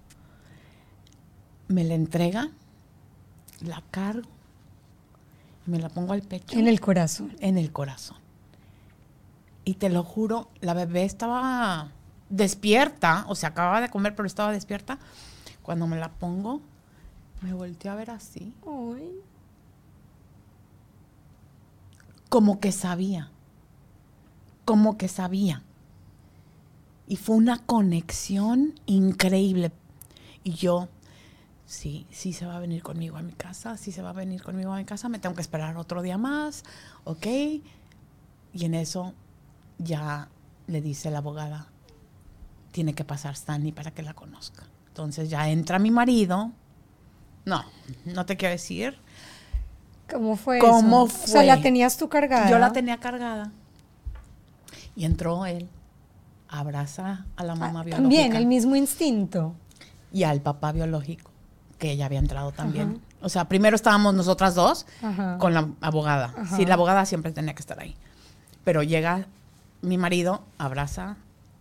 Me 1.67 1.83
la 1.83 1.93
entrega, 1.93 2.49
la 3.63 3.83
cargo, 3.91 4.27
me 5.67 5.77
la 5.77 5.89
pongo 5.89 6.13
al 6.13 6.23
pecho. 6.23 6.57
En 6.57 6.67
el 6.67 6.79
corazón. 6.81 7.35
en 7.41 7.59
el 7.59 7.71
corazón. 7.71 8.17
Y 9.65 9.75
te 9.75 9.89
lo 9.89 10.03
juro, 10.03 10.49
la 10.61 10.73
bebé 10.73 11.03
estaba 11.03 11.91
despierta, 12.31 13.25
o 13.27 13.35
sea, 13.35 13.49
acababa 13.49 13.81
de 13.81 13.89
comer, 13.89 14.15
pero 14.15 14.25
estaba 14.25 14.51
despierta. 14.51 14.97
Cuando 15.63 15.87
me 15.87 15.97
la 15.97 16.11
pongo, 16.11 16.61
me 17.41 17.53
volteé 17.53 17.91
a 17.91 17.95
ver 17.95 18.11
así, 18.11 18.53
Ay. 18.67 19.11
como 22.29 22.59
que 22.59 22.71
sabía, 22.71 23.29
como 24.65 24.97
que 24.97 25.07
sabía. 25.07 25.63
Y 27.07 27.17
fue 27.17 27.35
una 27.35 27.57
conexión 27.57 28.79
increíble. 28.85 29.71
Y 30.43 30.53
yo, 30.53 30.87
sí, 31.65 32.07
sí 32.09 32.31
se 32.33 32.45
va 32.45 32.57
a 32.57 32.59
venir 32.59 32.83
conmigo 32.83 33.17
a 33.17 33.21
mi 33.21 33.33
casa, 33.33 33.77
sí 33.77 33.91
se 33.91 34.01
va 34.01 34.11
a 34.11 34.13
venir 34.13 34.41
conmigo 34.43 34.71
a 34.71 34.77
mi 34.77 34.85
casa, 34.85 35.09
me 35.09 35.19
tengo 35.19 35.35
que 35.35 35.41
esperar 35.41 35.77
otro 35.77 36.01
día 36.01 36.17
más, 36.17 36.63
¿ok? 37.03 37.27
Y 38.53 38.65
en 38.65 38.73
eso 38.75 39.13
ya 39.77 40.29
le 40.67 40.81
dice 40.81 41.11
la 41.11 41.19
abogada, 41.19 41.67
tiene 42.71 42.93
que 42.93 43.03
pasar 43.03 43.33
Stanley 43.33 43.71
para 43.71 43.91
que 43.91 44.03
la 44.03 44.13
conozca. 44.13 44.63
Entonces 44.91 45.29
ya 45.29 45.49
entra 45.49 45.79
mi 45.79 45.89
marido. 45.91 46.51
No, 47.45 47.63
no 48.05 48.25
te 48.25 48.37
quiero 48.37 48.51
decir. 48.51 48.97
¿Cómo 50.11 50.35
fue 50.35 50.59
¿Cómo 50.59 51.05
eso? 51.07 51.15
O 51.23 51.27
sea, 51.27 51.35
fue? 51.41 51.45
la 51.45 51.61
tenías 51.61 51.97
tú 51.97 52.09
cargada. 52.09 52.49
Yo 52.49 52.59
la 52.59 52.71
tenía 52.73 52.97
cargada. 52.97 53.51
Y 54.95 55.05
entró 55.05 55.45
él, 55.45 55.69
abraza 56.49 57.25
a 57.37 57.43
la 57.45 57.55
mamá 57.55 57.79
Ah, 57.79 57.83
biológica. 57.83 57.95
También, 58.01 58.35
el 58.35 58.45
mismo 58.45 58.75
instinto. 58.75 59.55
Y 60.11 60.23
al 60.23 60.41
papá 60.41 60.73
biológico, 60.73 61.31
que 61.79 61.91
ella 61.91 62.05
había 62.07 62.19
entrado 62.19 62.51
también. 62.51 62.89
Ajá. 62.89 63.25
O 63.25 63.29
sea, 63.29 63.45
primero 63.45 63.75
estábamos 63.75 64.13
nosotras 64.13 64.53
dos 64.55 64.85
Ajá. 65.01 65.37
con 65.37 65.53
la 65.53 65.69
abogada. 65.79 66.33
Ajá. 66.37 66.57
Sí, 66.57 66.65
la 66.65 66.73
abogada 66.73 67.05
siempre 67.05 67.31
tenía 67.31 67.53
que 67.53 67.61
estar 67.61 67.79
ahí. 67.79 67.95
Pero 68.65 68.83
llega 68.83 69.27
mi 69.81 69.97
marido, 69.97 70.43
abraza 70.57 71.15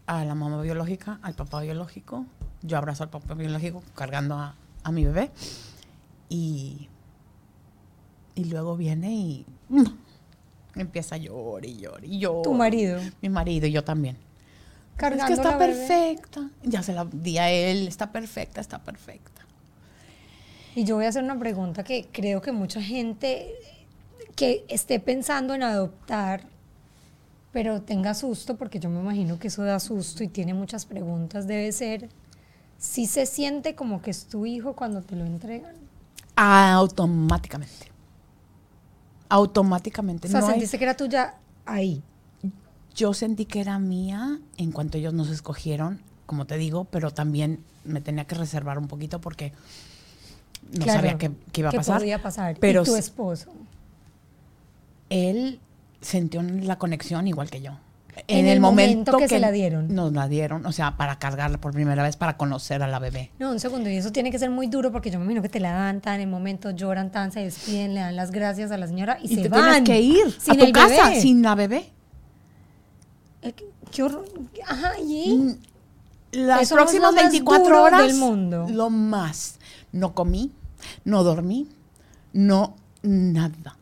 a 0.06 0.24
la 0.24 0.34
mamá 0.34 0.60
biológica, 0.62 1.20
al 1.22 1.34
papá 1.34 1.60
biológico. 1.60 2.26
Yo 2.62 2.76
abrazo 2.78 3.04
al 3.04 3.11
papá 3.11 3.34
biológico 3.34 3.82
cargando 3.94 4.34
a, 4.34 4.54
a 4.82 4.92
mi 4.92 5.04
bebé. 5.04 5.30
Y, 6.28 6.88
y 8.34 8.44
luego 8.44 8.76
viene 8.76 9.12
y 9.12 9.46
empieza 10.76 11.16
a 11.16 11.18
llorar 11.18 11.64
y 11.64 11.76
llorar 11.76 12.04
y 12.04 12.18
llorar. 12.18 12.42
Tu 12.42 12.54
marido. 12.54 13.00
Mi 13.20 13.28
marido 13.28 13.66
y 13.66 13.72
yo 13.72 13.84
también. 13.84 14.16
Cargando 14.96 15.24
es 15.24 15.28
que 15.28 15.34
está 15.34 15.52
la 15.52 15.56
bebé. 15.56 15.74
perfecta. 15.74 16.50
Ya 16.62 16.82
se 16.82 16.92
la 16.92 17.04
di 17.04 17.38
a 17.38 17.50
él. 17.50 17.88
Está 17.88 18.12
perfecta, 18.12 18.61
está 18.61 18.78
perfecta. 18.78 19.40
Y 20.74 20.84
yo 20.84 20.96
voy 20.96 21.06
a 21.06 21.08
hacer 21.08 21.24
una 21.24 21.38
pregunta 21.38 21.82
que 21.82 22.08
creo 22.12 22.40
que 22.40 22.52
mucha 22.52 22.80
gente 22.80 23.52
que 24.36 24.64
esté 24.68 25.00
pensando 25.00 25.54
en 25.54 25.62
adoptar, 25.62 26.44
pero 27.52 27.82
tenga 27.82 28.14
susto, 28.14 28.56
porque 28.56 28.78
yo 28.78 28.88
me 28.88 29.00
imagino 29.00 29.38
que 29.38 29.48
eso 29.48 29.64
da 29.64 29.80
susto 29.80 30.22
y 30.22 30.28
tiene 30.28 30.54
muchas 30.54 30.86
preguntas, 30.86 31.46
debe 31.48 31.72
ser 31.72 32.08
si 32.80 33.06
se 33.06 33.26
siente 33.26 33.76
como 33.76 34.02
que 34.02 34.10
es 34.10 34.24
tu 34.24 34.46
hijo 34.46 34.74
cuando 34.74 35.02
te 35.02 35.14
lo 35.14 35.24
entregan. 35.24 35.76
Automáticamente. 36.34 37.86
Automáticamente. 39.28 40.26
O 40.26 40.30
sea, 40.30 40.40
No 40.40 40.46
hay- 40.46 40.52
sentiste 40.54 40.78
que 40.78 40.84
era 40.84 40.96
tuya 40.96 41.34
ahí. 41.66 42.02
yo 42.96 43.14
sentí 43.14 43.44
que 43.44 43.60
era 43.60 43.78
mía 43.78 44.38
en 44.56 44.72
cuanto 44.72 44.98
ellos 44.98 45.14
nos 45.14 45.28
escogieron, 45.28 46.00
como 46.26 46.46
te 46.46 46.56
digo, 46.56 46.84
pero 46.86 47.12
también 47.12 47.62
me 47.84 48.00
tenía 48.00 48.24
que 48.24 48.34
reservar 48.34 48.78
un 48.78 48.88
poquito 48.88 49.20
porque 49.20 49.52
no 50.72 50.84
Claro, 50.84 51.00
sabía 51.00 51.16
qué, 51.18 51.30
qué 51.52 51.60
iba 51.60 51.70
a 51.70 51.72
pasar. 51.72 51.98
podía 52.00 52.20
pasar. 52.20 52.56
Pero 52.60 52.82
y 52.82 52.84
tu 52.86 52.96
esposo. 52.96 53.50
él 55.10 55.60
sintió 56.00 56.42
la 56.42 56.78
conexión 56.78 57.28
igual 57.28 57.50
que 57.50 57.60
yo. 57.62 57.72
En 58.28 58.46
el 58.46 58.60
momento 58.60 59.16
que 59.18 59.28
se 59.28 59.38
la 59.38 59.50
dieron. 59.50 59.94
Nos 59.94 60.12
la 60.12 60.28
dieron, 60.28 60.64
o 60.66 60.72
sea, 60.72 60.96
para 60.96 61.18
cargarla 61.18 61.58
por 61.58 61.72
primera 61.72 62.02
vez, 62.02 62.16
para 62.16 62.36
conocer 62.36 62.82
a 62.82 62.86
la 62.88 62.98
bebé. 62.98 63.30
No, 63.38 63.50
un 63.50 63.60
segundo, 63.60 63.88
y 63.90 63.96
eso 63.96 64.12
tiene 64.12 64.30
que 64.30 64.38
ser 64.38 64.50
muy 64.50 64.66
duro 64.66 64.92
porque 64.92 65.10
yo 65.10 65.18
me 65.18 65.24
imagino 65.24 65.42
que 65.42 65.48
te 65.48 65.60
la 65.60 65.72
dan 65.72 66.00
tan 66.00 66.14
en 66.16 66.20
el 66.22 66.26
momento, 66.28 66.70
lloran 66.70 67.10
tan, 67.12 67.32
se 67.32 67.40
despiden, 67.40 67.94
le 67.94 68.00
dan 68.00 68.16
las 68.16 68.30
gracias 68.30 68.70
a 68.70 68.76
la 68.76 68.86
señora 68.86 69.18
y, 69.22 69.32
Y, 69.32 69.36
se 69.36 69.42
te 69.42 69.48
van. 69.48 69.62
tienes 69.62 69.82
que 69.84 70.00
ir 70.00 70.30
sin 70.38 70.52
a 70.54 70.58
tu 70.58 70.64
el 70.64 70.72
casa 70.72 71.08
bebé. 71.08 71.20
sin 71.20 71.42
la 71.42 71.54
bebé. 71.54 71.90
Eh, 73.42 73.54
qué- 73.92 74.02
horror. 74.02 74.24
Ajá, 74.66 74.92
y 75.00 75.36
Mm, 75.36 75.54
Las 76.32 76.62
Eso 76.62 76.74
es 76.76 76.80
próximas 76.80 77.10
lo 77.12 77.16
más 77.22 77.22
24 77.32 77.64
duro 77.64 77.82
horas 77.82 78.06
del 78.06 78.14
mundo. 78.16 78.66
lo 78.70 78.88
más. 78.88 79.56
No 79.90 80.14
comí, 80.14 80.52
no 81.04 81.24
dormí, 81.24 81.66
no 82.32 82.76
nada. 83.02 83.76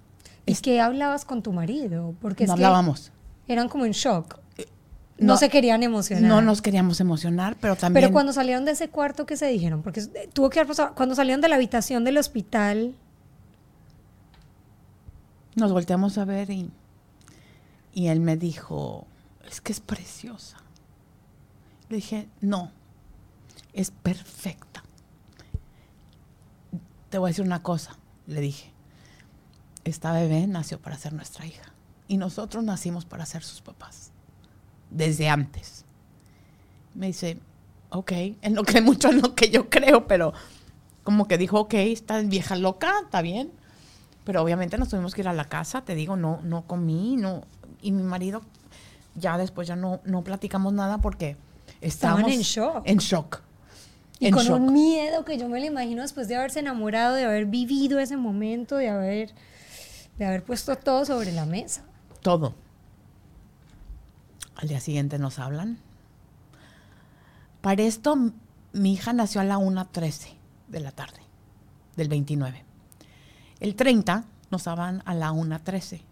¿Y 0.47 0.55
qué 0.55 0.81
hablabas 0.81 1.27
con 1.27 1.43
tu 1.43 1.53
marido? 1.53 2.15
Porque 2.23 2.45
es 2.45 2.49
no 2.49 2.57
que 2.57 2.65
hablábamos. 2.65 3.13
Eran 3.49 3.69
como 3.69 3.85
en 3.85 3.93
shock. 3.93 4.39
No, 5.19 5.33
no- 5.33 5.37
se 5.37 5.49
querían 5.49 5.83
emocionar. 5.83 6.23
No 6.23 6.41
nos 6.41 6.63
queríamos 6.63 7.01
emocionar, 7.01 7.57
pero 7.61 7.75
también 7.75 8.05
Pero 8.05 8.13
cuando 8.13 8.33
salieron 8.33 8.65
de 8.65 8.71
ese 8.73 8.89
cuarto, 8.89 9.27
¿qué 9.27 9.37
se 9.37 9.47
dijeron? 9.47 9.83
Porque 9.83 9.99
eh, 10.01 10.31
tuvo 10.33 10.49
que 10.49 10.61
haber 10.61 10.69
pasado. 10.69 10.95
Cuando 10.95 11.17
salieron 11.17 11.41
de 11.41 11.49
la 11.49 11.57
habitación 11.57 12.05
del 12.05 12.19
hospital, 12.19 12.95
nos 15.57 15.73
volteamos 15.73 16.19
a 16.19 16.25
ver 16.25 16.51
y, 16.51 16.71
y 17.93 18.07
él 18.09 18.21
me 18.21 18.37
dijo, 18.37 19.07
es 19.51 19.61
que 19.61 19.73
es 19.73 19.81
preciosa. 19.81 20.59
Le 21.89 21.97
dije, 21.97 22.29
no, 22.41 22.71
es 23.73 23.91
perfecta. 23.91 24.85
Te 27.11 27.19
voy 27.19 27.29
a 27.29 27.31
decir 27.31 27.45
una 27.45 27.63
cosa, 27.63 27.97
le 28.29 28.41
dije, 28.41 28.71
esta 29.85 30.13
bebé 30.13 30.47
nació 30.47 30.79
para 30.81 30.97
ser 30.99 31.13
nuestra 31.15 31.45
hija 31.47 31.73
y 32.09 32.17
nosotros 32.17 32.65
nacimos 32.65 33.05
para 33.05 33.27
ser 33.27 33.45
sus 33.45 33.61
papás, 33.61 34.11
desde 34.91 35.29
antes. 35.29 35.85
Me 36.95 37.09
dice, 37.09 37.39
ok, 37.91 38.13
él 38.41 38.55
no 38.55 38.63
cree 38.65 38.81
mucho 38.81 39.11
en 39.11 39.21
lo 39.21 39.35
que 39.35 39.51
yo 39.51 39.69
creo, 39.69 40.07
pero 40.07 40.33
como 41.05 41.29
que 41.29 41.39
dijo, 41.39 41.61
ok, 41.61 41.75
esta 41.75 42.21
vieja 42.23 42.57
loca, 42.57 42.93
está 43.05 43.23
bien. 43.23 43.53
Pero 44.25 44.43
obviamente 44.43 44.77
nos 44.77 44.89
tuvimos 44.91 45.15
que 45.15 45.23
ir 45.23 45.29
a 45.29 45.33
la 45.33 45.47
casa, 45.47 45.83
te 45.83 45.95
digo, 45.95 46.17
no, 46.17 46.41
no 46.43 46.67
comí, 46.67 47.17
no. 47.17 47.45
Y 47.81 47.93
mi 47.93 48.03
marido, 48.03 48.43
ya 49.15 49.39
después 49.39 49.67
ya 49.69 49.77
no, 49.77 50.01
no 50.05 50.23
platicamos 50.23 50.73
nada 50.73 50.99
porque 50.99 51.37
estábamos 51.81 52.31
en 52.31 52.41
shock. 52.41 52.83
En 52.85 52.99
shock. 52.99 53.41
y 54.19 54.27
en 54.27 54.35
con 54.35 54.45
shock. 54.45 54.61
un 54.61 54.73
miedo 54.73 55.25
que 55.25 55.39
yo 55.39 55.49
me 55.49 55.61
lo 55.61 55.67
imagino 55.67 56.03
después 56.03 56.29
de 56.29 56.37
haberse 56.37 56.61
enamorado, 56.61 57.15
de 57.15 57.25
haber 57.25 57.47
vivido 57.47 57.99
ese 58.01 58.19
momento, 58.19 58.77
de 58.77 58.91
haber, 58.91 59.33
de 60.19 60.27
haber 60.27 60.43
puesto 60.43 60.77
todo 60.77 61.07
sobre 61.07 61.33
la 61.33 61.47
mesa. 61.47 61.85
Todo. 62.29 62.53
Al 64.57 64.69
día 64.69 64.81
siguiente 64.81 65.19
nos 65.19 65.39
hablan. 65.39 65.79
Para 67.63 67.81
esto, 67.85 68.17
mi 68.75 68.93
hija 68.93 69.15
nació 69.15 69.41
a 69.41 69.45
la 69.45 69.57
1.13 69.57 70.35
de 70.69 70.81
la 70.81 70.93
tarde, 70.93 71.21
del 71.97 72.11
29. 72.11 72.65
El 73.61 73.75
30 73.75 74.25
nos 74.51 74.69
hablan 74.69 75.03
a 75.07 75.15
la 75.15 75.33
1.13. 75.33 76.03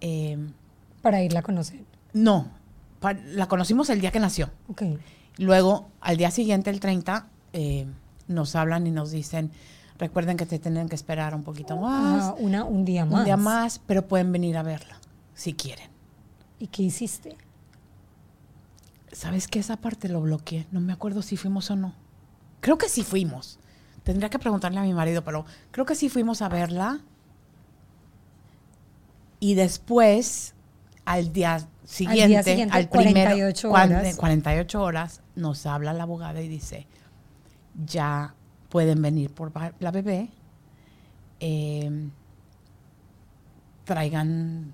Eh, 0.00 0.36
Para 1.00 1.22
irla 1.22 1.38
a 1.38 1.42
conocer. 1.44 1.84
no, 2.12 2.48
pa- 2.98 3.12
la 3.14 3.46
conocimos 3.46 3.88
el 3.88 4.00
día 4.00 4.10
que 4.10 4.18
nació. 4.18 4.50
Luego, 5.38 5.90
al 6.00 6.16
día 6.16 6.32
siguiente, 6.32 6.70
el 6.70 6.80
30, 6.80 7.28
eh, 7.52 7.86
nos 8.26 8.56
hablan 8.56 8.88
y 8.88 8.90
nos 8.90 9.12
dicen, 9.12 9.52
recuerden 10.02 10.36
que 10.36 10.44
te 10.46 10.58
tienen 10.58 10.88
que 10.88 10.94
esperar 10.96 11.34
un 11.34 11.42
poquito 11.44 11.76
más, 11.76 12.24
Ah, 12.24 12.34
una, 12.38 12.64
un 12.64 12.84
día 12.84 13.04
más. 13.06 13.20
un 13.20 13.24
día 13.24 13.36
más, 13.36 13.78
pero 13.86 14.06
pueden 14.06 14.32
venir 14.32 14.56
a 14.58 14.62
verla 14.62 14.96
si 15.34 15.54
quieren. 15.54 15.88
¿Y 16.58 16.66
qué 16.66 16.82
hiciste? 16.82 17.36
¿Sabes 19.12 19.46
qué? 19.48 19.58
Esa 19.60 19.76
parte 19.76 20.08
lo 20.08 20.20
bloqueé. 20.20 20.66
No 20.72 20.80
me 20.80 20.92
acuerdo 20.92 21.22
si 21.22 21.36
fuimos 21.36 21.70
o 21.70 21.76
no. 21.76 21.94
Creo 22.60 22.78
que 22.78 22.88
sí 22.88 23.02
fuimos. 23.04 23.58
Tendría 24.02 24.28
que 24.30 24.38
preguntarle 24.38 24.78
a 24.78 24.82
mi 24.82 24.92
marido, 24.94 25.22
pero 25.22 25.44
creo 25.70 25.86
que 25.86 25.94
sí 25.94 26.08
fuimos 26.08 26.42
a 26.42 26.48
verla. 26.48 27.00
Y 29.40 29.54
después, 29.54 30.54
al 31.04 31.32
día 31.32 31.66
siguiente, 31.84 32.38
al, 32.38 32.44
siguiente, 32.44 32.88
primero, 32.88 33.30
48 33.30 33.68
cuan- 33.70 33.92
horas. 33.92 34.16
48 34.16 34.82
horas, 34.82 35.20
nos 35.34 35.66
habla 35.66 35.92
la 35.92 36.04
abogada 36.04 36.40
y 36.40 36.48
dice, 36.48 36.86
ya 37.86 38.34
pueden 38.72 39.02
venir 39.02 39.30
por 39.30 39.52
la 39.80 39.90
bebé, 39.90 40.30
eh, 41.40 42.08
traigan 43.84 44.72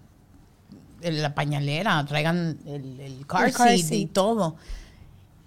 la 1.03 1.35
pañalera, 1.35 2.05
traigan 2.07 2.59
el, 2.65 3.01
el 3.01 3.27
car, 3.27 3.49
El 3.49 3.53
car 3.55 3.69
seat 3.77 3.93
y 3.93 4.07
todo. 4.07 4.57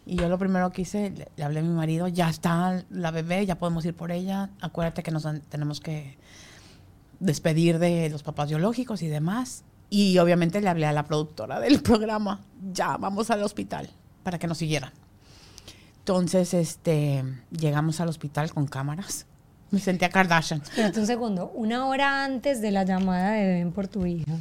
Y 0.06 0.16
yo 0.18 0.28
lo 0.30 0.38
primero 0.38 0.72
que 0.72 0.82
hice, 0.82 1.12
le, 1.12 1.28
le 1.38 1.44
hablé 1.44 1.60
a 1.60 1.64
mi 1.64 1.70
marido, 1.70 2.08
ya 2.10 2.30
está 2.30 2.84
la 2.90 3.12
bebé, 3.12 3.46
ya 3.46 3.58
podemos 3.58 3.86
ir 3.86 3.94
por 3.96 4.12
ella. 4.12 4.50
Acuérdate 4.60 5.04
que 5.04 5.12
nos 5.12 5.26
han- 5.26 5.42
tenemos 5.42 5.80
que 5.80 6.18
despedir 7.20 7.80
de 7.80 8.10
los 8.10 8.24
papás 8.24 8.50
biológicos 8.50 9.02
y 9.04 9.08
demás. 9.08 9.64
Y 9.90 10.18
obviamente 10.18 10.60
le 10.60 10.70
hablé 10.70 10.86
a 10.88 10.92
la 10.94 11.04
productora 11.06 11.60
del 11.60 11.82
programa, 11.84 12.42
ya 12.74 12.98
vamos 12.98 13.30
al 13.30 13.44
hospital 13.44 13.90
para 14.24 14.40
que 14.40 14.48
nos 14.48 14.58
siguieran. 14.58 14.92
Entonces, 16.02 16.56
este, 16.56 17.24
llegamos 17.52 18.02
al 18.02 18.10
hospital 18.10 18.52
con 18.52 18.66
cámaras. 18.66 19.28
Me 19.70 19.80
sentía 19.80 20.10
Kardashian. 20.10 20.62
Espérate 20.62 21.00
un 21.00 21.06
segundo. 21.06 21.52
Una 21.54 21.86
hora 21.86 22.26
antes 22.26 22.60
de 22.60 22.72
la 22.72 22.84
llamada 22.84 23.34
de 23.34 23.46
Ven 23.46 23.72
por 23.72 23.88
tu 23.88 24.06
hija. 24.08 24.34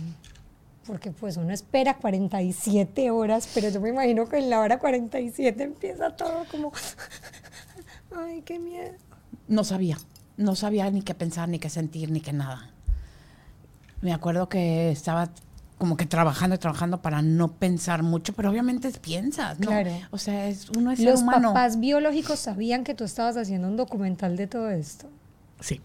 Porque 0.87 1.13
pues 1.13 1.37
uno 1.37 1.53
espera 1.53 1.99
47 1.99 3.11
horas, 3.11 3.49
pero 3.55 3.69
yo 3.69 3.81
me 3.81 3.91
imagino 3.91 4.27
que 4.27 4.39
en 4.39 4.49
la 4.49 4.59
hora 4.59 4.79
47 4.79 5.63
empieza 5.63 6.17
todo 6.17 6.47
como... 6.51 6.73
Ay, 8.17 8.41
qué 8.43 8.59
miedo. 8.59 8.95
No 9.47 9.63
sabía, 9.63 9.99
no 10.39 10.57
sabía 10.57 10.91
ni 10.91 11.03
qué 11.03 11.15
pensar, 11.15 11.49
ni 11.49 11.59
qué 11.59 11.69
sentir, 11.69 12.11
ni 12.11 12.21
qué 12.21 12.33
nada. 12.33 12.71
Me 14.01 14.15
acuerdo 14.15 14.49
que 14.49 14.91
estaba 14.91 15.29
como 15.81 15.97
que 15.97 16.05
trabajando 16.07 16.55
y 16.55 16.59
trabajando 16.59 17.01
para 17.03 17.23
no 17.23 17.49
pensar 17.53 18.03
mucho, 18.05 18.35
pero 18.35 18.51
obviamente 18.51 18.89
piensas, 18.93 19.59
¿no? 19.59 19.67
Claro. 19.69 19.91
O 20.13 20.19
sea, 20.19 20.47
es, 20.47 20.69
uno 20.77 20.91
es 20.93 20.99
ser 20.99 21.09
Los 21.09 21.23
humano. 21.23 21.49
papás 21.49 21.81
biológicos 21.81 22.39
sabían 22.39 22.85
que 22.85 22.95
tú 22.95 23.03
estabas 23.05 23.37
haciendo 23.39 23.67
un 23.67 23.77
documental 23.77 24.37
de 24.37 24.47
todo 24.47 24.69
esto. 24.71 25.09
Sí. 25.59 25.81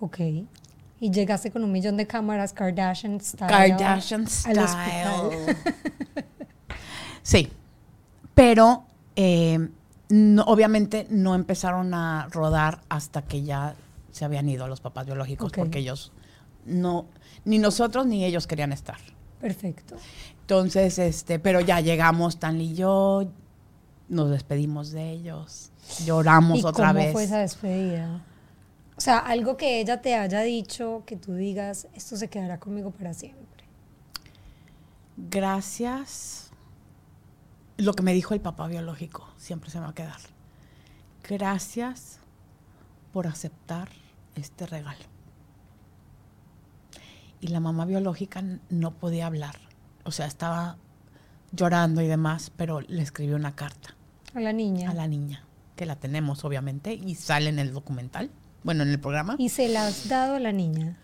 Ok. 0.00 0.18
Y 1.02 1.10
llegaste 1.10 1.50
con 1.50 1.62
un 1.62 1.72
millón 1.72 1.96
de 1.98 2.06
cámaras 2.06 2.52
Kardashian 2.54 3.20
style. 3.20 3.48
Kardashian 3.76 4.26
style. 4.26 5.56
sí, 7.22 7.48
pero 8.34 8.84
eh, 9.16 9.68
no- 10.08 10.42
obviamente 10.44 11.06
no 11.10 11.34
empezaron 11.34 11.92
a 11.94 12.28
rodar 12.30 12.80
hasta 12.88 13.22
que 13.22 13.42
ya 13.42 13.74
se 14.10 14.24
habían 14.24 14.48
ido 14.48 14.66
los 14.68 14.80
papás 14.80 15.06
biológicos, 15.06 15.52
porque 15.52 15.78
ellos 15.80 16.12
no, 16.66 17.06
ni 17.44 17.58
nosotros 17.58 18.06
ni 18.06 18.24
ellos 18.24 18.46
querían 18.46 18.72
estar. 18.72 18.98
Perfecto. 19.40 19.96
Entonces, 20.42 20.98
este, 20.98 21.38
pero 21.38 21.60
ya 21.60 21.80
llegamos, 21.80 22.34
Stanley 22.34 22.72
y 22.72 22.74
yo, 22.74 23.30
nos 24.08 24.30
despedimos 24.30 24.90
de 24.90 25.10
ellos, 25.10 25.70
lloramos 26.04 26.58
¿Y 26.60 26.64
otra 26.64 26.88
cómo 26.88 27.00
vez. 27.00 27.12
fue 27.12 27.24
esa 27.24 27.38
despedida? 27.38 28.24
O 28.96 29.00
sea, 29.00 29.18
algo 29.18 29.56
que 29.56 29.80
ella 29.80 30.02
te 30.02 30.14
haya 30.14 30.42
dicho, 30.42 31.04
que 31.06 31.16
tú 31.16 31.34
digas, 31.34 31.88
esto 31.94 32.16
se 32.16 32.28
quedará 32.28 32.60
conmigo 32.60 32.90
para 32.90 33.14
siempre. 33.14 33.64
Gracias. 35.16 36.50
Lo 37.76 37.94
que 37.94 38.02
me 38.02 38.12
dijo 38.12 38.34
el 38.34 38.40
papá 38.40 38.66
biológico 38.68 39.26
siempre 39.38 39.70
se 39.70 39.78
me 39.78 39.84
va 39.84 39.92
a 39.92 39.94
quedar. 39.94 40.20
Gracias 41.26 42.18
por 43.12 43.26
aceptar 43.26 43.88
este 44.34 44.66
regalo. 44.66 45.04
Y 47.40 47.48
la 47.48 47.60
mamá 47.60 47.84
biológica 47.86 48.42
no 48.68 48.90
podía 48.92 49.26
hablar. 49.26 49.56
O 50.04 50.12
sea, 50.12 50.26
estaba 50.26 50.76
llorando 51.52 52.02
y 52.02 52.06
demás, 52.06 52.52
pero 52.56 52.80
le 52.80 53.02
escribió 53.02 53.36
una 53.36 53.54
carta 53.56 53.94
A 54.34 54.40
la 54.40 54.52
niña. 54.52 54.90
a 54.90 54.94
la 54.94 55.06
niña, 55.08 55.44
que 55.76 55.86
la 55.86 55.96
tenemos 55.96 56.44
obviamente, 56.44 56.94
y 56.94 57.14
sale 57.14 57.48
en 57.48 57.58
el 57.58 57.72
documental, 57.72 58.30
bueno, 58.62 58.82
en 58.82 58.90
el 58.90 59.00
programa. 59.00 59.36
Y 59.38 59.48
se 59.48 59.68
la 59.68 59.86
has 59.86 60.08
dado 60.08 60.34
a 60.36 60.40
la 60.40 60.52
niña. 60.52 60.96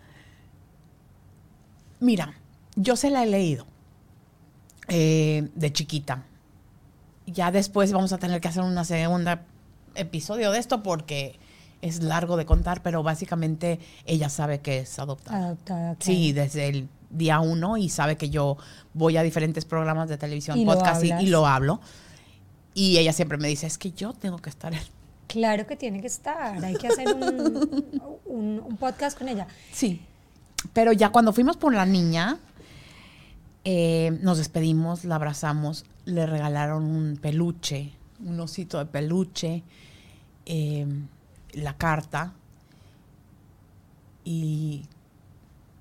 Mira, 1.99 2.33
yo 2.75 2.95
se 2.95 3.09
la 3.09 3.23
he 3.23 3.27
leído 3.27 3.65
eh, 4.87 5.49
de 5.55 5.73
chiquita. 5.73 6.23
Ya 7.25 7.51
después 7.51 7.91
vamos 7.91 8.13
a 8.13 8.19
tener 8.19 8.39
que 8.39 8.47
hacer 8.47 8.63
una 8.63 8.85
segunda 8.85 9.43
episodio 9.95 10.51
de 10.51 10.59
esto 10.59 10.83
porque 10.83 11.39
es 11.81 12.01
largo 12.03 12.37
de 12.37 12.45
contar, 12.45 12.81
pero 12.83 13.03
básicamente 13.03 13.79
ella 14.05 14.29
sabe 14.29 14.59
que 14.59 14.79
es 14.79 14.97
adoptada. 14.99 15.37
Adoptada. 15.47 15.79
claro. 15.95 15.97
Sí, 15.99 16.31
desde 16.33 16.67
el 16.69 16.89
día 17.09 17.39
uno 17.39 17.77
y 17.77 17.89
sabe 17.89 18.17
que 18.17 18.29
yo 18.29 18.57
voy 18.93 19.15
a 19.17 19.23
diferentes 19.23 19.63
programas 19.65 20.09
de 20.09 20.17
televisión, 20.17 20.57
Y 20.57 20.65
lo 20.65 20.73
podcast 20.73 21.03
y, 21.03 21.27
lo 21.27 21.45
hablo. 21.47 21.79
Y 22.73 22.97
ella 22.97 23.13
siempre 23.13 23.37
me 23.37 23.47
dice, 23.47 23.67
es 23.67 23.77
que 23.77 23.91
yo 23.91 24.13
tengo 24.13 24.37
que 24.39 24.49
estar. 24.49 24.73
en-". 24.73 24.79
Claro 25.27 25.65
que 25.67 25.75
tiene 25.75 26.01
que 26.01 26.07
estar. 26.07 26.63
Hay 26.63 26.75
que 26.75 26.87
hacer 26.87 27.13
un, 27.13 27.91
un- 28.25 28.59
un 28.65 28.77
podcast 28.77 29.17
con 29.17 29.27
ella. 29.29 29.47
Sí. 29.71 30.01
Pero 30.73 30.91
ya 30.91 31.09
cuando 31.11 31.31
fuimos 31.33 31.57
por 31.57 31.73
la 31.73 31.85
niña, 31.85 32.39
eh, 33.63 34.17
nos 34.21 34.37
despedimos, 34.37 35.03
la 35.05 35.15
abrazamos, 35.15 35.85
le 36.05 36.25
regalaron 36.25 36.83
un 36.85 37.17
peluche, 37.17 37.91
un 38.23 38.39
osito 38.39 38.77
de 38.79 38.85
peluche, 38.85 39.63
eh, 40.45 40.87
la 41.53 41.77
carta. 41.77 42.33
Y 44.23 44.85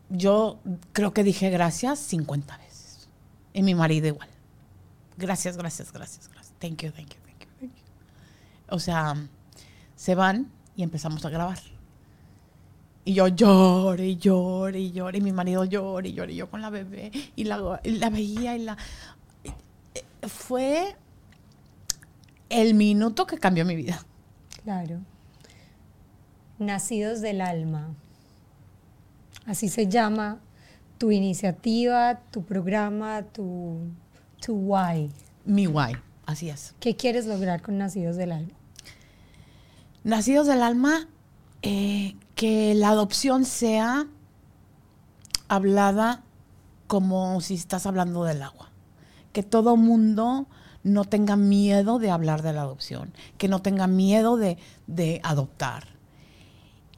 yo 0.09 0.61
creo 0.93 1.13
que 1.13 1.25
dije 1.25 1.51
gracias 1.51 1.99
50 1.99 2.57
veces. 2.59 3.09
Y 3.53 3.63
mi 3.63 3.75
marido 3.75 4.07
igual. 4.07 4.29
Gracias, 5.17 5.57
gracias, 5.57 5.93
gracias, 5.93 6.29
gracias. 6.29 6.55
Thank 6.59 6.83
you, 6.83 6.91
thank 6.93 7.09
you, 7.09 7.21
thank 7.25 7.41
you, 7.41 7.49
thank 7.59 7.73
you. 7.73 7.83
O 8.69 8.79
sea, 8.79 9.15
se 9.97 10.15
van 10.15 10.51
y 10.77 10.83
empezamos 10.83 11.25
a 11.25 11.31
grabar. 11.31 11.59
Y 13.05 13.15
yo 13.15 13.29
lloré, 13.29 14.09
y 14.09 14.17
lloré, 14.17 14.81
y 14.81 14.93
lloré. 14.93 15.19
Y 15.19 15.21
mi 15.21 15.33
marido 15.33 15.65
lloré, 15.65 16.09
y 16.09 16.13
lloré. 16.13 16.33
y 16.33 16.37
yo 16.37 16.51
con 16.51 16.61
la 16.61 16.71
bebé. 16.71 17.11
Y 17.37 17.45
la, 17.45 17.81
y 17.85 17.93
la 17.93 18.11
veía 18.11 18.57
y 18.57 18.65
la... 18.65 18.77
eh, 19.45 20.29
Fue 20.29 20.97
el 22.49 22.75
minuto 22.75 23.27
que 23.27 23.39
cambió 23.39 23.65
mi 23.65 23.77
vida. 23.77 24.05
Claro. 24.65 25.01
Nacidos 26.59 27.21
del 27.21 27.41
alma. 27.41 27.95
Así 29.47 29.69
se 29.69 29.87
llama 29.87 30.41
tu 30.99 31.11
iniciativa, 31.11 32.21
tu 32.31 32.45
programa, 32.45 33.23
tu, 33.23 33.79
tu 34.45 34.55
why. 34.55 35.11
Mi 35.45 35.67
guay. 35.67 35.95
Así 36.25 36.49
es. 36.49 36.75
¿Qué 36.81 36.97
quieres 36.97 37.27
lograr 37.27 37.63
con 37.63 37.79
Nacidos 37.79 38.17
del 38.17 38.33
alma? 38.33 38.53
Nacidos 40.03 40.47
del 40.47 40.63
alma, 40.63 41.09
eh, 41.63 42.17
que 42.35 42.75
la 42.75 42.89
adopción 42.89 43.45
sea 43.45 44.07
hablada 45.49 46.23
como 46.87 47.41
si 47.41 47.55
estás 47.55 47.87
hablando 47.87 48.25
del 48.25 48.43
agua. 48.43 48.71
Que 49.33 49.43
todo 49.43 49.77
mundo 49.77 50.47
no 50.83 51.05
tenga 51.05 51.37
miedo 51.37 51.99
de 51.99 52.11
hablar 52.11 52.43
de 52.43 52.53
la 52.53 52.63
adopción, 52.63 53.13
que 53.39 53.49
no 53.49 53.61
tenga 53.61 53.87
miedo 53.87 54.37
de, 54.37 54.59
de 54.87 55.21
adoptar. 55.25 55.96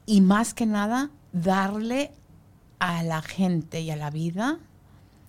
Y 0.09 0.21
más 0.21 0.55
que 0.55 0.65
nada, 0.65 1.11
darle 1.33 2.11
a 2.79 3.03
la 3.03 3.21
gente 3.21 3.81
y 3.81 3.91
a 3.91 3.95
la 3.95 4.09
vida 4.09 4.57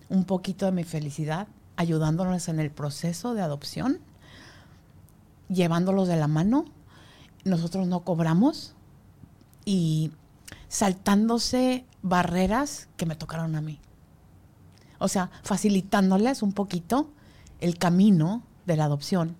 un 0.09 0.25
poquito 0.25 0.65
de 0.65 0.71
mi 0.71 0.83
felicidad, 0.83 1.47
ayudándonos 1.75 2.47
en 2.47 2.59
el 2.59 2.71
proceso 2.71 3.35
de 3.35 3.43
adopción, 3.43 3.99
llevándolos 5.49 6.07
de 6.07 6.15
la 6.15 6.25
mano 6.25 6.65
nosotros 7.43 7.85
no 7.85 7.99
cobramos 7.99 8.73
y 9.65 10.13
saltándose 10.67 11.85
barreras 12.01 12.89
que 12.97 13.05
me 13.05 13.15
tocaron 13.15 13.55
a 13.55 13.61
mí. 13.61 13.79
O 14.97 15.07
sea, 15.07 15.29
facilitándoles 15.43 16.41
un 16.41 16.53
poquito 16.53 17.11
el 17.59 17.77
camino 17.77 18.41
de 18.65 18.77
la 18.77 18.85
adopción 18.85 19.35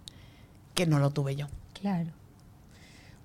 que 0.75 0.85
no 0.85 0.99
lo 0.99 1.09
tuve 1.09 1.35
yo. 1.35 1.47
Claro. 1.73 2.20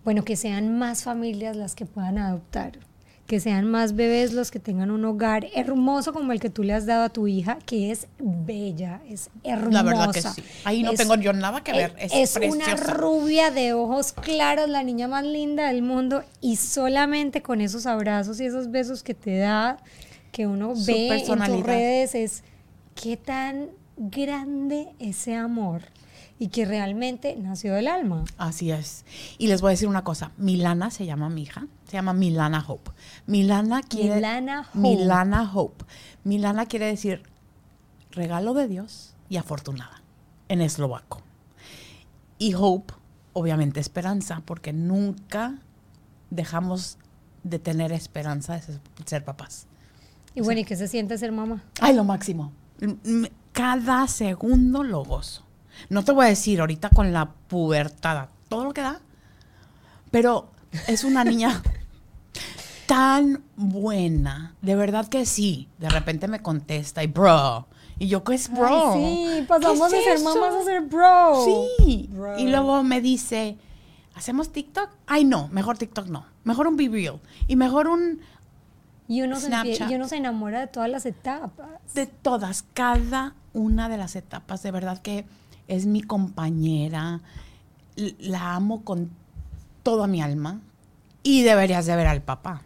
Bueno, 0.06 0.24
que 0.24 0.36
sean 0.36 0.78
más 0.78 1.02
familias 1.02 1.56
las 1.56 1.74
que 1.74 1.84
puedan 1.84 2.16
adoptar. 2.16 2.78
que 3.26 3.40
sean 3.40 3.64
más 3.68 3.96
bebés 3.96 4.32
los 4.32 4.52
que 4.52 4.60
tengan 4.60 4.92
un 4.92 5.04
hogar 5.04 5.48
hermoso 5.52 6.12
como 6.12 6.30
el 6.30 6.38
que 6.38 6.48
tú 6.48 6.62
le 6.62 6.72
has 6.74 6.86
dado 6.86 7.02
a 7.02 7.08
tu 7.08 7.26
hija, 7.26 7.58
que 7.66 7.90
es 7.90 8.06
bella, 8.20 9.00
es 9.08 9.30
hermosa. 9.42 9.72
La 9.72 9.82
verdad 9.82 10.12
que 10.12 10.22
sí. 10.22 10.44
Ahí 10.64 10.84
no 10.84 10.92
Es- 10.92 10.96
tengo 10.98 11.16
yo 11.16 11.32
nada 11.32 11.60
que 11.64 11.72
ver. 11.72 11.92
Es, 11.98 12.36
es 12.36 12.36
una 12.54 12.76
rubia 12.76 13.50
de 13.50 13.72
ojos 13.72 14.12
claros, 14.12 14.68
la 14.68 14.84
niña 14.84 15.08
más 15.08 15.24
linda 15.24 15.66
del 15.66 15.82
mundo, 15.82 16.22
y 16.40 16.54
solamente 16.54 17.42
con 17.42 17.60
esos 17.60 17.84
abrazos 17.86 18.38
y 18.40 18.46
esos 18.46 18.70
besos 18.70 19.02
que 19.02 19.14
te 19.14 19.38
da, 19.38 19.78
que 20.30 20.46
uno 20.46 20.76
Su 20.76 20.86
ve 20.86 21.08
en 21.18 21.26
tus 21.26 21.62
redes, 21.66 22.14
es 22.14 22.44
qué 22.94 23.16
tan 23.16 23.70
grande 23.96 24.86
ese 25.00 25.34
amor 25.34 25.82
y 26.38 26.48
que 26.48 26.64
realmente 26.64 27.36
nació 27.36 27.74
del 27.74 27.88
alma. 27.88 28.24
Así 28.36 28.70
es. 28.70 29.04
Y 29.38 29.46
les 29.46 29.60
voy 29.60 29.70
a 29.70 29.70
decir 29.70 29.88
una 29.88 30.04
cosa. 30.04 30.32
Milana 30.36 30.90
se 30.90 31.06
llama 31.06 31.30
mi 31.30 31.42
hija. 31.42 31.66
Se 31.86 31.92
llama 31.92 32.12
Milana 32.12 32.64
Hope. 32.66 32.90
Milana 33.26 33.80
quiere... 33.82 34.16
Milana 34.16 34.60
Hope. 34.68 34.78
Milana 34.78 35.52
Hope. 35.52 35.84
Milana 36.24 36.66
quiere 36.66 36.86
decir 36.86 37.22
regalo 38.10 38.54
de 38.54 38.68
Dios 38.68 39.14
y 39.28 39.36
afortunada 39.36 40.02
en 40.48 40.60
eslovaco. 40.60 41.22
Y 42.38 42.54
Hope, 42.54 42.92
obviamente 43.32 43.80
esperanza, 43.80 44.42
porque 44.44 44.72
nunca 44.72 45.58
dejamos 46.30 46.98
de 47.44 47.58
tener 47.58 47.92
esperanza 47.92 48.54
de 48.54 48.62
ser, 48.62 48.80
ser 49.06 49.24
papás. 49.24 49.66
Y 50.34 50.42
bueno, 50.42 50.60
¿y 50.60 50.64
qué 50.64 50.76
se 50.76 50.86
siente 50.86 51.16
ser 51.16 51.32
mamá? 51.32 51.64
Ay, 51.80 51.94
lo 51.94 52.04
máximo. 52.04 52.52
Cada 53.52 54.06
segundo 54.06 54.82
lo 54.82 55.02
gozo. 55.02 55.45
No 55.88 56.04
te 56.04 56.12
voy 56.12 56.26
a 56.26 56.28
decir 56.28 56.60
ahorita 56.60 56.90
con 56.90 57.12
la 57.12 57.30
pubertada, 57.48 58.30
todo 58.48 58.64
lo 58.64 58.72
que 58.72 58.82
da, 58.82 59.00
pero 60.10 60.50
es 60.86 61.04
una 61.04 61.24
niña 61.24 61.62
tan 62.86 63.42
buena. 63.56 64.54
De 64.62 64.74
verdad 64.76 65.08
que 65.08 65.26
sí. 65.26 65.68
De 65.78 65.88
repente 65.88 66.28
me 66.28 66.40
contesta 66.40 67.02
y 67.02 67.06
bro. 67.08 67.66
Y 67.98 68.08
yo, 68.08 68.24
¿qué 68.24 68.34
es 68.34 68.52
bro? 68.52 68.92
Ay, 68.92 69.38
sí, 69.38 69.44
pasamos 69.48 69.90
¿Qué 69.90 69.96
de 69.96 70.02
es 70.02 70.20
ser 70.20 70.24
mamás 70.24 70.54
a 70.54 70.64
ser 70.64 70.82
bro. 70.82 71.44
Sí. 71.44 72.08
Bro. 72.12 72.38
Y 72.38 72.48
luego 72.48 72.82
me 72.82 73.00
dice, 73.00 73.56
¿hacemos 74.14 74.52
TikTok? 74.52 74.90
Ay, 75.06 75.24
no, 75.24 75.48
mejor 75.48 75.78
TikTok 75.78 76.06
no. 76.08 76.26
Mejor 76.44 76.66
un 76.66 76.76
Be 76.76 76.88
Real. 76.88 77.20
Y 77.48 77.56
mejor 77.56 77.88
un 77.88 78.20
Y 79.08 79.22
uno, 79.22 79.40
se, 79.40 79.46
Snapchat. 79.46 79.90
y 79.90 79.94
uno 79.94 80.08
se 80.08 80.16
enamora 80.16 80.60
de 80.60 80.66
todas 80.66 80.90
las 80.90 81.06
etapas. 81.06 81.68
de 81.94 82.06
todas, 82.06 82.64
cada 82.74 83.34
una 83.54 83.88
de 83.88 83.96
las 83.96 84.14
etapas, 84.14 84.62
de 84.62 84.70
verdad 84.70 84.98
que 85.00 85.24
es 85.68 85.86
mi 85.86 86.02
compañera, 86.02 87.20
la 88.18 88.54
amo 88.54 88.82
con 88.84 89.10
toda 89.82 90.06
mi 90.06 90.20
alma 90.22 90.60
y 91.22 91.42
deberías 91.42 91.86
de 91.86 91.96
ver 91.96 92.06
al 92.06 92.22
papá. 92.22 92.62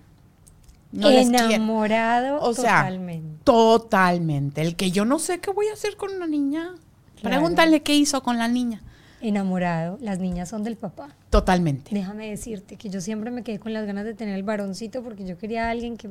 No 0.92 1.08
Enamorado 1.08 2.40
O 2.40 2.52
sea, 2.52 2.78
totalmente. 2.78 3.44
totalmente. 3.44 4.60
El 4.62 4.74
que 4.74 4.90
yo 4.90 5.04
no 5.04 5.18
sé 5.20 5.38
qué 5.38 5.52
voy 5.52 5.68
a 5.68 5.74
hacer 5.74 5.96
con 5.96 6.12
una 6.14 6.26
niña. 6.26 6.74
Claro. 7.20 7.36
Pregúntale 7.36 7.82
qué 7.82 7.94
hizo 7.94 8.22
con 8.22 8.38
la 8.38 8.48
niña. 8.48 8.82
Enamorado. 9.20 9.98
Las 10.00 10.18
niñas 10.18 10.48
son 10.48 10.64
del 10.64 10.76
papá. 10.76 11.10
Totalmente. 11.28 11.94
Déjame 11.94 12.30
decirte 12.30 12.76
que 12.76 12.90
yo 12.90 13.00
siempre 13.00 13.30
me 13.30 13.44
quedé 13.44 13.60
con 13.60 13.72
las 13.72 13.86
ganas 13.86 14.04
de 14.04 14.14
tener 14.14 14.34
el 14.34 14.42
varoncito 14.42 15.02
porque 15.04 15.24
yo 15.24 15.38
quería 15.38 15.68
a 15.68 15.70
alguien 15.70 15.96
que, 15.96 16.10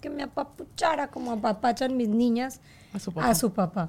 que 0.00 0.10
me 0.10 0.22
apapuchara 0.24 1.08
como 1.08 1.32
apapachan 1.32 1.96
mis 1.96 2.08
niñas 2.08 2.60
A 2.92 2.98
su 2.98 3.12
papá. 3.12 3.30
a 3.30 3.34
su 3.34 3.52
papá. 3.52 3.88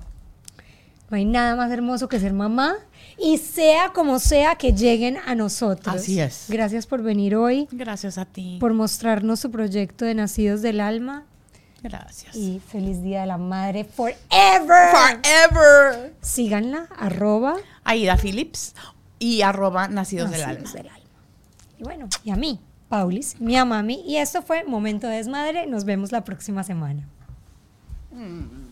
No 1.10 1.18
hay 1.18 1.26
nada 1.26 1.56
más 1.56 1.72
hermoso 1.72 2.08
que 2.08 2.20
ser 2.20 2.34
mamá 2.34 2.76
y 3.18 3.38
sea 3.40 3.90
como 3.94 4.20
sea 4.20 4.56
que 4.56 4.74
lleguen 4.74 5.18
a 5.26 5.34
nosotros. 5.36 5.96
Así 5.96 6.20
es. 6.20 6.46
Gracias 6.50 6.86
por 6.88 7.02
venir 7.02 7.36
hoy, 7.36 7.68
Gracias 7.72 8.18
a 8.18 8.26
ti. 8.26 8.58
por 8.60 8.74
mostrarnos 8.74 9.40
su 9.40 9.50
proyecto 9.52 10.06
de 10.06 10.14
Nacidos 10.14 10.62
del 10.62 10.80
Alma 10.80 11.26
Gracias. 11.82 12.36
y 12.36 12.60
feliz 12.60 13.02
Día 13.02 13.22
de 13.22 13.28
la 13.28 13.38
Madre 13.38 13.84
forever. 13.86 14.18
Forever. 14.92 16.14
Síganla, 16.22 16.88
arroba 16.98 17.56
Aida 17.84 18.16
Phillips 18.18 18.76
y 19.18 19.42
arroba 19.42 19.88
nacidos 19.88 20.30
del 20.32 20.42
Nacidos 20.42 20.70
alma. 20.76 20.82
del 20.84 20.88
Alma. 20.92 21.10
Y 21.80 21.84
bueno, 21.84 22.08
y 22.24 22.30
a 22.32 22.36
mí, 22.36 22.60
Paulis, 22.88 23.40
mi 23.42 23.56
a 23.58 23.66
mami. 23.66 24.04
Y 24.06 24.18
esto 24.18 24.42
fue 24.42 24.64
Momento 24.64 25.08
de 25.08 25.18
Desmadre. 25.18 25.66
Nos 25.68 25.86
vemos 25.86 26.12
la 26.12 26.24
próxima 26.24 26.64
semana. 26.64 27.08
Mm. 28.12 28.69